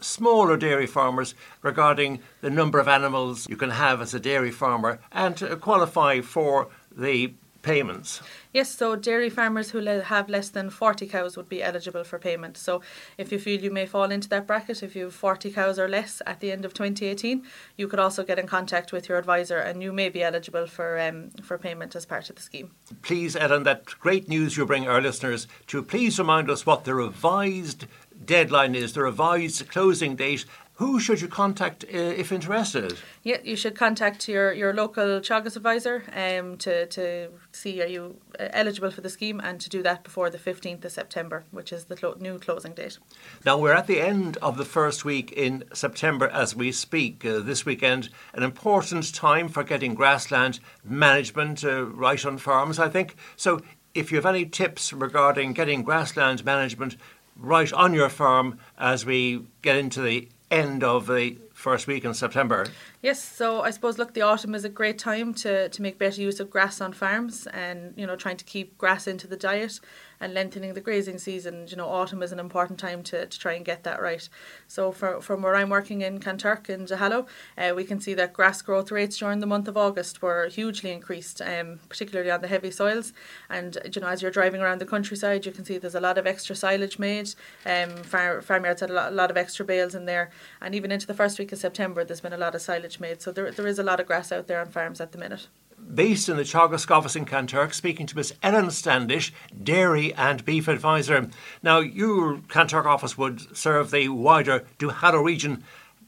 smaller 0.00 0.56
dairy 0.56 0.86
farmers 0.86 1.34
regarding 1.62 2.20
the 2.40 2.50
number 2.50 2.78
of 2.78 2.88
animals 2.88 3.48
you 3.48 3.56
can 3.56 3.70
have 3.70 4.00
as 4.00 4.14
a 4.14 4.20
dairy 4.20 4.50
farmer 4.50 5.00
and 5.12 5.36
to 5.36 5.56
qualify 5.56 6.20
for 6.20 6.68
the 6.96 7.32
payments? 7.62 8.22
Yes, 8.52 8.70
so 8.74 8.96
dairy 8.96 9.30
farmers 9.30 9.70
who 9.70 9.84
have 9.84 10.28
less 10.28 10.48
than 10.48 10.70
40 10.70 11.06
cows 11.06 11.36
would 11.36 11.48
be 11.48 11.62
eligible 11.62 12.04
for 12.04 12.18
payment. 12.18 12.56
So 12.56 12.82
if 13.16 13.30
you 13.30 13.38
feel 13.38 13.60
you 13.60 13.70
may 13.70 13.86
fall 13.86 14.10
into 14.10 14.28
that 14.30 14.46
bracket, 14.46 14.82
if 14.82 14.96
you 14.96 15.04
have 15.04 15.14
40 15.14 15.52
cows 15.52 15.78
or 15.78 15.88
less 15.88 16.20
at 16.26 16.40
the 16.40 16.50
end 16.50 16.64
of 16.64 16.74
2018, 16.74 17.44
you 17.76 17.86
could 17.86 18.00
also 18.00 18.24
get 18.24 18.38
in 18.38 18.46
contact 18.46 18.92
with 18.92 19.08
your 19.08 19.18
advisor 19.18 19.58
and 19.58 19.82
you 19.82 19.92
may 19.92 20.08
be 20.08 20.22
eligible 20.22 20.66
for 20.66 20.98
um, 20.98 21.30
for 21.42 21.58
payment 21.58 21.94
as 21.94 22.06
part 22.06 22.28
of 22.28 22.36
the 22.36 22.42
scheme. 22.42 22.72
Please, 23.02 23.36
Ellen, 23.36 23.62
that 23.64 23.84
great 24.00 24.28
news 24.28 24.56
you 24.56 24.66
bring 24.66 24.88
our 24.88 25.00
listeners 25.00 25.46
to 25.68 25.82
please 25.82 26.18
remind 26.18 26.50
us 26.50 26.66
what 26.66 26.84
the 26.84 26.94
revised 26.94 27.86
deadline 28.24 28.74
is, 28.74 28.92
the 28.92 29.02
revised 29.02 29.68
closing 29.68 30.16
date. 30.16 30.44
Who 30.74 30.98
should 30.98 31.20
you 31.20 31.28
contact 31.28 31.84
uh, 31.84 31.98
if 31.98 32.32
interested? 32.32 32.96
Yeah, 33.22 33.36
you 33.44 33.54
should 33.54 33.74
contact 33.74 34.26
your, 34.26 34.54
your 34.54 34.72
local 34.72 35.20
Teagasc 35.20 35.56
advisor 35.56 36.04
um, 36.16 36.56
to, 36.56 36.86
to 36.86 37.28
see 37.52 37.82
are 37.82 37.86
you 37.86 38.16
uh, 38.38 38.48
eligible 38.54 38.90
for 38.90 39.02
the 39.02 39.10
scheme 39.10 39.40
and 39.40 39.60
to 39.60 39.68
do 39.68 39.82
that 39.82 40.04
before 40.04 40.30
the 40.30 40.38
15th 40.38 40.82
of 40.86 40.92
September, 40.92 41.44
which 41.50 41.70
is 41.70 41.84
the 41.84 41.96
clo- 41.96 42.16
new 42.18 42.38
closing 42.38 42.72
date. 42.72 42.98
Now, 43.44 43.58
we're 43.58 43.74
at 43.74 43.88
the 43.88 44.00
end 44.00 44.38
of 44.38 44.56
the 44.56 44.64
first 44.64 45.04
week 45.04 45.32
in 45.32 45.64
September 45.74 46.28
as 46.28 46.56
we 46.56 46.72
speak. 46.72 47.26
Uh, 47.26 47.40
this 47.40 47.66
weekend, 47.66 48.08
an 48.32 48.42
important 48.42 49.14
time 49.14 49.48
for 49.48 49.62
getting 49.62 49.94
grassland 49.94 50.60
management 50.82 51.62
uh, 51.62 51.84
right 51.84 52.24
on 52.24 52.38
farms, 52.38 52.78
I 52.78 52.88
think. 52.88 53.16
So, 53.36 53.60
if 53.92 54.10
you 54.10 54.16
have 54.16 54.26
any 54.26 54.46
tips 54.46 54.92
regarding 54.92 55.52
getting 55.52 55.82
grassland 55.82 56.44
management 56.44 56.96
right 57.40 57.72
on 57.72 57.94
your 57.94 58.08
farm 58.08 58.58
as 58.78 59.04
we 59.04 59.46
get 59.62 59.76
into 59.76 60.02
the 60.02 60.28
end 60.50 60.84
of 60.84 61.06
the 61.06 61.38
first 61.54 61.86
week 61.86 62.04
in 62.04 62.12
September. 62.14 62.66
Yes, 63.02 63.22
so 63.22 63.62
I 63.62 63.70
suppose 63.70 63.98
look, 63.98 64.14
the 64.14 64.22
autumn 64.22 64.54
is 64.54 64.64
a 64.64 64.68
great 64.68 64.98
time 64.98 65.32
to, 65.34 65.68
to 65.68 65.82
make 65.82 65.98
better 65.98 66.20
use 66.20 66.40
of 66.40 66.50
grass 66.50 66.80
on 66.80 66.92
farms, 66.92 67.46
and 67.48 67.94
you 67.96 68.06
know 68.06 68.16
trying 68.16 68.36
to 68.36 68.44
keep 68.44 68.76
grass 68.76 69.06
into 69.06 69.26
the 69.26 69.36
diet 69.36 69.80
and 70.20 70.34
lengthening 70.34 70.74
the 70.74 70.80
grazing 70.80 71.18
season. 71.18 71.66
You 71.68 71.76
know, 71.76 71.88
autumn 71.88 72.22
is 72.22 72.32
an 72.32 72.38
important 72.38 72.78
time 72.78 73.02
to, 73.04 73.26
to 73.26 73.38
try 73.38 73.54
and 73.54 73.64
get 73.64 73.84
that 73.84 74.00
right. 74.00 74.28
So 74.66 74.92
for, 74.92 75.20
from 75.20 75.42
where 75.42 75.56
I'm 75.56 75.70
working 75.70 76.02
in 76.02 76.20
Kanturk 76.20 76.68
in 76.68 76.84
Duhallow, 76.84 77.26
uh, 77.56 77.72
we 77.74 77.84
can 77.84 78.00
see 78.00 78.14
that 78.14 78.32
grass 78.32 78.62
growth 78.62 78.90
rates 78.90 79.16
during 79.16 79.40
the 79.40 79.46
month 79.46 79.68
of 79.68 79.76
August 79.76 80.22
were 80.22 80.48
hugely 80.48 80.90
increased, 80.92 81.40
um, 81.40 81.80
particularly 81.88 82.30
on 82.30 82.40
the 82.40 82.48
heavy 82.48 82.70
soils. 82.70 83.12
And 83.48 83.78
you 83.94 84.00
know, 84.00 84.08
as 84.08 84.22
you're 84.22 84.30
driving 84.30 84.60
around 84.60 84.80
the 84.80 84.86
countryside, 84.86 85.46
you 85.46 85.52
can 85.52 85.64
see 85.64 85.78
there's 85.78 85.94
a 85.94 86.00
lot 86.00 86.18
of 86.18 86.26
extra 86.26 86.54
silage 86.54 86.98
made. 86.98 87.34
Um, 87.64 87.90
far, 88.02 88.42
farmyards 88.42 88.80
had 88.80 88.90
a 88.90 88.94
lot, 88.94 89.12
a 89.12 89.14
lot 89.14 89.30
of 89.30 89.36
extra 89.36 89.64
bales 89.64 89.94
in 89.94 90.04
there, 90.04 90.30
and 90.60 90.74
even 90.74 90.92
into 90.92 91.06
the 91.06 91.14
first 91.14 91.38
week 91.38 91.52
of 91.52 91.58
September, 91.58 92.04
there's 92.04 92.20
been 92.20 92.32
a 92.32 92.38
lot 92.38 92.54
of 92.54 92.62
silage 92.62 93.00
made. 93.00 93.22
So 93.22 93.32
there, 93.32 93.50
there 93.50 93.66
is 93.66 93.78
a 93.78 93.82
lot 93.82 94.00
of 94.00 94.06
grass 94.06 94.32
out 94.32 94.46
there 94.46 94.60
on 94.60 94.68
farms 94.68 95.00
at 95.00 95.12
the 95.12 95.18
minute 95.18 95.48
based 95.94 96.28
in 96.28 96.36
the 96.36 96.42
Teagasc 96.42 96.90
office 96.90 97.16
in 97.16 97.24
Kanturk, 97.24 97.74
speaking 97.74 98.06
to 98.06 98.16
Miss 98.16 98.32
Ellen 98.42 98.70
Standish, 98.70 99.32
Dairy 99.62 100.14
and 100.14 100.44
Beef 100.44 100.68
Advisor. 100.68 101.28
Now, 101.62 101.80
your 101.80 102.38
Kanturk 102.48 102.84
office 102.84 103.18
would 103.18 103.56
serve 103.56 103.90
the 103.90 104.08
wider 104.08 104.64
Duhallow 104.78 105.24
region. 105.24 105.64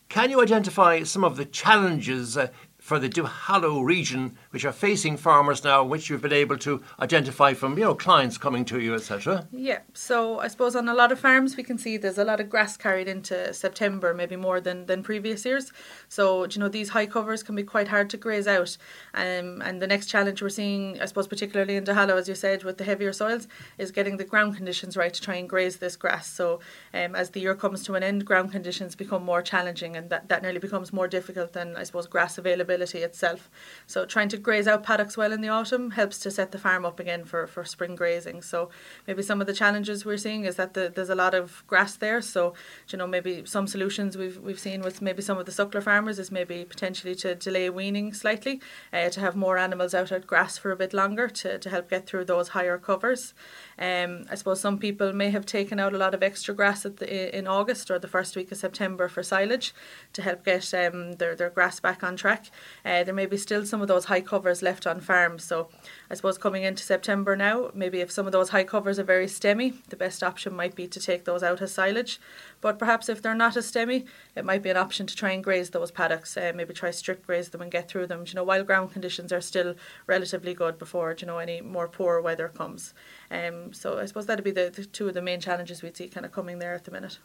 Can 0.08 0.30
you 0.30 0.42
identify 0.42 1.02
some 1.02 1.24
of 1.24 1.37
the 1.37 1.44
challenges 1.44 2.37
uh, 2.37 2.48
for 2.78 2.98
the 2.98 3.08
Duhallow 3.08 3.85
region, 3.85 4.37
which 4.52 4.66
are 4.66 4.72
facing 4.72 5.16
farmers 5.16 5.64
now, 5.64 5.82
which 5.82 6.08
you've 6.08 6.20
been 6.20 6.32
able 6.32 6.58
to 6.58 6.82
identify 7.00 7.54
from 7.54 7.76
you 7.78 7.84
know 7.84 7.94
clients 7.94 8.38
coming 8.38 8.64
to 8.66 8.78
you, 8.78 8.94
etc. 8.94 9.48
Yeah, 9.50 9.80
so 9.94 10.38
I 10.38 10.48
suppose 10.48 10.76
on 10.76 10.88
a 10.88 10.94
lot 10.94 11.10
of 11.10 11.18
farms 11.18 11.56
we 11.56 11.62
can 11.62 11.78
see 11.78 11.96
there's 11.96 12.18
a 12.18 12.24
lot 12.24 12.38
of 12.38 12.50
grass 12.50 12.76
carried 12.76 13.08
into 13.08 13.52
September, 13.54 14.12
maybe 14.12 14.36
more 14.36 14.60
than 14.60 14.86
than 14.86 15.02
previous 15.02 15.44
years. 15.44 15.72
So 16.08 16.46
you 16.46 16.58
know 16.60 16.68
these 16.68 16.90
high 16.90 17.06
covers 17.06 17.42
can 17.42 17.56
be 17.56 17.62
quite 17.62 17.88
hard 17.88 18.10
to 18.10 18.16
graze 18.18 18.46
out, 18.46 18.76
um, 19.14 19.62
and 19.62 19.80
the 19.80 19.86
next 19.86 20.06
challenge 20.06 20.42
we're 20.42 20.50
seeing, 20.50 21.00
I 21.00 21.06
suppose, 21.06 21.26
particularly 21.26 21.76
in 21.76 21.84
Duhallow, 21.84 22.18
as 22.18 22.28
you 22.28 22.34
said, 22.34 22.62
with 22.62 22.76
the 22.76 22.84
heavier 22.84 23.12
soils, 23.12 23.48
is 23.78 23.90
getting 23.90 24.18
the 24.18 24.24
ground 24.24 24.56
conditions 24.56 24.96
right 24.96 25.14
to 25.14 25.20
try 25.20 25.36
and 25.36 25.48
graze 25.48 25.78
this 25.78 25.96
grass. 25.96 26.28
So 26.28 26.60
um, 26.92 27.14
as 27.14 27.30
the 27.30 27.40
year 27.40 27.54
comes 27.54 27.82
to 27.84 27.94
an 27.94 28.02
end, 28.02 28.26
ground 28.26 28.52
conditions 28.52 28.94
become 28.94 29.24
more 29.24 29.40
challenging, 29.40 29.96
and 29.96 30.10
that 30.10 30.28
that 30.28 30.42
nearly 30.42 30.58
becomes 30.58 30.92
more 30.92 31.08
difficult 31.08 31.54
than 31.54 31.74
I 31.74 31.84
suppose 31.84 32.06
grass 32.06 32.36
availability 32.36 32.98
itself. 32.98 33.50
So 33.86 34.04
trying 34.04 34.28
to 34.28 34.41
graze 34.42 34.68
out 34.68 34.83
paddocks 34.83 35.16
well 35.16 35.33
in 35.33 35.40
the 35.40 35.48
autumn 35.48 35.92
helps 35.92 36.18
to 36.20 36.31
set 36.31 36.52
the 36.52 36.59
farm 36.59 36.85
up 36.85 37.00
again 37.00 37.24
for, 37.24 37.46
for 37.46 37.64
spring 37.64 37.94
grazing. 37.94 38.42
So 38.42 38.70
maybe 39.07 39.22
some 39.22 39.40
of 39.40 39.46
the 39.46 39.55
challenges 39.55 40.05
we're 40.05 40.16
seeing 40.16 40.44
is 40.44 40.57
that 40.57 40.74
the, 40.74 40.92
there's 40.94 41.11
a 41.11 41.14
lot 41.14 41.35
of 41.35 41.64
grass 41.66 41.96
there. 41.96 42.20
So 42.20 42.55
you 42.88 42.98
know 42.98 43.07
maybe 43.07 43.44
some 43.46 43.66
solutions 43.66 44.16
we've 44.16 44.38
we've 44.38 44.59
seen 44.59 44.83
with 44.83 45.00
maybe 45.00 45.22
some 45.22 45.38
of 45.38 45.46
the 45.46 45.52
suckler 45.52 45.83
farmers 45.83 46.18
is 46.18 46.31
maybe 46.31 46.64
potentially 46.64 47.14
to 47.16 47.35
delay 47.35 47.70
weaning 47.70 48.12
slightly, 48.12 48.61
uh, 48.92 49.09
to 49.11 49.20
have 49.20 49.37
more 49.37 49.59
animals 49.59 49.94
out 49.94 50.12
at 50.12 50.26
grass 50.26 50.59
for 50.59 50.70
a 50.70 50.76
bit 50.76 50.92
longer 50.92 51.28
to, 51.28 51.59
to 51.59 51.70
help 51.70 51.88
get 51.90 52.07
through 52.07 52.24
those 52.24 52.48
higher 52.48 52.78
covers. 52.78 53.35
Um, 53.82 54.26
I 54.30 54.36
suppose 54.36 54.60
some 54.60 54.78
people 54.78 55.12
may 55.12 55.30
have 55.30 55.44
taken 55.44 55.80
out 55.80 55.92
a 55.92 55.98
lot 55.98 56.14
of 56.14 56.22
extra 56.22 56.54
grass 56.54 56.84
the, 56.84 57.36
in 57.36 57.48
August 57.48 57.90
or 57.90 57.98
the 57.98 58.06
first 58.06 58.36
week 58.36 58.52
of 58.52 58.58
September 58.58 59.08
for 59.08 59.24
silage 59.24 59.74
to 60.12 60.22
help 60.22 60.44
get 60.44 60.72
um, 60.72 61.14
their, 61.14 61.34
their 61.34 61.50
grass 61.50 61.80
back 61.80 62.04
on 62.04 62.14
track. 62.14 62.46
Uh, 62.84 63.02
there 63.02 63.12
may 63.12 63.26
be 63.26 63.36
still 63.36 63.66
some 63.66 63.82
of 63.82 63.88
those 63.88 64.04
high 64.04 64.20
covers 64.20 64.62
left 64.62 64.86
on 64.86 65.00
farms. 65.00 65.42
So 65.42 65.68
I 66.12 66.14
suppose 66.14 66.37
coming 66.37 66.62
into 66.62 66.83
September 66.83 67.35
now, 67.37 67.70
maybe 67.72 68.01
if 68.01 68.12
some 68.12 68.27
of 68.27 68.33
those 68.33 68.51
high 68.51 68.64
covers 68.64 68.98
are 68.98 69.03
very 69.03 69.25
stemmy, 69.25 69.83
the 69.88 69.96
best 69.96 70.22
option 70.22 70.55
might 70.55 70.75
be 70.75 70.87
to 70.87 71.01
take 71.01 71.25
those 71.25 71.42
out 71.42 71.62
as 71.62 71.72
silage. 71.72 72.20
But 72.61 72.79
perhaps 72.79 73.09
if 73.09 73.22
they're 73.22 73.35
not 73.35 73.57
as 73.57 73.72
stemmy, 73.72 74.05
it 74.37 74.44
might 74.44 74.62
be 74.62 74.68
an 74.68 74.77
option 74.77 75.07
to 75.07 75.16
try 75.16 75.31
and 75.31 75.42
graze 75.42 75.70
those 75.70 75.90
paddocks. 75.90 76.37
Uh, 76.37 76.53
maybe 76.55 76.75
try 76.75 76.90
strip 76.90 77.27
graze 77.27 77.48
them 77.48 77.62
and 77.62 77.70
get 77.70 77.88
through 77.88 78.09
them. 78.09 78.25
You 78.27 78.35
know, 78.35 78.44
while 78.44 78.62
ground 78.62 78.92
conditions 78.92 79.33
are 79.33 79.40
still 79.40 79.75
relatively 80.07 80.53
good 80.53 80.79
before 80.79 81.16
you 81.18 81.27
know 81.27 81.38
any 81.38 81.62
more 81.62 81.88
poor 81.88 82.20
weather 82.20 82.48
comes. 82.48 82.92
Um, 83.31 83.72
so 83.72 83.98
I 83.98 84.05
suppose 84.05 84.27
that'd 84.27 84.44
be 84.44 84.51
the, 84.51 84.68
the 84.68 84.85
two 84.85 85.09
of 85.09 85.14
the 85.14 85.22
main 85.22 85.40
challenges 85.40 85.81
we'd 85.81 85.96
see 85.96 86.09
kind 86.09 86.27
of 86.27 86.33
coming 86.33 86.59
there 86.59 86.75
at 86.75 86.85
the 86.85 86.90
minute. 86.90 87.20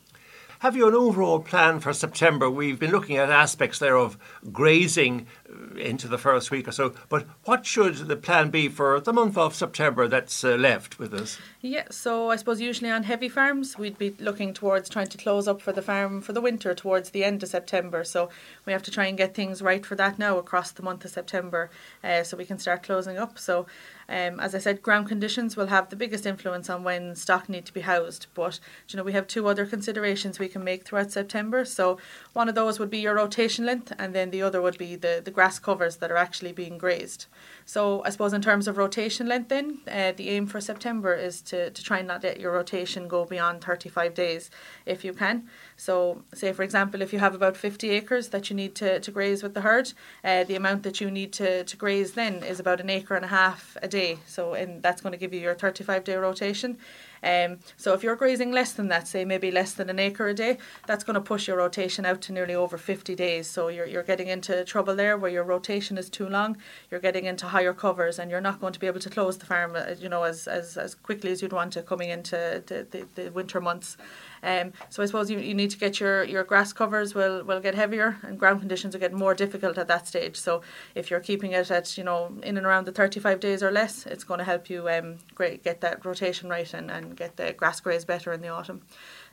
Have 0.61 0.75
you 0.75 0.87
an 0.87 0.95
overall 0.95 1.39
plan 1.39 1.79
for 1.79 1.93
September? 1.93 2.49
We've 2.49 2.79
been 2.79 2.89
looking 2.89 3.15
at 3.15 3.29
aspects 3.29 3.77
there 3.77 3.95
of 3.95 4.17
grazing 4.51 5.27
uh, 5.47 5.77
into 5.77 6.07
the 6.07 6.17
first 6.17 6.49
week 6.49 6.67
or 6.67 6.71
so, 6.71 6.95
but 7.09 7.27
what 7.43 7.63
should 7.63 7.95
the 7.95 8.15
plan 8.15 8.49
be 8.49 8.67
for 8.67 8.99
the 8.99 9.13
month 9.13 9.37
of 9.37 9.53
September 9.53 10.07
that's 10.07 10.43
uh, 10.43 10.55
left 10.55 10.97
with 10.97 11.13
us? 11.13 11.37
Yeah, 11.61 11.83
so 11.91 12.31
I 12.31 12.37
suppose 12.37 12.59
usually 12.59 12.89
on 12.89 13.03
heavy 13.03 13.29
farms, 13.29 13.77
we'd 13.77 13.99
be 13.99 14.15
looking 14.17 14.51
towards 14.51 14.89
trying 14.89 15.09
to 15.09 15.17
close 15.19 15.47
up 15.47 15.61
for 15.61 15.71
the 15.71 15.83
farm 15.83 16.21
for 16.21 16.33
the 16.33 16.41
winter 16.41 16.73
towards 16.73 17.11
the 17.11 17.23
end 17.23 17.43
of 17.43 17.49
September. 17.49 18.03
So 18.03 18.29
we 18.65 18.73
have 18.73 18.83
to 18.83 18.91
try 18.91 19.05
and 19.05 19.15
get 19.15 19.35
things 19.35 19.61
right 19.61 19.85
for 19.85 19.93
that 19.93 20.17
now 20.17 20.39
across 20.39 20.71
the 20.71 20.81
month 20.81 21.05
of 21.05 21.11
September 21.11 21.69
uh, 22.03 22.23
so 22.23 22.35
we 22.35 22.45
can 22.45 22.57
start 22.57 22.81
closing 22.81 23.19
up. 23.19 23.37
So 23.37 23.67
um, 24.09 24.39
as 24.39 24.55
I 24.55 24.59
said, 24.59 24.81
ground 24.81 25.07
conditions 25.07 25.57
will 25.57 25.67
have 25.67 25.89
the 25.89 25.95
biggest 25.95 26.25
influence 26.25 26.69
on 26.69 26.83
when 26.83 27.15
stock 27.15 27.49
need 27.49 27.65
to 27.65 27.73
be 27.73 27.81
housed. 27.81 28.27
But 28.33 28.59
you 28.87 28.97
know, 28.97 29.03
we 29.03 29.13
have 29.13 29.27
two 29.27 29.47
other 29.47 29.65
considerations 29.65 30.39
we 30.39 30.47
can 30.47 30.63
make 30.63 30.85
throughout 30.85 31.11
September. 31.11 31.65
So 31.65 31.97
one 32.33 32.47
of 32.47 32.55
those 32.55 32.79
would 32.79 32.89
be 32.89 32.99
your 32.99 33.15
rotation 33.15 33.65
length, 33.65 33.91
and 33.99 34.15
then 34.15 34.31
the 34.31 34.41
other 34.41 34.61
would 34.61 34.77
be 34.77 34.95
the, 34.95 35.21
the 35.23 35.31
grass 35.31 35.59
covers 35.59 35.97
that 35.97 36.11
are 36.11 36.17
actually 36.17 36.53
being 36.53 36.77
grazed. 36.77 37.25
So 37.65 38.01
I 38.05 38.09
suppose 38.09 38.31
in 38.31 38.41
terms 38.41 38.67
of 38.67 38.77
rotation 38.77 39.27
length, 39.27 39.49
then 39.49 39.79
uh, 39.87 40.13
the 40.15 40.29
aim 40.29 40.47
for 40.47 40.61
September 40.61 41.13
is 41.13 41.41
to, 41.43 41.69
to 41.69 41.83
try 41.83 41.99
and 41.99 42.07
not 42.07 42.23
let 42.23 42.39
your 42.39 42.53
rotation 42.53 43.09
go 43.09 43.25
beyond 43.25 43.61
35 43.61 44.13
days 44.13 44.49
if 44.85 45.03
you 45.03 45.13
can. 45.13 45.47
So 45.77 46.23
say 46.33 46.51
for 46.53 46.63
example, 46.63 47.01
if 47.01 47.13
you 47.13 47.19
have 47.19 47.35
about 47.35 47.55
50 47.55 47.89
acres 47.91 48.29
that 48.29 48.49
you 48.49 48.55
need 48.55 48.75
to, 48.75 48.99
to 48.99 49.11
graze 49.11 49.43
with 49.43 49.53
the 49.53 49.61
herd, 49.61 49.93
uh, 50.23 50.43
the 50.43 50.55
amount 50.55 50.83
that 50.83 50.99
you 50.99 51.09
need 51.09 51.31
to, 51.33 51.63
to 51.63 51.77
graze 51.77 52.13
then 52.13 52.43
is 52.43 52.59
about 52.59 52.81
an 52.81 52.89
acre 52.89 53.15
and 53.15 53.23
a 53.23 53.29
half 53.29 53.77
a 53.81 53.87
day. 53.87 54.19
So 54.25 54.53
and 54.53 54.81
that's 54.81 55.01
going 55.01 55.11
to 55.13 55.17
give 55.17 55.33
you 55.33 55.39
your 55.39 55.55
35 55.55 56.03
day 56.03 56.15
rotation. 56.15 56.77
Um, 57.23 57.60
so 57.75 57.93
if 57.93 58.03
you're 58.03 58.15
grazing 58.15 58.51
less 58.51 58.73
than 58.73 58.88
that, 58.89 59.08
say 59.08 59.25
maybe 59.25 59.51
less 59.51 59.73
than 59.73 59.89
an 59.89 59.99
acre 59.99 60.27
a 60.27 60.34
day, 60.34 60.58
that's 60.86 61.03
going 61.03 61.15
to 61.15 61.21
push 61.21 61.47
your 61.47 61.58
rotation 61.58 62.06
out 62.06 62.21
to 62.21 62.34
nearly 62.34 62.56
over 62.56 62.77
50 62.77 63.15
days. 63.15 63.49
So 63.49 63.67
you're, 63.67 63.86
you're 63.86 64.03
getting 64.03 64.27
into 64.27 64.63
trouble 64.65 64.95
there 64.95 65.17
where 65.17 65.32
your 65.32 65.43
rotation 65.43 65.97
is 65.97 66.10
too 66.10 66.27
long. 66.27 66.58
You're 66.91 66.99
getting 66.99 67.25
into 67.25 67.47
higher 67.47 67.73
covers 67.73 68.19
and 68.19 68.30
you're 68.32 68.41
not 68.41 68.60
going 68.60 68.73
to 68.73 68.80
be 68.80 68.88
able 68.88 68.99
to 68.99 69.10
close 69.10 69.38
the 69.38 69.45
farm, 69.45 69.75
uh, 69.75 69.95
you 69.99 70.10
know, 70.10 70.23
as, 70.23 70.47
as, 70.47 70.77
as 70.77 70.95
quickly 70.95 71.32
as 71.32 71.41
you'd 71.41 71.53
want 71.53 71.73
to 71.73 71.82
coming 71.82 72.10
into 72.10 72.63
the, 72.67 72.88
the, 72.89 73.08
the 73.15 73.32
winter 73.32 73.62
months. 73.62 73.97
Um, 74.43 74.73
so 74.89 75.01
I 75.01 75.08
suppose 75.08 75.32
you, 75.32 75.39
you 75.39 75.53
need 75.53 75.71
to 75.71 75.77
get 75.77 75.99
your, 75.99 76.23
your 76.23 76.43
grass 76.43 76.73
covers 76.73 77.15
will, 77.15 77.43
will 77.43 77.60
get 77.60 77.75
heavier 77.75 78.17
and 78.23 78.39
ground 78.39 78.60
conditions 78.60 78.93
will 78.93 79.01
get 79.01 79.13
more 79.13 79.34
difficult 79.34 79.77
at 79.77 79.88
that 79.88 80.08
stage. 80.08 80.38
So 80.38 80.62
if 80.95 81.10
you're 81.10 81.19
keeping 81.19 81.51
it 81.53 81.71
at, 81.71 81.97
you 81.97 82.03
know, 82.03 82.32
in 82.43 82.58
and 82.58 82.65
around 82.65 82.86
the 82.86 82.91
35 82.91 83.39
days 83.39 83.63
or 83.63 83.71
less, 83.71 84.06
it's 84.06 84.23
going 84.23 84.38
to 84.39 84.43
help 84.43 84.69
you 84.69 84.89
um, 84.89 85.17
get 85.38 85.82
that 85.82 86.06
rotation 86.06 86.49
right 86.49 86.71
and, 86.73 86.91
and 86.91 87.06
get 87.15 87.37
the 87.37 87.53
grass 87.53 87.79
graze 87.79 88.05
better 88.05 88.33
in 88.33 88.41
the 88.41 88.47
autumn. 88.47 88.81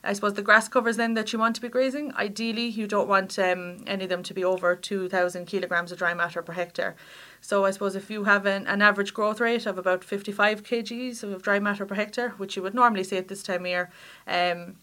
I 0.02 0.12
suppose 0.12 0.34
the 0.34 0.42
grass 0.42 0.68
covers 0.68 0.96
then 0.96 1.14
that 1.14 1.32
you 1.32 1.38
want 1.38 1.56
to 1.56 1.62
be 1.62 1.68
grazing, 1.68 2.14
ideally 2.14 2.66
you 2.66 2.86
don't 2.86 3.08
want 3.08 3.38
um, 3.38 3.78
any 3.86 4.04
of 4.04 4.10
them 4.10 4.22
to 4.24 4.34
be 4.34 4.44
over 4.44 4.76
2,000 4.76 5.46
kilograms 5.46 5.92
of 5.92 5.98
dry 5.98 6.12
matter 6.12 6.42
per 6.42 6.52
hectare. 6.52 6.94
So 7.40 7.64
I 7.64 7.70
suppose 7.70 7.96
if 7.96 8.10
you 8.10 8.24
have 8.24 8.46
an, 8.46 8.66
an 8.66 8.82
average 8.82 9.14
growth 9.14 9.40
rate 9.40 9.66
of 9.66 9.78
about 9.78 10.04
55 10.04 10.62
kgs 10.62 11.22
of 11.22 11.42
dry 11.42 11.58
matter 11.58 11.86
per 11.86 11.94
hectare, 11.94 12.30
which 12.36 12.56
you 12.56 12.62
would 12.62 12.74
normally 12.74 13.04
see 13.04 13.16
at 13.16 13.28
this 13.28 13.42
time 13.42 13.62
of 13.62 13.66
year, 13.66 13.90
um, 14.26 14.76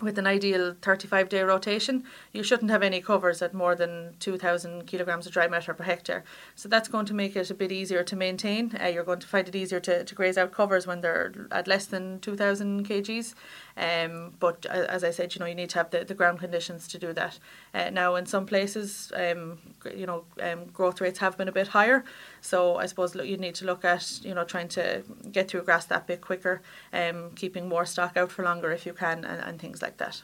with 0.00 0.18
an 0.18 0.26
ideal 0.26 0.74
35 0.82 1.28
day 1.28 1.42
rotation, 1.42 2.04
you 2.32 2.42
shouldn't 2.42 2.70
have 2.70 2.82
any 2.82 3.00
covers 3.00 3.40
at 3.40 3.54
more 3.54 3.74
than 3.74 4.14
2,000 4.20 4.86
kilograms 4.86 5.26
of 5.26 5.32
dry 5.32 5.48
matter 5.48 5.72
per 5.72 5.84
hectare. 5.84 6.22
So 6.54 6.68
that's 6.68 6.88
going 6.88 7.06
to 7.06 7.14
make 7.14 7.34
it 7.34 7.50
a 7.50 7.54
bit 7.54 7.72
easier 7.72 8.02
to 8.04 8.16
maintain. 8.16 8.76
Uh, 8.80 8.88
you're 8.88 9.04
going 9.04 9.20
to 9.20 9.26
find 9.26 9.48
it 9.48 9.56
easier 9.56 9.80
to, 9.80 10.04
to 10.04 10.14
graze 10.14 10.36
out 10.36 10.52
covers 10.52 10.86
when 10.86 11.00
they're 11.00 11.32
at 11.50 11.66
less 11.66 11.86
than 11.86 12.20
2,000 12.20 12.86
kgs. 12.86 13.34
Um, 13.76 14.32
but 14.40 14.66
uh, 14.68 14.86
as 14.88 15.04
I 15.04 15.10
said, 15.10 15.34
you 15.34 15.40
know, 15.40 15.46
you 15.46 15.54
need 15.54 15.70
to 15.70 15.78
have 15.78 15.90
the, 15.90 16.04
the 16.04 16.14
ground 16.14 16.38
conditions 16.38 16.88
to 16.88 16.98
do 16.98 17.12
that. 17.12 17.38
Uh, 17.74 17.90
now, 17.90 18.14
in 18.14 18.26
some 18.26 18.46
places, 18.46 19.12
um, 19.14 19.58
you 19.94 20.06
know, 20.06 20.24
um, 20.40 20.66
growth 20.66 21.00
rates 21.00 21.18
have 21.18 21.36
been 21.36 21.48
a 21.48 21.52
bit 21.52 21.68
higher. 21.68 22.04
So 22.40 22.76
I 22.76 22.86
suppose 22.86 23.14
you 23.14 23.36
need 23.36 23.54
to 23.56 23.64
look 23.64 23.84
at, 23.84 24.20
you 24.22 24.34
know, 24.34 24.44
trying 24.44 24.68
to 24.68 25.02
get 25.30 25.48
through 25.48 25.62
grass 25.62 25.84
that 25.86 26.06
bit 26.06 26.20
quicker, 26.20 26.62
um, 26.92 27.30
keeping 27.34 27.68
more 27.68 27.84
stock 27.84 28.16
out 28.16 28.30
for 28.30 28.44
longer 28.44 28.72
if 28.72 28.86
you 28.86 28.92
can, 28.92 29.24
and, 29.24 29.40
and 29.42 29.60
things 29.60 29.82
like 29.82 29.98
that 29.98 30.22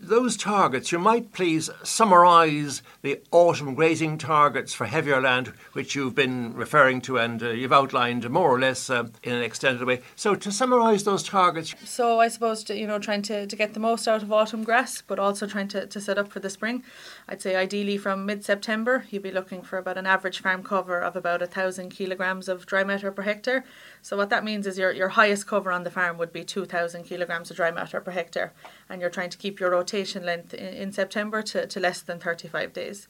those 0.00 0.36
targets, 0.36 0.92
you 0.92 0.98
might 0.98 1.32
please 1.32 1.70
summarise 1.82 2.82
the 3.02 3.20
autumn 3.30 3.74
grazing 3.74 4.18
targets 4.18 4.74
for 4.74 4.86
heavier 4.86 5.20
land, 5.20 5.48
which 5.72 5.94
you've 5.94 6.14
been 6.14 6.54
referring 6.54 7.00
to 7.02 7.18
and 7.18 7.42
uh, 7.42 7.50
you've 7.50 7.72
outlined 7.72 8.28
more 8.28 8.50
or 8.50 8.58
less 8.58 8.90
uh, 8.90 9.04
in 9.22 9.32
an 9.34 9.42
extended 9.42 9.86
way. 9.86 10.02
So, 10.14 10.34
to 10.34 10.52
summarise 10.52 11.04
those 11.04 11.22
targets. 11.22 11.74
So, 11.84 12.20
I 12.20 12.28
suppose, 12.28 12.62
to, 12.64 12.76
you 12.76 12.86
know, 12.86 12.98
trying 12.98 13.22
to, 13.22 13.46
to 13.46 13.56
get 13.56 13.74
the 13.74 13.80
most 13.80 14.06
out 14.06 14.22
of 14.22 14.32
autumn 14.32 14.64
grass, 14.64 15.02
but 15.02 15.18
also 15.18 15.46
trying 15.46 15.68
to, 15.68 15.86
to 15.86 16.00
set 16.00 16.18
up 16.18 16.28
for 16.30 16.40
the 16.40 16.50
spring. 16.50 16.82
I'd 17.28 17.42
say 17.42 17.56
ideally 17.56 17.96
from 17.96 18.26
mid 18.26 18.44
September, 18.44 19.04
you'd 19.10 19.22
be 19.22 19.30
looking 19.30 19.62
for 19.62 19.78
about 19.78 19.98
an 19.98 20.06
average 20.06 20.40
farm 20.40 20.62
cover 20.62 21.00
of 21.00 21.16
about 21.16 21.42
a 21.42 21.46
thousand 21.46 21.90
kilograms 21.90 22.48
of 22.48 22.66
dry 22.66 22.84
matter 22.84 23.10
per 23.10 23.22
hectare. 23.22 23.64
So, 24.02 24.16
what 24.16 24.30
that 24.30 24.44
means 24.44 24.66
is 24.66 24.78
your, 24.78 24.92
your 24.92 25.08
highest 25.10 25.46
cover 25.46 25.72
on 25.72 25.84
the 25.84 25.90
farm 25.90 26.18
would 26.18 26.32
be 26.32 26.44
2,000 26.44 27.04
kilograms 27.04 27.50
of 27.50 27.56
dry 27.56 27.70
matter 27.70 28.00
per 28.00 28.10
hectare, 28.10 28.52
and 28.88 29.00
you're 29.00 29.10
trying 29.10 29.30
to 29.30 29.38
keep 29.38 29.60
your 29.60 29.70
rotation 29.70 30.24
length 30.24 30.54
in, 30.54 30.74
in 30.74 30.92
September 30.92 31.42
to, 31.42 31.66
to 31.66 31.80
less 31.80 32.00
than 32.00 32.18
35 32.18 32.72
days. 32.72 33.08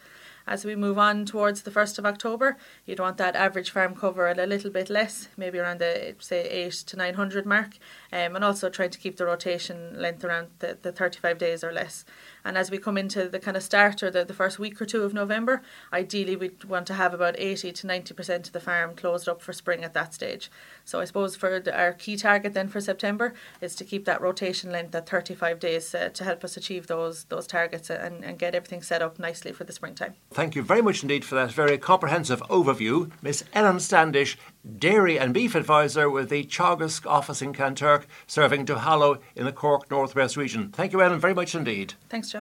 As 0.49 0.65
we 0.65 0.77
move 0.77 0.97
on 0.97 1.25
towards 1.25 1.63
the 1.63 1.73
1st 1.73 1.99
of 1.99 2.07
October, 2.07 2.57
you'd 2.85 3.01
want 3.01 3.17
that 3.17 3.35
average 3.35 3.71
farm 3.71 3.97
cover 3.97 4.29
at 4.29 4.39
a 4.39 4.47
little 4.47 4.71
bit 4.71 4.89
less, 4.89 5.29
maybe 5.37 5.59
around 5.59 5.81
the 5.81 6.15
say 6.21 6.49
8 6.49 6.73
to 6.73 6.97
900 6.97 7.45
mark, 7.45 7.79
um, 8.13 8.37
and 8.37 8.45
also 8.45 8.69
trying 8.69 8.91
to 8.91 8.99
keep 8.99 9.17
the 9.17 9.27
rotation 9.27 10.01
length 10.01 10.25
around 10.25 10.49
the, 10.59 10.79
the 10.81 10.93
35 10.93 11.39
days 11.39 11.65
or 11.65 11.73
less. 11.73 12.05
And 12.45 12.57
as 12.57 12.71
we 12.71 12.79
come 12.79 12.97
into 12.97 13.29
the 13.29 13.41
kind 13.41 13.57
of 13.57 13.63
start 13.63 14.03
or 14.03 14.11
the, 14.11 14.25
the 14.25 14.35
first 14.35 14.59
week 14.59 14.81
or 14.81 14.87
two 14.87 15.03
of 15.03 15.13
November, 15.13 15.63
ideally 15.93 16.37
we'd 16.37 16.65
want 16.65 16.87
to 16.87 16.95
have 16.95 17.13
about 17.13 17.35
80 17.39 17.73
to 17.73 17.87
90% 17.87 18.47
of 18.47 18.53
the 18.53 18.61
farm 18.61 18.95
closed 18.95 19.29
up 19.29 19.43
for 19.43 19.53
spring 19.53 19.83
at 19.83 19.95
that 19.95 20.15
stage. 20.15 20.51
So 20.85 21.01
I 21.01 21.07
suppose 21.07 21.35
for 21.35 21.59
the, 21.59 21.77
our 21.77 21.93
key 21.93 22.17
target 22.17 22.55
then 22.55 22.69
for 22.69 22.81
September 22.81 23.35
is 23.61 23.75
to 23.77 23.85
keep 23.85 24.05
that 24.05 24.21
rotation 24.21 24.71
length 24.71 24.95
at 24.95 25.09
35 25.09 25.59
days 25.59 25.95
uh, 25.95 26.11
to 26.11 26.25
help 26.25 26.45
us 26.45 26.57
achieve 26.57 26.87
those 26.87 27.25
those 27.25 27.47
targets 27.47 27.91
and, 27.91 28.25
and 28.25 28.39
get 28.39 28.55
everything 28.55 28.83
set 28.83 29.03
up 29.03 29.19
nicely 29.19 29.53
for 29.53 29.65
the 29.65 29.73
springtime. 29.73 30.15
Thank 30.31 30.55
you 30.55 30.63
very 30.63 30.83
much 30.83 31.03
indeed 31.03 31.25
for 31.25 31.35
that 31.35 31.51
very 31.51 31.79
comprehensive 31.79 32.41
overview. 32.43 33.11
Miss 33.23 33.45
Ellen 33.53 33.81
Standish, 33.81 34.39
Dairy 34.79 35.19
and 35.19 35.33
Beef 35.33 35.55
Advisor 35.55 36.11
with 36.11 36.29
the 36.29 36.45
Teagasc 36.45 37.07
office 37.07 37.43
in 37.43 37.53
Kanturk, 37.53 38.05
serving 38.27 38.67
Duhallow 38.67 39.21
in 39.35 39.45
the 39.45 39.53
Cork 39.53 39.91
Northwest 39.91 40.37
region. 40.37 40.71
Thank 40.73 40.93
you, 40.93 41.03
Ellen, 41.03 41.21
very 41.21 41.35
much 41.35 41.55
indeed. 41.55 41.95
Thanks, 42.09 42.31
John. 42.31 42.41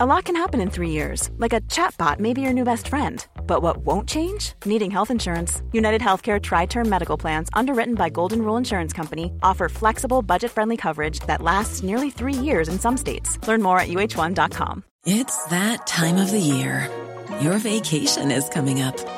A 0.00 0.06
lot 0.06 0.26
can 0.26 0.36
happen 0.36 0.60
in 0.60 0.70
three 0.70 0.90
years, 0.90 1.28
like 1.38 1.52
a 1.52 1.60
chatbot 1.62 2.20
may 2.20 2.32
be 2.32 2.40
your 2.40 2.52
new 2.52 2.62
best 2.62 2.86
friend. 2.86 3.26
But 3.48 3.62
what 3.62 3.78
won't 3.78 4.08
change? 4.08 4.52
Needing 4.64 4.92
health 4.92 5.10
insurance. 5.10 5.60
United 5.72 6.00
Healthcare 6.00 6.40
Tri 6.40 6.66
Term 6.66 6.88
Medical 6.88 7.16
Plans, 7.16 7.48
underwritten 7.52 7.96
by 7.96 8.08
Golden 8.08 8.42
Rule 8.42 8.56
Insurance 8.56 8.92
Company, 8.92 9.32
offer 9.42 9.68
flexible, 9.68 10.22
budget 10.22 10.52
friendly 10.52 10.76
coverage 10.76 11.18
that 11.20 11.42
lasts 11.42 11.82
nearly 11.82 12.10
three 12.10 12.32
years 12.32 12.68
in 12.68 12.78
some 12.78 12.96
states. 12.96 13.44
Learn 13.48 13.60
more 13.60 13.80
at 13.80 13.88
uhone.com. 13.88 14.84
It's 15.04 15.44
that 15.46 15.84
time 15.88 16.16
of 16.16 16.30
the 16.30 16.38
year. 16.38 16.88
Your 17.40 17.58
vacation 17.58 18.30
is 18.30 18.48
coming 18.50 18.80
up. 18.80 19.17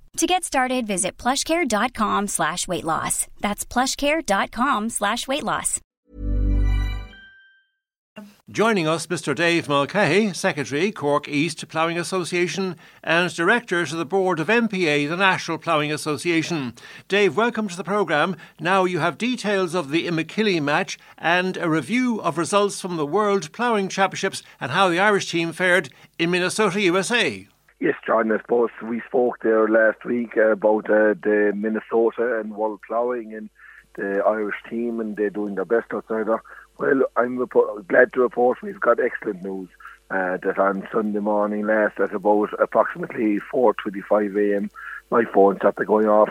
To 0.17 0.27
get 0.27 0.43
started, 0.43 0.85
visit 0.87 1.17
plushcare.com 1.17 2.27
slash 2.27 2.67
weight 2.67 2.83
loss. 2.83 3.27
That's 3.39 3.65
plushcare.com 3.65 4.89
slash 4.89 5.27
weight 5.27 5.43
loss. 5.43 5.79
Joining 8.49 8.87
us, 8.89 9.07
Mr. 9.07 9.33
Dave 9.33 9.69
Mulcahy, 9.69 10.33
Secretary, 10.33 10.91
Cork 10.91 11.29
East 11.29 11.65
Ploughing 11.69 11.97
Association, 11.97 12.75
and 13.01 13.33
Director 13.33 13.85
to 13.85 13.95
the 13.95 14.05
Board 14.05 14.41
of 14.41 14.47
NPA, 14.47 15.07
the 15.07 15.15
National 15.15 15.57
Ploughing 15.57 15.93
Association. 15.93 16.73
Dave, 17.07 17.37
welcome 17.37 17.69
to 17.69 17.77
the 17.77 17.83
programme. 17.85 18.35
Now 18.59 18.83
you 18.83 18.99
have 18.99 19.17
details 19.17 19.73
of 19.73 19.89
the 19.91 20.05
Imokilly 20.07 20.61
match 20.61 20.99
and 21.17 21.55
a 21.55 21.69
review 21.69 22.21
of 22.21 22.37
results 22.37 22.81
from 22.81 22.97
the 22.97 23.05
World 23.05 23.53
Ploughing 23.53 23.87
Championships 23.87 24.43
and 24.59 24.71
how 24.71 24.89
the 24.89 24.99
Irish 24.99 25.31
team 25.31 25.53
fared 25.53 25.87
in 26.19 26.29
Minnesota, 26.29 26.81
USA. 26.81 27.47
Yes, 27.81 27.95
John, 28.05 28.31
I 28.31 28.37
suppose 28.37 28.69
we 28.83 29.01
spoke 29.07 29.39
there 29.41 29.67
last 29.67 30.05
week 30.05 30.37
about 30.37 30.87
uh, 30.87 31.15
the 31.19 31.51
Minnesota 31.55 32.39
and 32.39 32.53
World 32.53 32.79
Ploughing 32.87 33.33
and 33.33 33.49
the 33.95 34.21
Irish 34.23 34.57
team, 34.69 34.99
and 34.99 35.17
they're 35.17 35.31
doing 35.31 35.55
their 35.55 35.65
best 35.65 35.87
outside 35.91 36.27
there. 36.27 36.43
Well, 36.77 37.01
I'm 37.17 37.43
glad 37.87 38.13
to 38.13 38.21
report 38.21 38.61
we've 38.61 38.79
got 38.79 38.99
excellent 38.99 39.41
news. 39.41 39.67
Uh, 40.11 40.37
that 40.43 40.59
on 40.59 40.87
Sunday 40.91 41.17
morning 41.17 41.65
last 41.65 41.99
at 41.99 42.13
about 42.13 42.49
approximately 42.61 43.39
4.25 43.51 44.53
a.m. 44.53 44.69
my 45.09 45.23
phone 45.33 45.55
started 45.57 45.87
going 45.87 46.07
off 46.07 46.29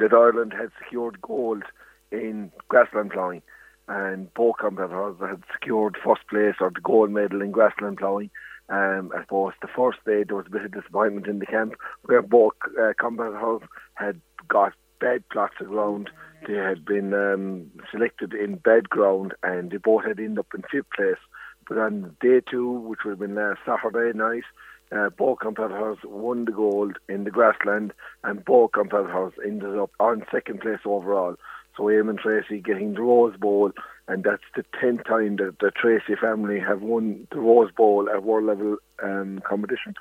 that 0.00 0.12
Ireland 0.12 0.52
had 0.52 0.70
secured 0.82 1.22
gold 1.22 1.62
in 2.10 2.50
grassland 2.66 3.12
ploughing 3.12 3.40
and 3.86 4.34
both 4.34 4.56
competitors 4.58 5.14
had 5.20 5.44
secured 5.52 5.96
first 6.04 6.26
place 6.28 6.56
or 6.60 6.70
the 6.70 6.80
gold 6.80 7.12
medal 7.12 7.40
in 7.40 7.52
grassland 7.52 7.98
ploughing 7.98 8.30
um, 8.68 9.12
I 9.16 9.22
suppose 9.22 9.52
the 9.60 9.68
first 9.68 9.98
day 10.06 10.24
there 10.24 10.36
was 10.36 10.46
a 10.46 10.50
bit 10.50 10.64
of 10.64 10.72
disappointment 10.72 11.26
in 11.26 11.38
the 11.38 11.46
camp 11.46 11.74
where 12.04 12.22
both 12.22 12.54
uh, 12.80 12.92
competitors 12.98 13.60
had 13.94 14.20
got 14.48 14.72
bad 15.00 15.28
plots 15.30 15.54
of 15.60 15.68
ground. 15.68 16.10
They 16.46 16.54
had 16.54 16.84
been 16.84 17.12
um, 17.12 17.70
selected 17.90 18.32
in 18.32 18.56
bad 18.56 18.88
ground 18.88 19.34
and 19.42 19.70
they 19.70 19.76
both 19.76 20.04
had 20.04 20.18
ended 20.18 20.38
up 20.38 20.54
in 20.54 20.62
fifth 20.70 20.90
place. 20.94 21.20
But 21.68 21.78
on 21.78 22.16
day 22.20 22.40
two, 22.50 22.70
which 22.70 23.00
would 23.04 23.12
have 23.12 23.18
been 23.18 23.34
last 23.34 23.60
Saturday 23.66 24.16
night, 24.16 24.44
uh, 24.90 25.10
both 25.10 25.38
competitors 25.40 25.98
won 26.04 26.44
the 26.44 26.52
gold 26.52 26.98
in 27.08 27.24
the 27.24 27.30
grassland 27.30 27.92
and 28.24 28.44
both 28.44 28.72
competitors 28.72 29.32
ended 29.44 29.78
up 29.78 29.90
on 30.00 30.24
second 30.30 30.60
place 30.60 30.80
overall. 30.84 31.36
So 31.76 31.84
Eamon 31.84 32.18
Tracy 32.18 32.60
getting 32.60 32.94
the 32.94 33.00
Rose 33.00 33.36
Bowl, 33.36 33.72
and 34.08 34.24
that's 34.24 34.42
the 34.56 34.64
tenth 34.80 35.04
time 35.04 35.36
that 35.36 35.56
the 35.60 35.70
Tracy 35.70 36.14
family 36.20 36.58
have 36.58 36.82
won 36.82 37.26
the 37.30 37.38
Rose 37.38 37.70
Bowl 37.76 38.08
at 38.12 38.24
world 38.24 38.44
level 38.44 38.76
um, 39.02 39.40
competition. 39.46 39.94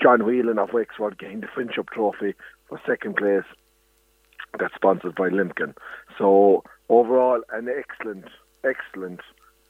John 0.00 0.24
Whelan 0.24 0.58
of 0.58 0.72
Wexford 0.72 1.18
getting 1.18 1.40
the 1.40 1.46
Finchup 1.46 1.88
Trophy 1.88 2.34
for 2.68 2.80
second 2.86 3.16
place. 3.16 3.44
That's 4.58 4.74
sponsored 4.74 5.14
by 5.14 5.28
Limkin. 5.28 5.74
So 6.18 6.64
overall, 6.88 7.40
an 7.52 7.68
excellent, 7.68 8.26
excellent 8.64 9.20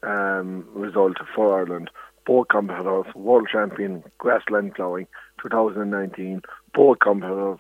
um, 0.03 0.67
result 0.75 1.17
for 1.35 1.59
Ireland. 1.59 1.91
Both 2.27 2.49
competitors, 2.49 3.07
world 3.15 3.49
champion 3.51 4.05
grassland 4.19 4.75
ploughing 4.75 5.07
2019. 5.43 6.43
Both 6.75 6.99
competitors, 7.01 7.59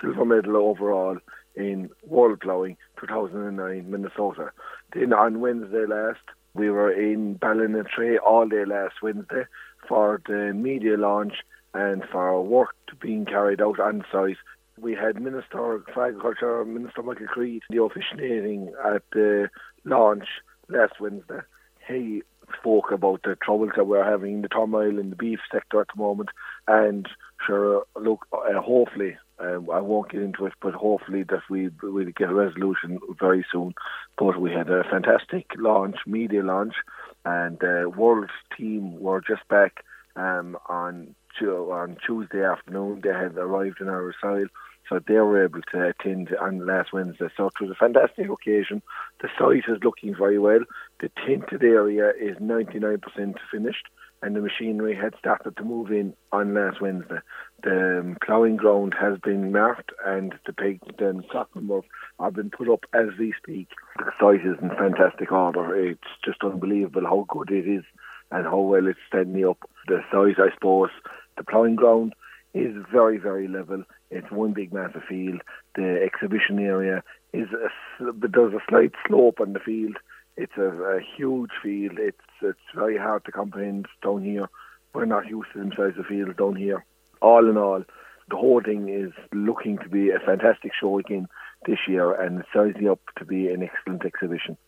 silver 0.00 0.24
medal 0.24 0.56
overall 0.56 1.18
in 1.54 1.90
world 2.06 2.40
ploughing 2.40 2.76
2009 3.00 3.90
Minnesota. 3.90 4.52
On 4.94 5.40
Wednesday 5.40 5.86
last, 5.86 6.20
we 6.52 6.68
were 6.68 6.92
in 6.92 7.38
Ballinatray 7.38 8.18
all 8.24 8.46
day 8.46 8.66
last 8.66 8.96
Wednesday 9.02 9.44
for 9.88 10.20
the 10.26 10.52
media 10.52 10.98
launch 10.98 11.32
and 11.72 12.02
for 12.12 12.42
work 12.44 12.74
being 13.00 13.24
carried 13.24 13.62
out 13.62 13.80
on 13.80 14.04
site. 14.12 14.36
We 14.78 14.94
had 14.94 15.20
Minister 15.20 15.76
of 15.76 15.88
Agriculture, 15.88 16.62
Minister 16.66 17.02
Michael 17.02 17.26
Creed, 17.26 17.62
the 17.70 17.82
officiating 17.82 18.74
at 18.84 19.02
the 19.12 19.48
launch 19.84 20.26
last 20.68 21.00
Wednesday. 21.00 21.40
He 21.88 22.22
spoke 22.58 22.90
about 22.90 23.22
the 23.22 23.36
troubles 23.36 23.70
that 23.76 23.86
we're 23.86 24.04
having, 24.04 24.42
the 24.42 24.48
turmoil 24.48 24.98
in 24.98 25.08
the 25.08 25.16
beef 25.16 25.40
sector 25.50 25.80
at 25.80 25.86
the 25.94 26.02
moment, 26.02 26.28
and 26.68 27.08
sure, 27.46 27.86
look, 27.96 28.26
uh, 28.32 28.60
hopefully 28.60 29.16
um, 29.42 29.68
I 29.70 29.80
won't 29.80 30.10
get 30.10 30.22
into 30.22 30.46
it, 30.46 30.52
but 30.60 30.74
hopefully 30.74 31.24
that 31.24 31.42
we 31.50 31.68
will 31.82 32.06
get 32.16 32.30
a 32.30 32.34
resolution 32.34 32.98
very 33.18 33.44
soon. 33.50 33.74
But 34.16 34.40
we 34.40 34.52
had 34.52 34.70
a 34.70 34.84
fantastic 34.84 35.46
launch, 35.58 35.96
media 36.06 36.42
launch, 36.42 36.74
and 37.24 37.58
the 37.58 37.92
world 37.94 38.30
team 38.56 39.00
were 39.00 39.20
just 39.20 39.46
back 39.48 39.84
um, 40.16 40.56
on 40.68 41.14
on 41.42 41.96
Tuesday 42.06 42.44
afternoon. 42.44 43.00
They 43.02 43.08
had 43.08 43.36
arrived 43.36 43.80
in 43.80 43.88
our 43.88 44.14
soil, 44.20 44.46
so 44.88 45.00
they 45.00 45.14
were 45.14 45.42
able 45.44 45.62
to 45.72 45.88
attend 45.88 46.32
on 46.40 46.64
last 46.66 46.92
Wednesday. 46.92 47.28
So 47.36 47.46
it 47.46 47.60
was 47.60 47.70
a 47.70 47.74
fantastic 47.74 48.28
occasion. 48.30 48.82
The 49.20 49.28
site 49.38 49.64
is 49.66 49.82
looking 49.82 50.14
very 50.14 50.38
well. 50.38 50.60
The 51.00 51.10
tinted 51.26 51.64
area 51.64 52.10
is 52.10 52.36
99% 52.36 53.00
finished 53.50 53.88
and 54.22 54.36
the 54.36 54.40
machinery 54.40 54.94
had 54.94 55.14
started 55.18 55.56
to 55.56 55.64
move 55.64 55.90
in 55.90 56.14
on 56.30 56.54
last 56.54 56.80
Wednesday. 56.80 57.18
The 57.62 58.00
um, 58.00 58.16
ploughing 58.24 58.56
ground 58.56 58.94
has 59.00 59.18
been 59.18 59.52
marked 59.52 59.92
and 60.04 60.34
the 60.46 60.52
pig 60.52 60.80
cotton 61.30 61.68
work 61.68 61.84
have 62.18 62.34
been 62.34 62.50
put 62.50 62.68
up 62.68 62.84
as 62.92 63.08
we 63.18 63.34
speak. 63.40 63.68
The 63.98 64.10
site 64.18 64.44
is 64.44 64.58
in 64.60 64.70
fantastic 64.70 65.30
order. 65.30 65.76
It's 65.76 66.00
just 66.24 66.42
unbelievable 66.42 67.02
how 67.04 67.24
good 67.28 67.50
it 67.50 67.68
is 67.68 67.84
and 68.32 68.46
how 68.46 68.58
well 68.60 68.86
it's 68.88 68.98
standing 69.06 69.46
up. 69.46 69.58
The 69.86 70.00
site, 70.10 70.40
I 70.40 70.52
suppose, 70.54 70.90
the 71.36 71.44
ploughing 71.44 71.76
ground 71.76 72.14
is 72.52 72.74
very, 72.90 73.18
very 73.18 73.46
level. 73.48 73.84
It's 74.10 74.30
one 74.30 74.52
big 74.52 74.72
massive 74.72 75.04
field. 75.08 75.40
The 75.76 76.02
exhibition 76.02 76.58
area 76.58 77.02
is 77.32 77.48
a, 77.52 78.12
there's 78.12 78.54
a 78.54 78.64
slight 78.68 78.92
slope 79.06 79.40
on 79.40 79.52
the 79.52 79.60
field 79.60 79.96
It's 80.36 80.56
a, 80.56 80.68
a 80.96 81.00
huge 81.16 81.50
field. 81.62 81.98
It's 81.98 82.18
it's 82.42 82.58
very 82.74 82.98
hard 82.98 83.24
to 83.24 83.32
comprehend 83.32 83.86
down 84.02 84.24
here. 84.24 84.48
We're 84.94 85.04
not 85.04 85.28
used 85.28 85.48
to 85.52 85.60
the 85.64 85.70
size 85.76 85.98
of 85.98 86.06
fields 86.06 86.36
down 86.36 86.56
here. 86.56 86.84
All 87.22 87.48
in 87.48 87.56
all, 87.56 87.84
the 88.28 88.36
whole 88.36 88.60
thing 88.60 88.88
is 88.88 89.12
looking 89.32 89.78
to 89.78 89.88
be 89.88 90.10
a 90.10 90.18
fantastic 90.18 90.72
show 90.78 90.98
again 90.98 91.28
this 91.66 91.78
year, 91.86 92.12
and 92.12 92.40
it's 92.40 92.48
sizing 92.52 92.88
up 92.88 92.98
to 93.16 93.24
be 93.24 93.48
an 93.48 93.62
excellent 93.62 94.04
exhibition. 94.04 94.58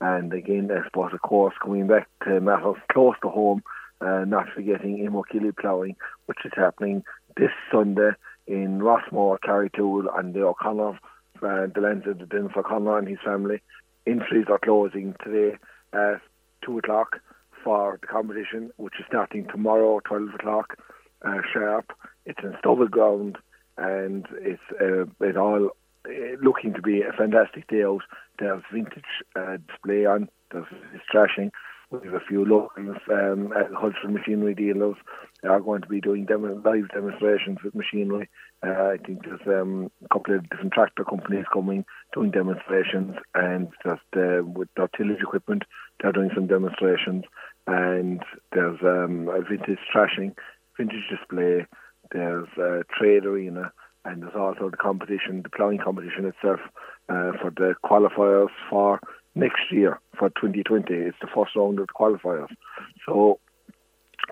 And 0.00 0.32
again, 0.32 0.70
I 0.72 0.84
suppose, 0.84 1.12
of 1.12 1.22
course, 1.22 1.54
coming 1.62 1.86
back 1.86 2.08
to 2.24 2.40
matters 2.40 2.82
close 2.90 3.14
to 3.22 3.28
home, 3.28 3.62
uh, 4.00 4.24
not 4.26 4.48
forgetting 4.52 4.98
Imokilly 4.98 5.56
ploughing, 5.56 5.94
which 6.26 6.38
is 6.44 6.50
happening 6.56 7.04
this 7.36 7.50
Sunday 7.70 8.10
in 8.48 8.80
Rossmore, 8.80 9.38
Carrigtwohill, 9.38 10.06
and 10.18 10.34
the 10.34 10.42
O'Connor, 10.42 10.98
uh, 11.42 11.66
the 11.72 11.80
lands 11.80 12.08
of 12.08 12.18
the 12.18 12.26
Dennis 12.26 12.52
O'Connor 12.56 12.98
and 12.98 13.06
his 13.06 13.18
family. 13.24 13.62
Entries 14.04 14.46
are 14.48 14.58
closing 14.58 15.14
today 15.22 15.58
at 15.92 16.20
2 16.64 16.78
o'clock 16.78 17.20
for 17.62 17.98
the 18.00 18.08
competition, 18.08 18.72
which 18.78 18.94
is 18.98 19.06
starting 19.06 19.46
tomorrow, 19.46 20.00
12 20.06 20.34
o'clock 20.34 20.76
sharp. 21.52 21.92
It's 22.26 22.40
in 22.42 22.54
Stubble 22.58 22.88
Ground, 22.88 23.38
and 23.76 24.26
it's 24.40 24.62
uh, 24.80 25.04
it 25.24 25.36
all 25.36 25.70
uh, 26.06 26.10
looking 26.42 26.74
to 26.74 26.82
be 26.82 27.02
a 27.02 27.12
fantastic 27.12 27.66
day 27.68 27.84
out. 27.84 28.02
There's 28.38 28.62
vintage 28.72 29.04
uh, 29.36 29.58
display 29.68 30.06
on, 30.06 30.28
there's 30.50 30.66
trashing. 31.12 31.50
We 31.90 31.98
have 32.04 32.14
a 32.14 32.20
few 32.20 32.44
locals, 32.44 32.98
um, 33.10 33.52
agricultural 33.52 34.12
machinery 34.12 34.54
dealers 34.54 34.94
are 35.42 35.58
going 35.58 35.82
to 35.82 35.88
be 35.88 36.00
doing 36.00 36.24
demo- 36.24 36.62
live 36.64 36.88
demonstrations 36.94 37.58
with 37.64 37.74
machinery. 37.74 38.28
Uh, 38.64 38.94
I 38.94 38.96
think 39.04 39.24
there's 39.24 39.40
um, 39.46 39.90
a 40.04 40.08
couple 40.08 40.36
of 40.36 40.48
different 40.50 40.72
tractor 40.72 41.04
companies 41.04 41.46
coming 41.52 41.84
doing 42.14 42.30
demonstrations, 42.30 43.16
and 43.34 43.68
just 43.82 44.02
uh, 44.16 44.44
with 44.44 44.68
their 44.76 44.88
tillage 44.96 45.20
equipment, 45.20 45.64
they're 46.00 46.12
doing 46.12 46.30
some 46.32 46.46
demonstrations. 46.46 47.24
And 47.66 48.22
there's 48.52 48.78
um, 48.82 49.28
a 49.28 49.42
vintage 49.42 49.78
trashing, 49.94 50.34
vintage 50.80 51.08
display. 51.10 51.66
There's 52.10 52.48
a 52.58 52.82
trade 52.98 53.26
arena, 53.26 53.72
and 54.04 54.22
there's 54.22 54.34
also 54.34 54.70
the 54.70 54.76
competition, 54.76 55.42
the 55.42 55.50
ploughing 55.50 55.78
competition 55.78 56.24
itself, 56.24 56.60
uh, 57.08 57.32
for 57.40 57.52
the 57.54 57.74
qualifiers 57.84 58.48
for 58.68 58.98
next 59.34 59.70
year 59.70 60.00
for 60.18 60.30
2020. 60.30 60.92
It's 60.92 61.16
the 61.20 61.28
first 61.34 61.54
round 61.54 61.78
of 61.78 61.86
the 61.86 61.92
qualifiers. 61.92 62.48
So, 63.06 63.38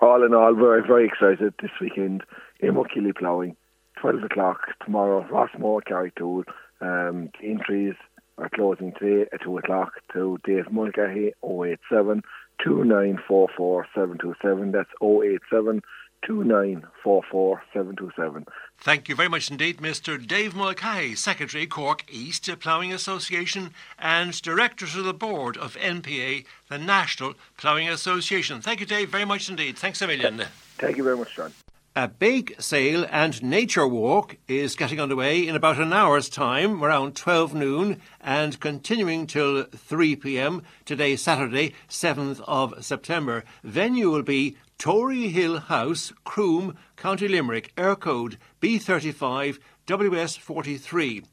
all 0.01 0.25
in 0.25 0.33
all, 0.33 0.55
we're 0.55 0.85
very 0.85 1.05
excited 1.05 1.53
this 1.61 1.71
weekend. 1.79 2.23
Imokilly 2.63 3.15
ploughing, 3.15 3.55
12 4.01 4.23
o'clock 4.23 4.59
tomorrow, 4.83 5.25
Rossmore, 5.31 5.81
Carrigtwohill. 5.83 6.45
Um, 6.81 7.29
the 7.39 7.49
entries 7.49 7.95
are 8.37 8.49
closing 8.49 8.93
today 8.97 9.29
at 9.31 9.43
2 9.43 9.57
o'clock 9.57 9.91
to 10.13 10.39
Dave 10.45 10.71
Mulcahy, 10.71 11.33
087 11.43 12.23
2944 12.63 13.87
727. 13.93 14.71
That's 14.71 14.89
087 15.01 15.81
2944 16.25 17.63
727. 17.73 18.45
Thank 18.77 19.09
you 19.09 19.15
very 19.15 19.29
much 19.29 19.51
indeed, 19.51 19.77
Mr. 19.77 20.25
Dave 20.25 20.55
Mulcahy, 20.55 21.15
Secretary, 21.15 21.65
Cork 21.65 22.03
East 22.09 22.49
Ploughing 22.59 22.93
Association 22.93 23.73
and 23.97 24.41
Director 24.41 24.85
to 24.87 25.01
the 25.01 25.13
Board 25.13 25.57
of 25.57 25.75
NPA, 25.75 26.45
the 26.69 26.77
National 26.77 27.33
Ploughing 27.57 27.89
Association. 27.89 28.61
Thank 28.61 28.79
you, 28.79 28.85
Dave, 28.85 29.09
very 29.09 29.25
much 29.25 29.49
indeed. 29.49 29.77
Thanks 29.77 30.01
a 30.01 30.07
million. 30.07 30.43
Thank 30.77 30.97
you 30.97 31.03
very 31.03 31.17
much, 31.17 31.35
John. 31.35 31.51
A 31.95 32.07
bake 32.07 32.55
sale 32.59 33.05
and 33.11 33.41
nature 33.43 33.87
walk 33.87 34.37
is 34.47 34.75
getting 34.75 35.01
underway 35.01 35.45
in 35.45 35.55
about 35.55 35.79
an 35.79 35.91
hour's 35.91 36.29
time, 36.29 36.81
around 36.81 37.15
12 37.15 37.53
noon, 37.53 37.99
and 38.21 38.57
continuing 38.59 39.27
till 39.27 39.63
3 39.63 40.15
pm 40.15 40.61
today, 40.85 41.17
Saturday, 41.17 41.73
7th 41.89 42.41
of 42.47 42.85
September. 42.85 43.43
Venue 43.63 44.11
will 44.11 44.23
be 44.23 44.55
Tory 44.79 45.27
Hill 45.27 45.59
House, 45.59 46.13
Croom, 46.23 46.77
County 46.95 47.27
Limerick, 47.27 47.73
Eircode 47.75 48.37
B35 48.61 49.59
WS43. 49.85 51.25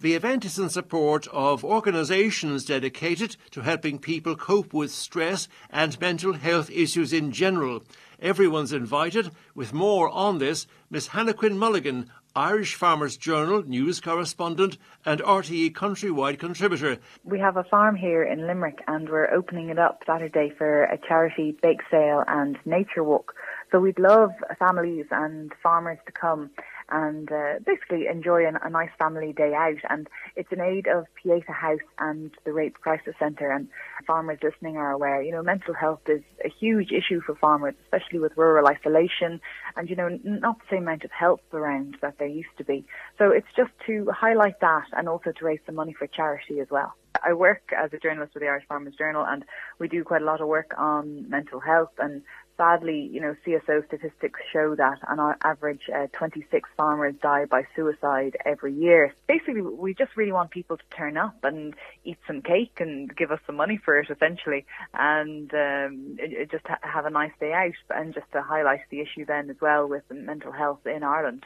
The 0.00 0.14
event 0.14 0.46
is 0.46 0.58
in 0.58 0.70
support 0.70 1.28
of 1.28 1.62
organisations 1.62 2.64
dedicated 2.64 3.36
to 3.50 3.60
helping 3.60 3.98
people 3.98 4.34
cope 4.34 4.72
with 4.72 4.90
stress 4.90 5.46
and 5.68 6.00
mental 6.00 6.32
health 6.32 6.70
issues 6.70 7.12
in 7.12 7.32
general. 7.32 7.82
Everyone's 8.18 8.72
invited. 8.72 9.30
With 9.54 9.74
more 9.74 10.08
on 10.08 10.38
this, 10.38 10.66
Miss 10.88 11.08
Hannah 11.08 11.34
Quinn 11.34 11.58
Mulligan, 11.58 12.10
Irish 12.36 12.74
Farmers 12.74 13.16
Journal 13.16 13.62
news 13.62 13.98
correspondent 13.98 14.76
and 15.06 15.22
RTE 15.22 15.72
countrywide 15.72 16.38
contributor. 16.38 16.98
We 17.24 17.38
have 17.38 17.56
a 17.56 17.64
farm 17.64 17.96
here 17.96 18.22
in 18.22 18.46
Limerick 18.46 18.80
and 18.86 19.08
we're 19.08 19.32
opening 19.32 19.70
it 19.70 19.78
up 19.78 20.02
Saturday 20.06 20.52
for 20.58 20.82
a 20.84 20.98
charity 20.98 21.56
bake 21.62 21.80
sale 21.90 22.24
and 22.28 22.58
nature 22.66 23.02
walk. 23.02 23.32
So 23.72 23.80
we'd 23.80 23.98
love 23.98 24.32
families 24.58 25.06
and 25.10 25.50
farmers 25.62 25.96
to 26.04 26.12
come 26.12 26.50
and 26.90 27.30
uh, 27.30 27.54
basically 27.64 28.06
enjoy 28.06 28.46
an, 28.46 28.58
a 28.62 28.70
nice 28.70 28.90
family 28.98 29.32
day 29.32 29.52
out. 29.54 29.78
And 29.88 30.08
it's 30.36 30.50
in 30.52 30.60
aid 30.60 30.86
of 30.86 31.06
Pieta 31.14 31.52
House 31.52 31.80
and 31.98 32.30
the 32.44 32.52
Rape 32.52 32.74
Crisis 32.80 33.14
Centre. 33.18 33.50
And 33.50 33.68
farmers 34.06 34.38
listening 34.42 34.76
are 34.76 34.92
aware, 34.92 35.22
you 35.22 35.32
know, 35.32 35.42
mental 35.42 35.74
health 35.74 36.00
is 36.08 36.22
a 36.44 36.48
huge 36.48 36.92
issue 36.92 37.20
for 37.20 37.34
farmers, 37.34 37.74
especially 37.84 38.18
with 38.18 38.36
rural 38.36 38.66
isolation 38.68 39.40
and, 39.76 39.90
you 39.90 39.96
know, 39.96 40.08
not 40.24 40.58
the 40.58 40.64
same 40.70 40.82
amount 40.82 41.04
of 41.04 41.10
help 41.10 41.40
around 41.52 41.96
that 42.02 42.18
there 42.18 42.28
used 42.28 42.56
to 42.58 42.64
be. 42.64 42.84
So 43.18 43.30
it's 43.30 43.48
just 43.56 43.72
to 43.86 44.08
highlight 44.10 44.60
that 44.60 44.86
and 44.92 45.08
also 45.08 45.32
to 45.32 45.44
raise 45.44 45.60
some 45.66 45.74
money 45.74 45.94
for 45.98 46.06
charity 46.06 46.60
as 46.60 46.68
well. 46.70 46.94
I 47.24 47.32
work 47.32 47.72
as 47.76 47.92
a 47.92 47.98
journalist 47.98 48.34
with 48.34 48.42
the 48.42 48.48
Irish 48.48 48.66
Farmers 48.68 48.94
Journal 48.96 49.24
and 49.26 49.44
we 49.78 49.88
do 49.88 50.04
quite 50.04 50.22
a 50.22 50.24
lot 50.24 50.40
of 50.40 50.48
work 50.48 50.74
on 50.76 51.28
mental 51.28 51.60
health 51.60 51.92
and 51.98 52.22
sadly, 52.56 53.08
you 53.12 53.20
know, 53.20 53.34
CSO 53.46 53.86
statistics 53.86 54.40
show 54.52 54.74
that 54.76 54.98
on 55.08 55.34
average, 55.42 55.82
uh, 55.94 56.06
26 56.12 56.68
farmers 56.76 57.14
die 57.22 57.44
by 57.44 57.66
suicide 57.74 58.36
every 58.44 58.72
year. 58.72 59.14
Basically, 59.26 59.60
we 59.60 59.94
just 59.94 60.16
really 60.16 60.32
want 60.32 60.50
people 60.50 60.76
to 60.76 60.84
turn 60.96 61.16
up 61.16 61.36
and 61.42 61.74
eat 62.04 62.18
some 62.26 62.42
cake 62.42 62.78
and 62.80 63.14
give 63.14 63.30
us 63.30 63.40
some 63.46 63.56
money 63.56 63.78
for 63.82 63.98
it, 63.98 64.10
essentially, 64.10 64.64
and 64.94 65.52
um, 65.54 66.18
just 66.50 66.66
ha- 66.66 66.78
have 66.82 67.06
a 67.06 67.10
nice 67.10 67.32
day 67.40 67.52
out. 67.52 67.72
And 67.90 68.14
just 68.14 68.30
to 68.32 68.42
highlight 68.42 68.80
the 68.90 69.00
issue 69.00 69.24
then 69.24 69.50
as 69.50 69.56
well 69.60 69.88
with 69.88 70.02
mental 70.10 70.52
health 70.52 70.86
in 70.86 71.02
Ireland 71.02 71.44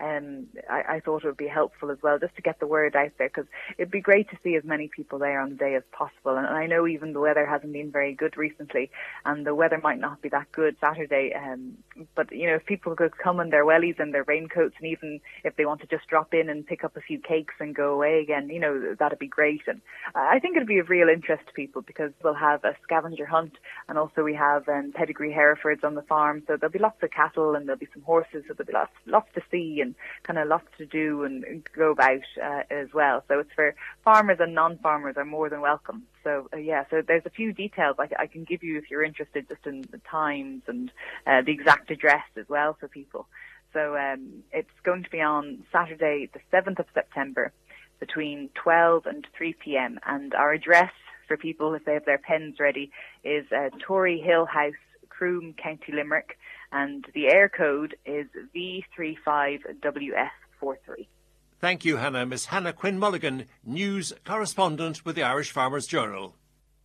um, 0.00 0.46
I, 0.70 0.96
I 0.96 1.00
thought 1.00 1.24
it 1.24 1.26
would 1.26 1.36
be 1.36 1.48
helpful 1.48 1.90
as 1.90 1.98
well 2.02 2.18
just 2.18 2.36
to 2.36 2.42
get 2.42 2.60
the 2.60 2.66
word 2.66 2.96
out 2.96 3.12
there 3.18 3.28
because 3.28 3.46
it'd 3.78 3.90
be 3.90 4.00
great 4.00 4.30
to 4.30 4.38
see 4.42 4.56
as 4.56 4.64
many 4.64 4.88
people 4.88 5.18
there 5.18 5.40
on 5.40 5.50
the 5.50 5.56
day 5.56 5.74
as 5.74 5.82
possible. 5.92 6.36
And, 6.36 6.46
and 6.46 6.56
I 6.56 6.66
know 6.66 6.86
even 6.86 7.12
the 7.12 7.20
weather 7.20 7.46
hasn't 7.46 7.72
been 7.72 7.90
very 7.90 8.14
good 8.14 8.36
recently, 8.36 8.90
and 9.24 9.46
the 9.46 9.54
weather 9.54 9.80
might 9.82 9.98
not 9.98 10.22
be 10.22 10.28
that 10.30 10.50
good 10.52 10.76
Saturday. 10.80 11.32
Um, 11.34 11.78
but 12.14 12.32
you 12.32 12.46
know, 12.46 12.54
if 12.54 12.66
people 12.66 12.94
could 12.96 13.16
come 13.18 13.40
in 13.40 13.50
their 13.50 13.64
wellies 13.64 14.00
and 14.00 14.12
their 14.12 14.24
raincoats, 14.24 14.74
and 14.78 14.88
even 14.88 15.20
if 15.44 15.56
they 15.56 15.64
want 15.64 15.80
to 15.80 15.86
just 15.86 16.06
drop 16.08 16.34
in 16.34 16.48
and 16.48 16.66
pick 16.66 16.84
up 16.84 16.96
a 16.96 17.00
few 17.00 17.18
cakes 17.18 17.54
and 17.60 17.74
go 17.74 17.92
away 17.92 18.20
again, 18.20 18.48
you 18.48 18.60
know, 18.60 18.94
that'd 18.98 19.18
be 19.18 19.26
great. 19.26 19.62
And 19.66 19.80
I 20.14 20.38
think 20.38 20.56
it'd 20.56 20.68
be 20.68 20.78
of 20.78 20.90
real 20.90 21.08
interest 21.08 21.46
to 21.46 21.52
people 21.52 21.82
because 21.82 22.12
we'll 22.22 22.34
have 22.34 22.64
a 22.64 22.76
scavenger 22.82 23.26
hunt, 23.26 23.52
and 23.88 23.98
also 23.98 24.22
we 24.22 24.34
have 24.34 24.68
um, 24.68 24.92
pedigree 24.94 25.32
Herefords 25.32 25.84
on 25.84 25.94
the 25.94 26.02
farm, 26.02 26.42
so 26.46 26.56
there'll 26.56 26.72
be 26.72 26.78
lots 26.78 27.02
of 27.02 27.10
cattle 27.10 27.54
and 27.54 27.66
there'll 27.66 27.78
be 27.78 27.88
some 27.92 28.02
horses, 28.02 28.44
so 28.46 28.54
there'll 28.54 28.66
be 28.66 28.72
lots 28.72 28.92
lots 29.06 29.28
to 29.34 29.42
see 29.50 29.80
and 29.84 29.94
kind 30.22 30.38
of 30.38 30.48
lots 30.48 30.66
to 30.78 30.86
do 30.86 31.24
and 31.24 31.44
go 31.76 31.92
about 31.92 32.22
uh, 32.42 32.62
as 32.70 32.88
well. 32.92 33.22
So 33.28 33.38
it's 33.40 33.52
for 33.54 33.74
farmers 34.02 34.38
and 34.40 34.54
non-farmers 34.54 35.16
are 35.16 35.24
more 35.24 35.48
than 35.48 35.60
welcome. 35.60 36.04
So 36.24 36.48
uh, 36.52 36.56
yeah, 36.56 36.84
so 36.90 37.02
there's 37.06 37.26
a 37.26 37.30
few 37.30 37.52
details 37.52 37.96
I, 37.98 38.08
I, 38.18 38.26
can 38.26 38.44
give 38.44 38.62
you 38.62 38.78
if 38.78 38.90
you're 38.90 39.04
interested, 39.04 39.48
just 39.48 39.66
in 39.66 39.82
the 39.90 40.00
times 40.10 40.62
and 40.66 40.90
uh, 41.26 41.42
the 41.42 41.52
exact 41.52 41.90
address 41.90 42.24
as 42.36 42.48
well 42.48 42.76
for 42.80 42.88
people. 42.88 43.26
So 43.72 43.96
um, 43.96 44.44
it's 44.52 44.80
going 44.84 45.02
to 45.02 45.10
be 45.10 45.20
on 45.20 45.64
Saturday, 45.70 46.30
the 46.32 46.40
7th 46.56 46.78
of 46.78 46.86
September, 46.94 47.52
between 48.00 48.50
12 48.54 49.06
and 49.06 49.26
3 49.36 49.54
p.m. 49.54 49.98
And 50.06 50.32
our 50.34 50.52
address 50.52 50.92
for 51.26 51.36
people, 51.36 51.74
if 51.74 51.84
they 51.84 51.94
have 51.94 52.04
their 52.04 52.18
pens 52.18 52.60
ready, 52.60 52.90
is 53.24 53.44
uh, 53.52 53.70
Tory 53.80 54.20
Hill 54.20 54.46
House, 54.46 54.72
Croom, 55.08 55.54
County 55.54 55.92
Limerick 55.92 56.38
and 56.74 57.06
the 57.14 57.26
Eircode 57.26 57.92
is 58.04 58.26
V35WF43. 58.54 61.06
Thank 61.60 61.84
you, 61.84 61.98
Hannah. 61.98 62.26
Miss 62.26 62.46
Hannah 62.46 62.72
Quinn 62.72 62.98
Mulligan, 62.98 63.44
news 63.64 64.12
correspondent 64.24 65.04
with 65.04 65.14
the 65.14 65.22
Irish 65.22 65.52
Farmers 65.52 65.86
Journal. 65.86 66.34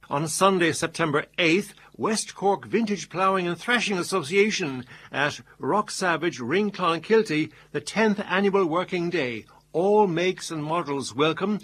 On 0.08 0.28
Sunday, 0.28 0.74
September 0.74 1.26
8th, 1.40 1.74
West 1.98 2.36
Cork 2.36 2.66
Vintage 2.66 3.10
Ploughing 3.10 3.48
and 3.48 3.58
Threshing 3.58 3.98
Association 3.98 4.86
at 5.12 5.42
Rock 5.58 5.90
Savage 5.90 6.40
Ring 6.40 6.70
Kilty, 6.72 7.52
the 7.72 7.82
10th 7.82 8.24
annual 8.30 8.68
working 8.68 9.10
day. 9.10 9.46
All 9.74 10.06
makes 10.06 10.52
and 10.52 10.64
models 10.64 11.16
welcome 11.16 11.58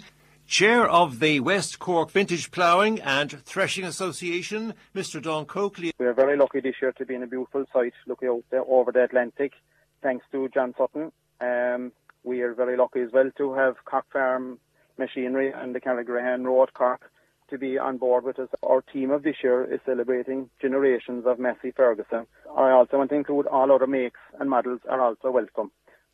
Chair 0.46 0.88
of 0.88 1.18
the 1.18 1.40
West 1.40 1.80
Cork 1.80 2.12
Vintage 2.12 2.52
Ploughing 2.52 3.00
and 3.00 3.42
Threshing 3.42 3.84
Association, 3.84 4.74
Mr. 4.94 5.20
Don 5.20 5.44
Coakley. 5.44 5.92
We 5.98 6.06
are 6.06 6.14
very 6.14 6.36
lucky 6.36 6.60
this 6.60 6.76
year 6.80 6.92
to 6.92 7.04
be 7.04 7.16
in 7.16 7.24
a 7.24 7.26
beautiful 7.26 7.64
site 7.72 7.94
looking 8.06 8.28
out 8.28 8.44
there 8.50 8.62
over 8.68 8.92
the 8.92 9.02
Atlantic, 9.02 9.54
thanks 10.02 10.24
to 10.30 10.48
John 10.48 10.72
Sutton. 10.78 11.10
Um, 11.40 11.90
we 12.22 12.42
are 12.42 12.54
very 12.54 12.76
lucky 12.76 13.00
as 13.00 13.10
well 13.12 13.28
to 13.36 13.54
have 13.54 13.84
Cork 13.84 14.04
Farm 14.12 14.60
Machinery 14.98 15.52
and 15.52 15.74
the 15.74 15.80
Carrigrohane 15.80 16.44
Road 16.44 16.72
Cork 16.74 17.10
to 17.50 17.58
be 17.58 17.76
on 17.76 17.98
board 17.98 18.22
with 18.22 18.38
us. 18.38 18.48
Our 18.62 18.82
team 18.82 19.10
of 19.10 19.24
this 19.24 19.36
year 19.42 19.64
is 19.64 19.80
celebrating 19.84 20.48
generations 20.62 21.24
of 21.26 21.40
Massey 21.40 21.72
Ferguson. 21.72 22.26
I 22.56 22.70
also 22.70 22.98
want 22.98 23.10
to 23.10 23.16
include 23.16 23.46
all 23.48 23.72
other 23.72 23.88
makes 23.88 24.20
and 24.38 24.48
models 24.48 24.80
are 24.88 25.00
also 25.00 25.32
welcome. 25.32 25.72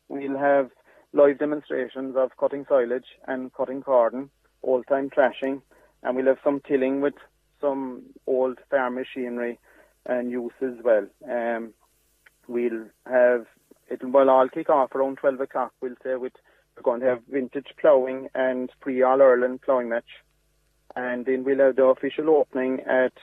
We'll 0.09 0.37
have 0.37 0.71
live 1.13 1.39
demonstrations 1.39 2.15
of 2.15 2.35
cutting 2.37 2.65
silage 2.67 3.05
and 3.27 3.53
cutting 3.53 3.81
cordon, 3.81 4.29
old 4.63 4.85
time 4.87 5.09
thrashing, 5.09 5.61
and 6.01 6.15
we'll 6.15 6.25
have 6.25 6.39
some 6.43 6.61
tilling 6.67 7.01
with 7.01 7.13
some 7.61 8.03
old 8.27 8.57
farm 8.69 8.95
machinery 8.95 9.59
and 10.05 10.31
use 10.31 10.51
as 10.61 10.83
well. 10.83 11.07
Um, 11.29 11.73
we'll 12.47 12.85
have 13.05 13.45
it 13.89 14.03
will 14.03 14.29
all 14.29 14.49
kick 14.49 14.69
off 14.69 14.95
around 14.95 15.17
12 15.17 15.41
o'clock, 15.41 15.71
we'll 15.81 15.95
say, 16.03 16.15
with 16.15 16.33
we're 16.75 16.83
going 16.83 17.01
to 17.01 17.07
have 17.07 17.21
vintage 17.29 17.67
ploughing 17.79 18.29
and 18.33 18.71
pre 18.79 19.01
All 19.03 19.21
Ireland 19.21 19.61
ploughing 19.61 19.89
match. 19.89 20.23
And 20.95 21.25
then 21.25 21.43
we'll 21.43 21.59
have 21.59 21.75
the 21.75 21.83
official 21.83 22.29
opening 22.29 22.81
at 22.81 23.13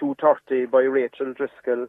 2.30 0.00 0.70
by 0.70 0.82
Rachel 0.82 1.32
Driscoll, 1.32 1.88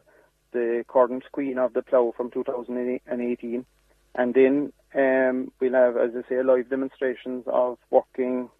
the 0.52 0.84
current 0.88 1.24
queen 1.32 1.58
of 1.58 1.72
the 1.72 1.82
plough 1.82 2.12
from 2.16 2.30
2018. 2.30 3.66
And 4.14 4.34
then 4.34 4.72
um, 4.94 5.52
we'll 5.60 5.74
have, 5.74 5.96
as 5.96 6.10
I 6.16 6.28
say, 6.28 6.42
live 6.42 6.70
demonstrations 6.70 7.44
of 7.46 7.78
working 7.90 8.50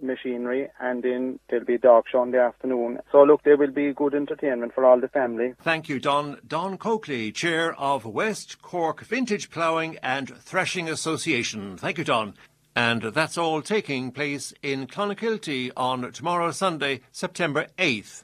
machinery, 0.00 0.68
and 0.80 1.02
then 1.02 1.38
there'll 1.48 1.64
be 1.64 1.74
a 1.74 1.78
dog 1.78 2.04
show 2.10 2.22
in 2.22 2.30
the 2.30 2.40
afternoon. 2.40 2.98
So 3.10 3.22
look, 3.22 3.42
there 3.42 3.56
will 3.56 3.70
be 3.70 3.92
good 3.92 4.14
entertainment 4.14 4.74
for 4.74 4.84
all 4.84 5.00
the 5.00 5.08
family. 5.08 5.54
Thank 5.60 5.88
you, 5.88 5.98
Don. 5.98 6.38
Don 6.46 6.78
Coakley, 6.78 7.32
Chair 7.32 7.74
of 7.74 8.04
West 8.04 8.62
Cork 8.62 9.02
Vintage 9.02 9.50
Ploughing 9.50 9.98
and 10.02 10.28
Threshing 10.36 10.88
Association. 10.88 11.76
Thank 11.76 11.98
you, 11.98 12.04
Don. 12.04 12.34
And 12.76 13.02
that's 13.02 13.36
all 13.36 13.60
taking 13.60 14.12
place 14.12 14.54
in 14.62 14.86
Clonakilty 14.86 15.72
on 15.76 16.12
tomorrow, 16.12 16.52
Sunday, 16.52 17.00
September 17.10 17.66
8th. 17.76 18.22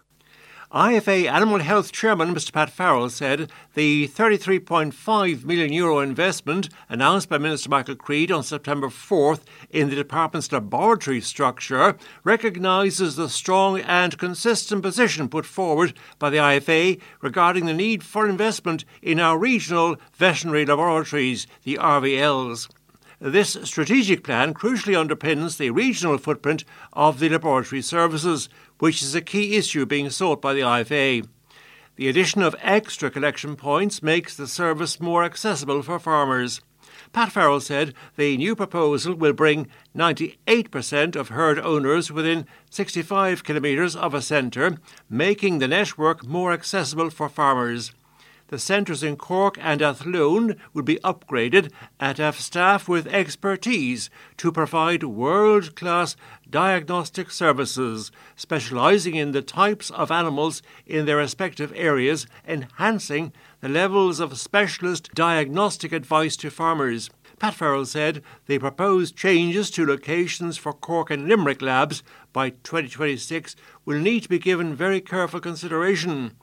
IFA 0.75 1.31
Animal 1.31 1.61
Health 1.61 1.93
Chairman 1.93 2.35
Mr 2.35 2.53
Pat 2.53 2.69
Farrell 2.69 3.09
said 3.09 3.49
the 3.75 4.09
33.5 4.09 5.45
million 5.45 5.73
euro 5.73 6.01
investment 6.01 6.69
announced 6.89 7.29
by 7.29 7.39
Minister 7.39 7.69
Michael 7.69 7.95
Creed 7.95 8.33
on 8.33 8.43
September 8.43 8.89
4th 8.89 9.43
in 9.71 9.89
the 9.89 9.95
department's 9.95 10.51
laboratory 10.51 11.21
structure 11.21 11.97
recognises 12.25 13.15
the 13.15 13.29
strong 13.29 13.79
and 13.83 14.19
consistent 14.19 14.83
position 14.83 15.29
put 15.29 15.47
forward 15.47 15.97
by 16.19 16.29
the 16.29 16.39
IFA 16.39 17.01
regarding 17.21 17.67
the 17.67 17.73
need 17.73 18.03
for 18.03 18.29
investment 18.29 18.85
in 19.01 19.21
our 19.21 19.39
regional 19.39 19.95
veterinary 20.15 20.67
laboratories, 20.67 21.47
the 21.63 21.77
RVLs. 21.77 22.69
This 23.21 23.57
strategic 23.63 24.25
plan 24.25 24.55
crucially 24.55 24.95
underpins 24.95 25.57
the 25.57 25.71
regional 25.71 26.19
footprint 26.19 26.65
of 26.93 27.21
the 27.21 27.29
laboratory 27.29 27.81
services, 27.81 28.49
which 28.79 29.03
is 29.03 29.15
a 29.15 29.21
key 29.21 29.57
issue 29.57 29.87
being 29.87 30.11
sought 30.11 30.43
by 30.43 30.53
the 30.53 30.61
IFA. 30.61 31.27
The 31.97 32.09
addition 32.09 32.43
of 32.43 32.57
extra 32.61 33.11
collection 33.11 33.55
points 33.55 34.03
makes 34.03 34.37
the 34.37 34.49
service 34.49 34.99
more 34.99 35.23
accessible 35.23 35.83
for 35.83 36.01
farmers. 36.01 36.61
Pat 37.13 37.31
Farrell 37.31 37.61
said 37.61 37.95
the 38.17 38.37
new 38.37 38.57
proposal 38.57 39.15
will 39.15 39.33
bring 39.33 39.69
98% 39.97 41.15
of 41.15 41.29
herd 41.29 41.61
owners 41.61 42.11
within 42.11 42.47
65 42.71 43.45
kilometres 43.45 43.95
of 43.95 44.15
a 44.15 44.21
centre, 44.21 44.79
making 45.09 45.61
the 45.61 45.69
network 45.69 46.27
more 46.27 46.53
accessible 46.53 47.11
for 47.11 47.29
farmers. 47.29 47.93
The 48.55 48.61
centres 48.61 49.03
in 49.03 49.17
Cork 49.17 49.59
and 49.61 49.83
Athlone 49.83 50.55
will 50.73 50.85
be 50.85 51.01
upgraded 51.03 51.73
and 51.99 52.17
have 52.19 52.39
staff 52.39 52.89
with 52.89 53.09
expertise 53.09 54.11
to 54.37 54.53
provide 54.53 55.03
world 55.03 55.75
class 55.75 56.15
diagnostic 56.49 57.33
services, 57.33 58.13
specialising 58.37 59.17
in 59.17 59.33
the 59.33 59.43
types 59.43 59.91
of 59.91 60.13
animals 60.13 60.63
in 60.87 61.05
their 61.05 61.17
respective 61.17 61.73
areas, 61.75 62.29
enhancing 62.47 63.33
the 63.61 63.69
levels 63.69 64.21
of 64.21 64.39
specialist 64.39 65.11
diagnostic 65.15 65.91
advice 65.91 66.37
to 66.37 66.49
farmers. 66.49 67.11
Pat 67.41 67.55
Farrell 67.55 67.85
said 67.85 68.23
the 68.47 68.61
proposed 68.61 69.17
changes 69.17 69.69
to 69.73 69.85
locations 69.85 70.57
for 70.57 70.73
Cork 70.73 71.11
and 71.11 71.27
Limerick 71.27 71.61
labs 71.61 72.05
by 72.33 72.51
2026 72.51 73.57
will 73.85 73.99
need 73.99 74.23
to 74.23 74.29
be 74.29 74.39
given 74.39 74.77
very 74.77 75.01
careful 75.01 75.41
consideration. 75.41 76.37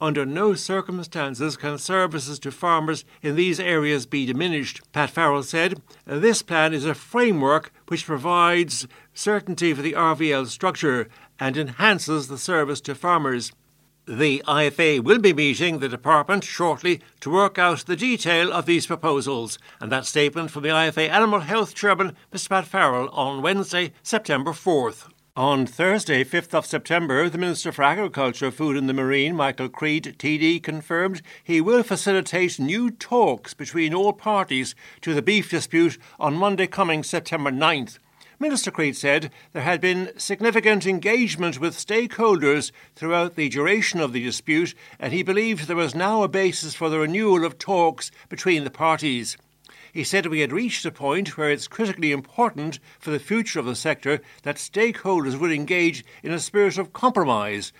Under 0.00 0.24
no 0.24 0.54
circumstances 0.54 1.56
can 1.56 1.76
services 1.76 2.38
to 2.40 2.52
farmers 2.52 3.04
in 3.20 3.34
these 3.34 3.58
areas 3.58 4.06
be 4.06 4.26
diminished. 4.26 4.80
Pat 4.92 5.10
Farrell 5.10 5.42
said, 5.42 5.82
This 6.04 6.40
plan 6.40 6.72
is 6.72 6.84
a 6.84 6.94
framework 6.94 7.72
which 7.88 8.06
provides 8.06 8.86
certainty 9.12 9.74
for 9.74 9.82
the 9.82 9.94
RVL 9.94 10.46
structure 10.46 11.08
and 11.40 11.56
enhances 11.56 12.28
the 12.28 12.38
service 12.38 12.80
to 12.82 12.94
farmers. 12.94 13.52
The 14.06 14.42
IFA 14.46 15.00
will 15.02 15.18
be 15.18 15.34
meeting 15.34 15.80
the 15.80 15.88
department 15.88 16.44
shortly 16.44 17.00
to 17.20 17.30
work 17.30 17.58
out 17.58 17.84
the 17.84 17.96
detail 17.96 18.52
of 18.52 18.66
these 18.66 18.86
proposals, 18.86 19.58
and 19.80 19.92
that 19.92 20.06
statement 20.06 20.50
from 20.50 20.62
the 20.62 20.70
IFA 20.70 21.10
Animal 21.10 21.40
Health 21.40 21.74
Chairman, 21.74 22.16
Mr. 22.32 22.48
Pat 22.48 22.66
Farrell, 22.66 23.10
on 23.10 23.42
Wednesday, 23.42 23.92
September 24.02 24.52
4th. 24.52 25.08
On 25.38 25.66
Thursday, 25.66 26.24
5th 26.24 26.52
of 26.52 26.66
September, 26.66 27.28
the 27.28 27.38
Minister 27.38 27.70
for 27.70 27.84
Agriculture, 27.84 28.50
Food 28.50 28.76
and 28.76 28.88
the 28.88 28.92
Marine, 28.92 29.36
Michael 29.36 29.68
Creed, 29.68 30.16
TD, 30.18 30.60
confirmed 30.60 31.22
he 31.44 31.60
will 31.60 31.84
facilitate 31.84 32.58
new 32.58 32.90
talks 32.90 33.54
between 33.54 33.94
all 33.94 34.12
parties 34.12 34.74
to 35.00 35.14
the 35.14 35.22
beef 35.22 35.48
dispute 35.48 35.96
on 36.18 36.34
Monday 36.34 36.66
coming 36.66 37.04
September 37.04 37.52
9th. 37.52 38.00
Minister 38.40 38.72
Creed 38.72 38.96
said 38.96 39.30
there 39.52 39.62
had 39.62 39.80
been 39.80 40.10
significant 40.16 40.86
engagement 40.86 41.60
with 41.60 41.76
stakeholders 41.76 42.72
throughout 42.96 43.36
the 43.36 43.48
duration 43.48 44.00
of 44.00 44.12
the 44.12 44.24
dispute, 44.24 44.74
and 44.98 45.12
he 45.12 45.22
believed 45.22 45.68
there 45.68 45.76
was 45.76 45.94
now 45.94 46.24
a 46.24 46.28
basis 46.28 46.74
for 46.74 46.90
the 46.90 46.98
renewal 46.98 47.44
of 47.44 47.58
talks 47.58 48.10
between 48.28 48.64
the 48.64 48.70
parties. 48.70 49.36
He 49.98 50.04
said 50.04 50.26
we 50.26 50.42
had 50.42 50.52
reached 50.52 50.86
a 50.86 50.92
point 50.92 51.36
where 51.36 51.50
it's 51.50 51.66
critically 51.66 52.12
important 52.12 52.78
for 53.00 53.10
the 53.10 53.18
future 53.18 53.58
of 53.58 53.66
the 53.66 53.74
sector 53.74 54.20
that 54.44 54.54
stakeholders 54.54 55.36
would 55.36 55.50
engage 55.50 56.04
in 56.22 56.30
a 56.30 56.38
spirit 56.38 56.78
of 56.78 56.92
compromise 56.92 57.72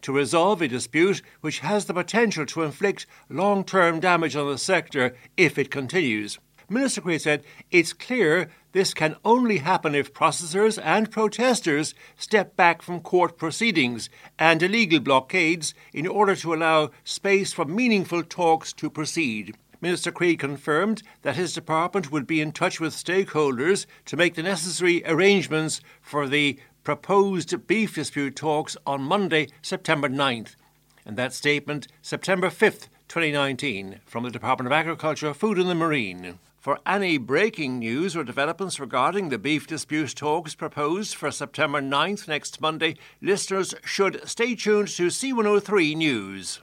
to 0.00 0.10
resolve 0.10 0.62
a 0.62 0.68
dispute 0.68 1.20
which 1.42 1.58
has 1.58 1.84
the 1.84 1.92
potential 1.92 2.46
to 2.46 2.62
inflict 2.62 3.04
long 3.28 3.62
term 3.62 4.00
damage 4.00 4.34
on 4.34 4.50
the 4.50 4.56
sector 4.56 5.14
if 5.36 5.58
it 5.58 5.70
continues. 5.70 6.38
Minister 6.70 7.02
Creed 7.02 7.20
said 7.20 7.44
it's 7.70 7.92
clear 7.92 8.48
this 8.72 8.94
can 8.94 9.16
only 9.22 9.58
happen 9.58 9.94
if 9.94 10.14
processors 10.14 10.80
and 10.82 11.10
protesters 11.10 11.94
step 12.16 12.56
back 12.56 12.80
from 12.80 13.00
court 13.00 13.36
proceedings 13.36 14.08
and 14.38 14.62
illegal 14.62 15.00
blockades 15.00 15.74
in 15.92 16.06
order 16.06 16.34
to 16.36 16.54
allow 16.54 16.90
space 17.04 17.52
for 17.52 17.66
meaningful 17.66 18.22
talks 18.22 18.72
to 18.72 18.88
proceed. 18.88 19.54
Minister 19.86 20.10
Creed 20.10 20.40
confirmed 20.40 21.00
that 21.22 21.36
his 21.36 21.54
department 21.54 22.10
would 22.10 22.26
be 22.26 22.40
in 22.40 22.50
touch 22.50 22.80
with 22.80 22.92
stakeholders 22.92 23.86
to 24.06 24.16
make 24.16 24.34
the 24.34 24.42
necessary 24.42 25.00
arrangements 25.06 25.80
for 26.02 26.26
the 26.26 26.58
proposed 26.82 27.68
beef 27.68 27.94
dispute 27.94 28.34
talks 28.34 28.76
on 28.84 29.00
Monday, 29.00 29.46
September 29.62 30.08
9th. 30.08 30.56
And 31.04 31.16
that 31.16 31.32
statement, 31.32 31.86
September 32.02 32.48
5th, 32.48 32.88
2019, 33.06 34.00
from 34.04 34.24
the 34.24 34.32
Department 34.32 34.66
of 34.66 34.72
Agriculture, 34.72 35.32
Food 35.32 35.56
and 35.56 35.68
the 35.68 35.74
Marine. 35.76 36.40
For 36.58 36.80
any 36.84 37.16
breaking 37.16 37.78
news 37.78 38.16
or 38.16 38.24
developments 38.24 38.80
regarding 38.80 39.28
the 39.28 39.38
beef 39.38 39.68
dispute 39.68 40.16
talks 40.16 40.56
proposed 40.56 41.14
for 41.14 41.30
September 41.30 41.80
9th 41.80 42.26
next 42.26 42.60
Monday, 42.60 42.96
listeners 43.22 43.72
should 43.84 44.28
stay 44.28 44.56
tuned 44.56 44.88
to 44.88 45.06
C103 45.06 45.94
News 45.96 46.58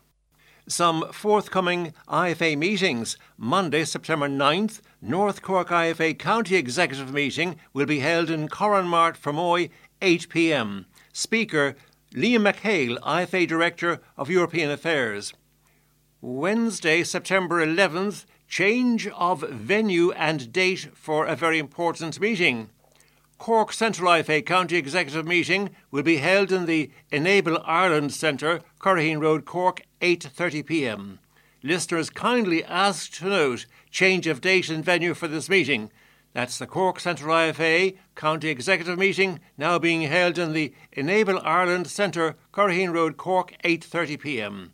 some 0.67 1.11
forthcoming 1.11 1.93
IFA 2.07 2.57
meetings. 2.57 3.17
Monday, 3.37 3.85
September 3.85 4.27
9th, 4.27 4.81
North 5.01 5.41
Cork 5.41 5.69
IFA 5.69 6.17
County 6.17 6.55
Executive 6.55 7.13
Meeting 7.13 7.57
will 7.73 7.85
be 7.85 7.99
held 7.99 8.29
in 8.29 8.47
Corrin 8.47 8.87
Mart, 8.87 9.17
Fermoy, 9.21 9.69
8 10.01 10.29
pm. 10.29 10.85
Speaker 11.11 11.75
Liam 12.13 12.51
MacHale, 12.51 12.99
IFA 12.99 13.47
Director 13.47 13.99
of 14.17 14.29
European 14.29 14.69
Affairs. 14.69 15.33
Wednesday, 16.21 17.03
September 17.03 17.65
11th, 17.65 18.25
change 18.47 19.07
of 19.07 19.41
venue 19.41 20.11
and 20.11 20.53
date 20.53 20.89
for 20.93 21.25
a 21.25 21.35
very 21.35 21.59
important 21.59 22.19
meeting. 22.19 22.69
Cork 23.43 23.73
Central 23.73 24.09
IFA 24.09 24.45
County 24.45 24.77
Executive 24.77 25.27
Meeting 25.27 25.71
will 25.91 26.01
be 26.01 26.15
held 26.15 26.49
in 26.49 26.65
the 26.65 26.89
Enable 27.11 27.61
Ireland 27.65 28.13
Centre, 28.13 28.61
Curraheen 28.79 29.19
Road, 29.19 29.43
Cork, 29.43 29.81
8:30 29.99 30.65
p.m. 30.65 31.19
Listeners 31.61 32.09
kindly 32.09 32.63
asked 32.63 33.15
to 33.15 33.25
note 33.25 33.65
change 33.91 34.27
of 34.27 34.39
date 34.39 34.69
and 34.69 34.85
venue 34.85 35.13
for 35.13 35.27
this 35.27 35.49
meeting. 35.49 35.91
That's 36.31 36.57
the 36.57 36.65
Cork 36.65 37.01
Central 37.01 37.35
IFA 37.35 37.97
County 38.15 38.47
Executive 38.47 38.97
Meeting 38.97 39.41
now 39.57 39.77
being 39.77 40.03
held 40.03 40.37
in 40.37 40.53
the 40.53 40.73
Enable 40.93 41.37
Ireland 41.39 41.87
Centre, 41.87 42.37
Curraheen 42.53 42.93
Road, 42.93 43.17
Cork, 43.17 43.55
8:30 43.65 44.21
p.m. 44.21 44.73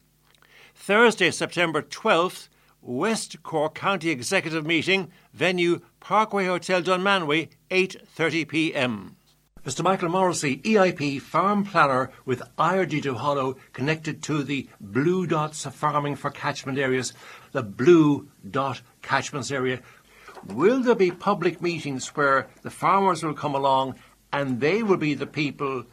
Thursday, 0.75 1.31
September 1.31 1.81
12th, 1.81 2.49
West 2.83 3.41
Cork 3.41 3.73
County 3.73 4.11
Executive 4.11 4.63
Meeting, 4.63 5.11
venue 5.33 5.81
Parkway 6.09 6.47
Hotel 6.47 6.81
Dunmanway, 6.81 7.49
8:30 7.69 8.47
p.m. 8.47 9.15
Mr. 9.63 9.83
Michael 9.83 10.09
Morrissey, 10.09 10.57
EIP 10.57 11.21
farm 11.21 11.63
planner 11.63 12.09
with 12.25 12.41
IRD 12.57 13.03
Duhallow, 13.03 13.57
connected 13.73 14.23
to 14.23 14.41
the 14.41 14.67
Blue 14.81 15.27
Dots 15.27 15.67
of 15.67 15.75
farming 15.75 16.15
for 16.15 16.31
catchment 16.31 16.79
areas, 16.79 17.13
the 17.51 17.61
Blue 17.61 18.27
Dot 18.49 18.81
catchments 19.03 19.51
area. 19.51 19.81
Will 20.47 20.81
there 20.81 20.95
be 20.95 21.11
public 21.11 21.61
meetings 21.61 22.07
where 22.15 22.47
the 22.63 22.71
farmers 22.71 23.21
will 23.21 23.35
come 23.35 23.53
along 23.53 23.93
and 24.33 24.59
they 24.59 24.81
will 24.81 24.97
be 24.97 25.13
the 25.13 25.27
people 25.27 25.83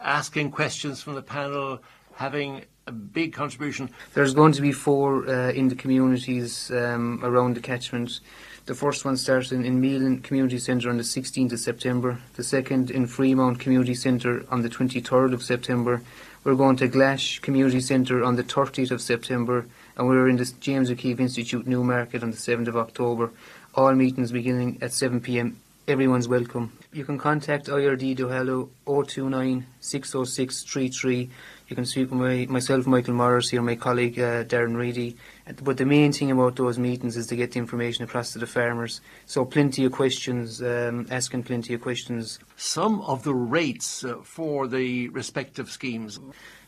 asking 0.00 0.52
questions 0.52 1.02
from 1.02 1.16
the 1.16 1.22
panel, 1.22 1.82
having 2.14 2.64
a 2.86 2.92
big 2.92 3.34
contribution? 3.34 3.90
There's 4.14 4.32
going 4.32 4.52
to 4.52 4.62
be 4.62 4.72
four 4.72 5.28
uh, 5.28 5.50
in 5.50 5.68
the 5.68 5.74
communities 5.74 6.70
um, 6.70 7.20
around 7.22 7.56
the 7.56 7.60
catchment. 7.60 8.20
The 8.66 8.74
first 8.74 9.04
one 9.04 9.16
starts 9.16 9.52
in, 9.52 9.64
in 9.64 10.22
Community 10.22 10.58
Centre 10.58 10.90
on 10.90 10.96
the 10.96 11.04
16th 11.04 11.52
of 11.52 11.60
September. 11.60 12.18
The 12.34 12.42
second 12.42 12.90
in 12.90 13.06
Freemount 13.06 13.60
Community 13.60 13.94
Centre 13.94 14.44
on 14.50 14.62
the 14.62 14.68
23rd 14.68 15.32
of 15.32 15.44
September. 15.44 16.02
We're 16.42 16.56
going 16.56 16.74
to 16.78 16.88
Glash 16.88 17.38
Community 17.38 17.78
Centre 17.78 18.24
on 18.24 18.34
the 18.34 18.42
30th 18.42 18.90
of 18.90 19.00
September. 19.00 19.66
And 19.96 20.08
we're 20.08 20.28
in 20.28 20.36
the 20.36 20.52
James 20.58 20.90
O'Keefe 20.90 21.20
Institute 21.20 21.64
Newmarket 21.64 22.24
on 22.24 22.32
the 22.32 22.36
7th 22.36 22.66
of 22.66 22.76
October. 22.76 23.30
All 23.76 23.94
meetings 23.94 24.32
beginning 24.32 24.78
at 24.82 24.90
7pm. 24.90 25.54
Everyone's 25.86 26.26
welcome. 26.26 26.76
You 26.92 27.04
can 27.04 27.18
contact 27.18 27.66
IRD 27.66 28.16
Duhallow 28.16 28.70
029 28.84 29.64
606 29.78 30.64
33 30.64 31.30
you 31.68 31.74
can 31.74 31.84
speak 31.84 32.10
with 32.10 32.20
my, 32.20 32.46
myself, 32.48 32.86
Michael 32.86 33.14
Morris, 33.14 33.50
here, 33.50 33.60
my 33.60 33.74
colleague 33.74 34.18
uh, 34.18 34.44
Darren 34.44 34.76
Reedy. 34.76 35.16
But 35.62 35.78
the 35.78 35.84
main 35.84 36.12
thing 36.12 36.30
about 36.30 36.56
those 36.56 36.78
meetings 36.78 37.16
is 37.16 37.26
to 37.28 37.36
get 37.36 37.52
the 37.52 37.58
information 37.58 38.04
across 38.04 38.32
to 38.32 38.38
the 38.38 38.46
farmers. 38.46 39.00
So 39.26 39.44
plenty 39.44 39.84
of 39.84 39.92
questions, 39.92 40.62
um, 40.62 41.08
asking 41.10 41.42
plenty 41.42 41.74
of 41.74 41.80
questions. 41.80 42.38
Some 42.56 43.00
of 43.00 43.24
the 43.24 43.34
rates 43.34 44.04
uh, 44.04 44.18
for 44.22 44.68
the 44.68 45.08
respective 45.08 45.68
schemes. 45.70 46.20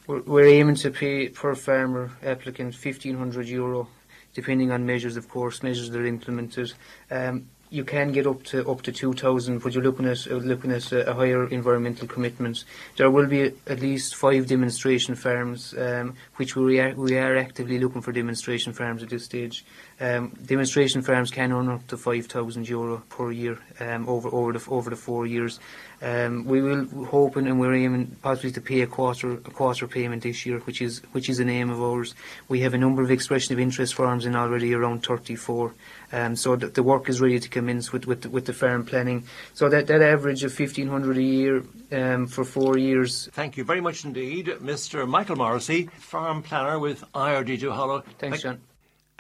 We're, 0.09 0.23
we're 0.23 0.49
aiming 0.49 0.77
to 0.77 0.91
pay 0.91 1.29
per 1.29 1.55
farmer 1.55 2.11
applicant 2.25 2.75
1,500 2.75 3.47
euro, 3.47 3.89
depending 4.35 4.73
on 4.73 4.85
measures, 4.85 5.17
of 5.17 5.29
course, 5.29 5.63
measures 5.63 5.91
that 5.91 6.01
are 6.01 6.07
implemented. 6.07 6.73
Um, 7.09 7.49
you 7.71 7.85
can 7.85 8.13
get 8.13 8.27
up 8.27 8.43
to 8.45 8.69
up 8.69 8.83
to 8.83 8.93
2,000, 8.93 9.59
but 9.59 9.75
you're 9.75 9.83
looking 9.83 10.07
at 10.07 10.27
uh, 10.27 10.35
looking 10.35 10.73
at 10.73 10.91
a, 10.93 11.11
a, 11.11 11.15
higher 11.15 11.47
environmental 11.49 12.09
commitment. 12.09 12.65
There 12.97 13.11
will 13.11 13.27
be 13.27 13.53
at 13.67 13.81
least 13.81 14.17
five 14.17 14.47
demonstration 14.47 15.15
farms, 15.15 15.75
um, 15.77 16.15
which 16.37 16.57
we 16.57 16.81
are, 16.81 16.95
we 16.95 17.19
are 17.19 17.37
actively 17.37 17.79
looking 17.79 18.03
for 18.03 18.13
demonstration 18.13 18.73
farms 18.73 19.03
at 19.03 19.11
this 19.11 19.25
stage. 19.25 19.65
Um, 20.01 20.33
demonstration 20.45 21.03
farms 21.03 21.31
can 21.31 21.53
earn 21.53 21.69
up 21.69 21.87
to 21.89 21.97
5,000 21.97 22.69
euro 22.69 23.03
per 23.09 23.33
year 23.33 23.59
um, 23.81 24.09
over 24.09 24.29
over 24.29 24.53
the 24.53 24.71
over 24.71 24.91
the 24.91 24.97
four 24.97 25.27
years. 25.27 25.61
Um, 26.01 26.45
we 26.45 26.63
will 26.63 26.87
hoping 27.07 27.49
and 27.49 27.59
we're 27.59 27.75
aiming 27.75 28.17
possibly 28.23 28.53
to 28.53 28.61
pay 28.61 28.83
a 28.83 28.87
quarter 28.87 29.33
a 29.33 29.51
quarter 29.51 29.89
payment 29.89 30.23
this 30.23 30.47
year, 30.47 30.61
which 30.61 30.81
is 30.81 31.03
which 31.13 31.29
is 31.29 31.41
an 31.41 31.49
aim 31.49 31.71
of 31.71 31.83
ours. 31.83 32.15
We 32.49 32.61
have 32.61 32.75
a 32.75 32.79
number 32.79 33.03
of 33.03 33.11
expression 33.11 33.53
of 33.53 33.59
interest 33.59 33.95
farms 33.95 34.25
in 34.25 34.37
already 34.37 34.73
around 34.75 35.05
34. 35.05 35.75
Um, 36.13 36.37
so 36.37 36.57
the, 36.57 36.69
the, 36.69 36.83
work 36.83 37.09
is 37.09 37.21
ready 37.21 37.39
to 37.39 37.49
commence 37.49 37.93
with 37.93 38.07
with 38.07 38.23
the, 38.23 38.31
with 38.31 38.47
the 38.47 38.53
farm 38.53 38.85
planning. 38.85 39.25
So 39.55 39.69
that, 39.69 39.87
that 39.89 40.03
average 40.03 40.43
of 40.45 40.59
1,500 40.59 41.17
a 41.17 41.23
year 41.23 41.63
um, 41.93 42.27
for 42.27 42.45
four 42.45 42.79
years. 42.79 43.29
Thank 43.33 43.57
you 43.57 43.65
very 43.65 43.81
much 43.81 44.05
indeed, 44.05 44.47
Mr. 44.61 45.07
Michael 45.07 45.37
Morrissey, 45.37 45.89
farm 45.99 46.43
planner 46.43 46.79
with 46.79 47.05
IRD 47.13 47.61
Duhallow. 47.61 48.05
Thanks, 48.19 48.43
John. 48.43 48.61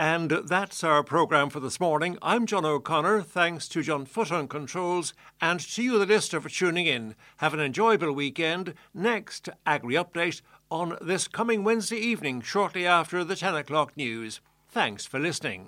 And 0.00 0.30
that's 0.30 0.84
our 0.84 1.02
programme 1.02 1.50
for 1.50 1.58
this 1.58 1.80
morning. 1.80 2.18
I'm 2.22 2.46
John 2.46 2.64
O'Connor. 2.64 3.22
Thanks 3.22 3.66
to 3.68 3.82
John 3.82 4.06
Foot 4.06 4.30
on 4.30 4.46
Controls 4.46 5.12
and 5.40 5.58
to 5.58 5.82
you, 5.82 5.98
the 5.98 6.06
listener, 6.06 6.40
for 6.40 6.48
tuning 6.48 6.86
in. 6.86 7.16
Have 7.38 7.52
an 7.52 7.58
enjoyable 7.58 8.12
weekend. 8.12 8.74
Next, 8.94 9.48
Agri 9.66 9.94
Update 9.94 10.40
on 10.70 10.96
this 11.00 11.26
coming 11.26 11.64
Wednesday 11.64 11.96
evening, 11.96 12.42
shortly 12.42 12.86
after 12.86 13.24
the 13.24 13.34
10 13.34 13.56
o'clock 13.56 13.96
news. 13.96 14.40
Thanks 14.68 15.04
for 15.04 15.18
listening. 15.18 15.66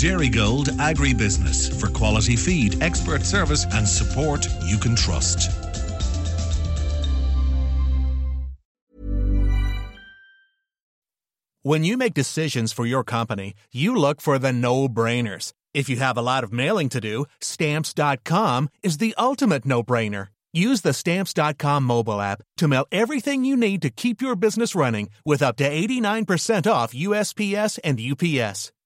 Dairygold 0.00 0.68
Agribusiness 0.78 1.78
for 1.78 1.88
quality 1.88 2.34
feed, 2.34 2.82
expert 2.82 3.22
service, 3.22 3.66
and 3.70 3.86
support 3.86 4.46
you 4.64 4.78
can 4.78 4.96
trust. 4.96 5.50
When 11.62 11.84
you 11.84 11.98
make 11.98 12.14
decisions 12.14 12.72
for 12.72 12.86
your 12.86 13.04
company, 13.04 13.52
you 13.70 13.94
look 13.94 14.22
for 14.22 14.38
the 14.38 14.54
no 14.54 14.88
brainers. 14.88 15.52
If 15.74 15.90
you 15.90 15.96
have 15.96 16.16
a 16.16 16.22
lot 16.22 16.44
of 16.44 16.52
mailing 16.52 16.88
to 16.88 17.00
do, 17.02 17.26
stamps.com 17.42 18.70
is 18.82 18.96
the 18.96 19.14
ultimate 19.18 19.66
no 19.66 19.82
brainer. 19.82 20.28
Use 20.54 20.80
the 20.80 20.94
stamps.com 20.94 21.84
mobile 21.84 22.22
app 22.22 22.40
to 22.56 22.66
mail 22.66 22.86
everything 22.90 23.44
you 23.44 23.54
need 23.54 23.82
to 23.82 23.90
keep 23.90 24.22
your 24.22 24.34
business 24.34 24.74
running 24.74 25.10
with 25.26 25.42
up 25.42 25.56
to 25.56 25.70
89% 25.70 26.70
off 26.70 26.94
USPS 26.94 27.78
and 27.84 28.00
UPS. 28.00 28.72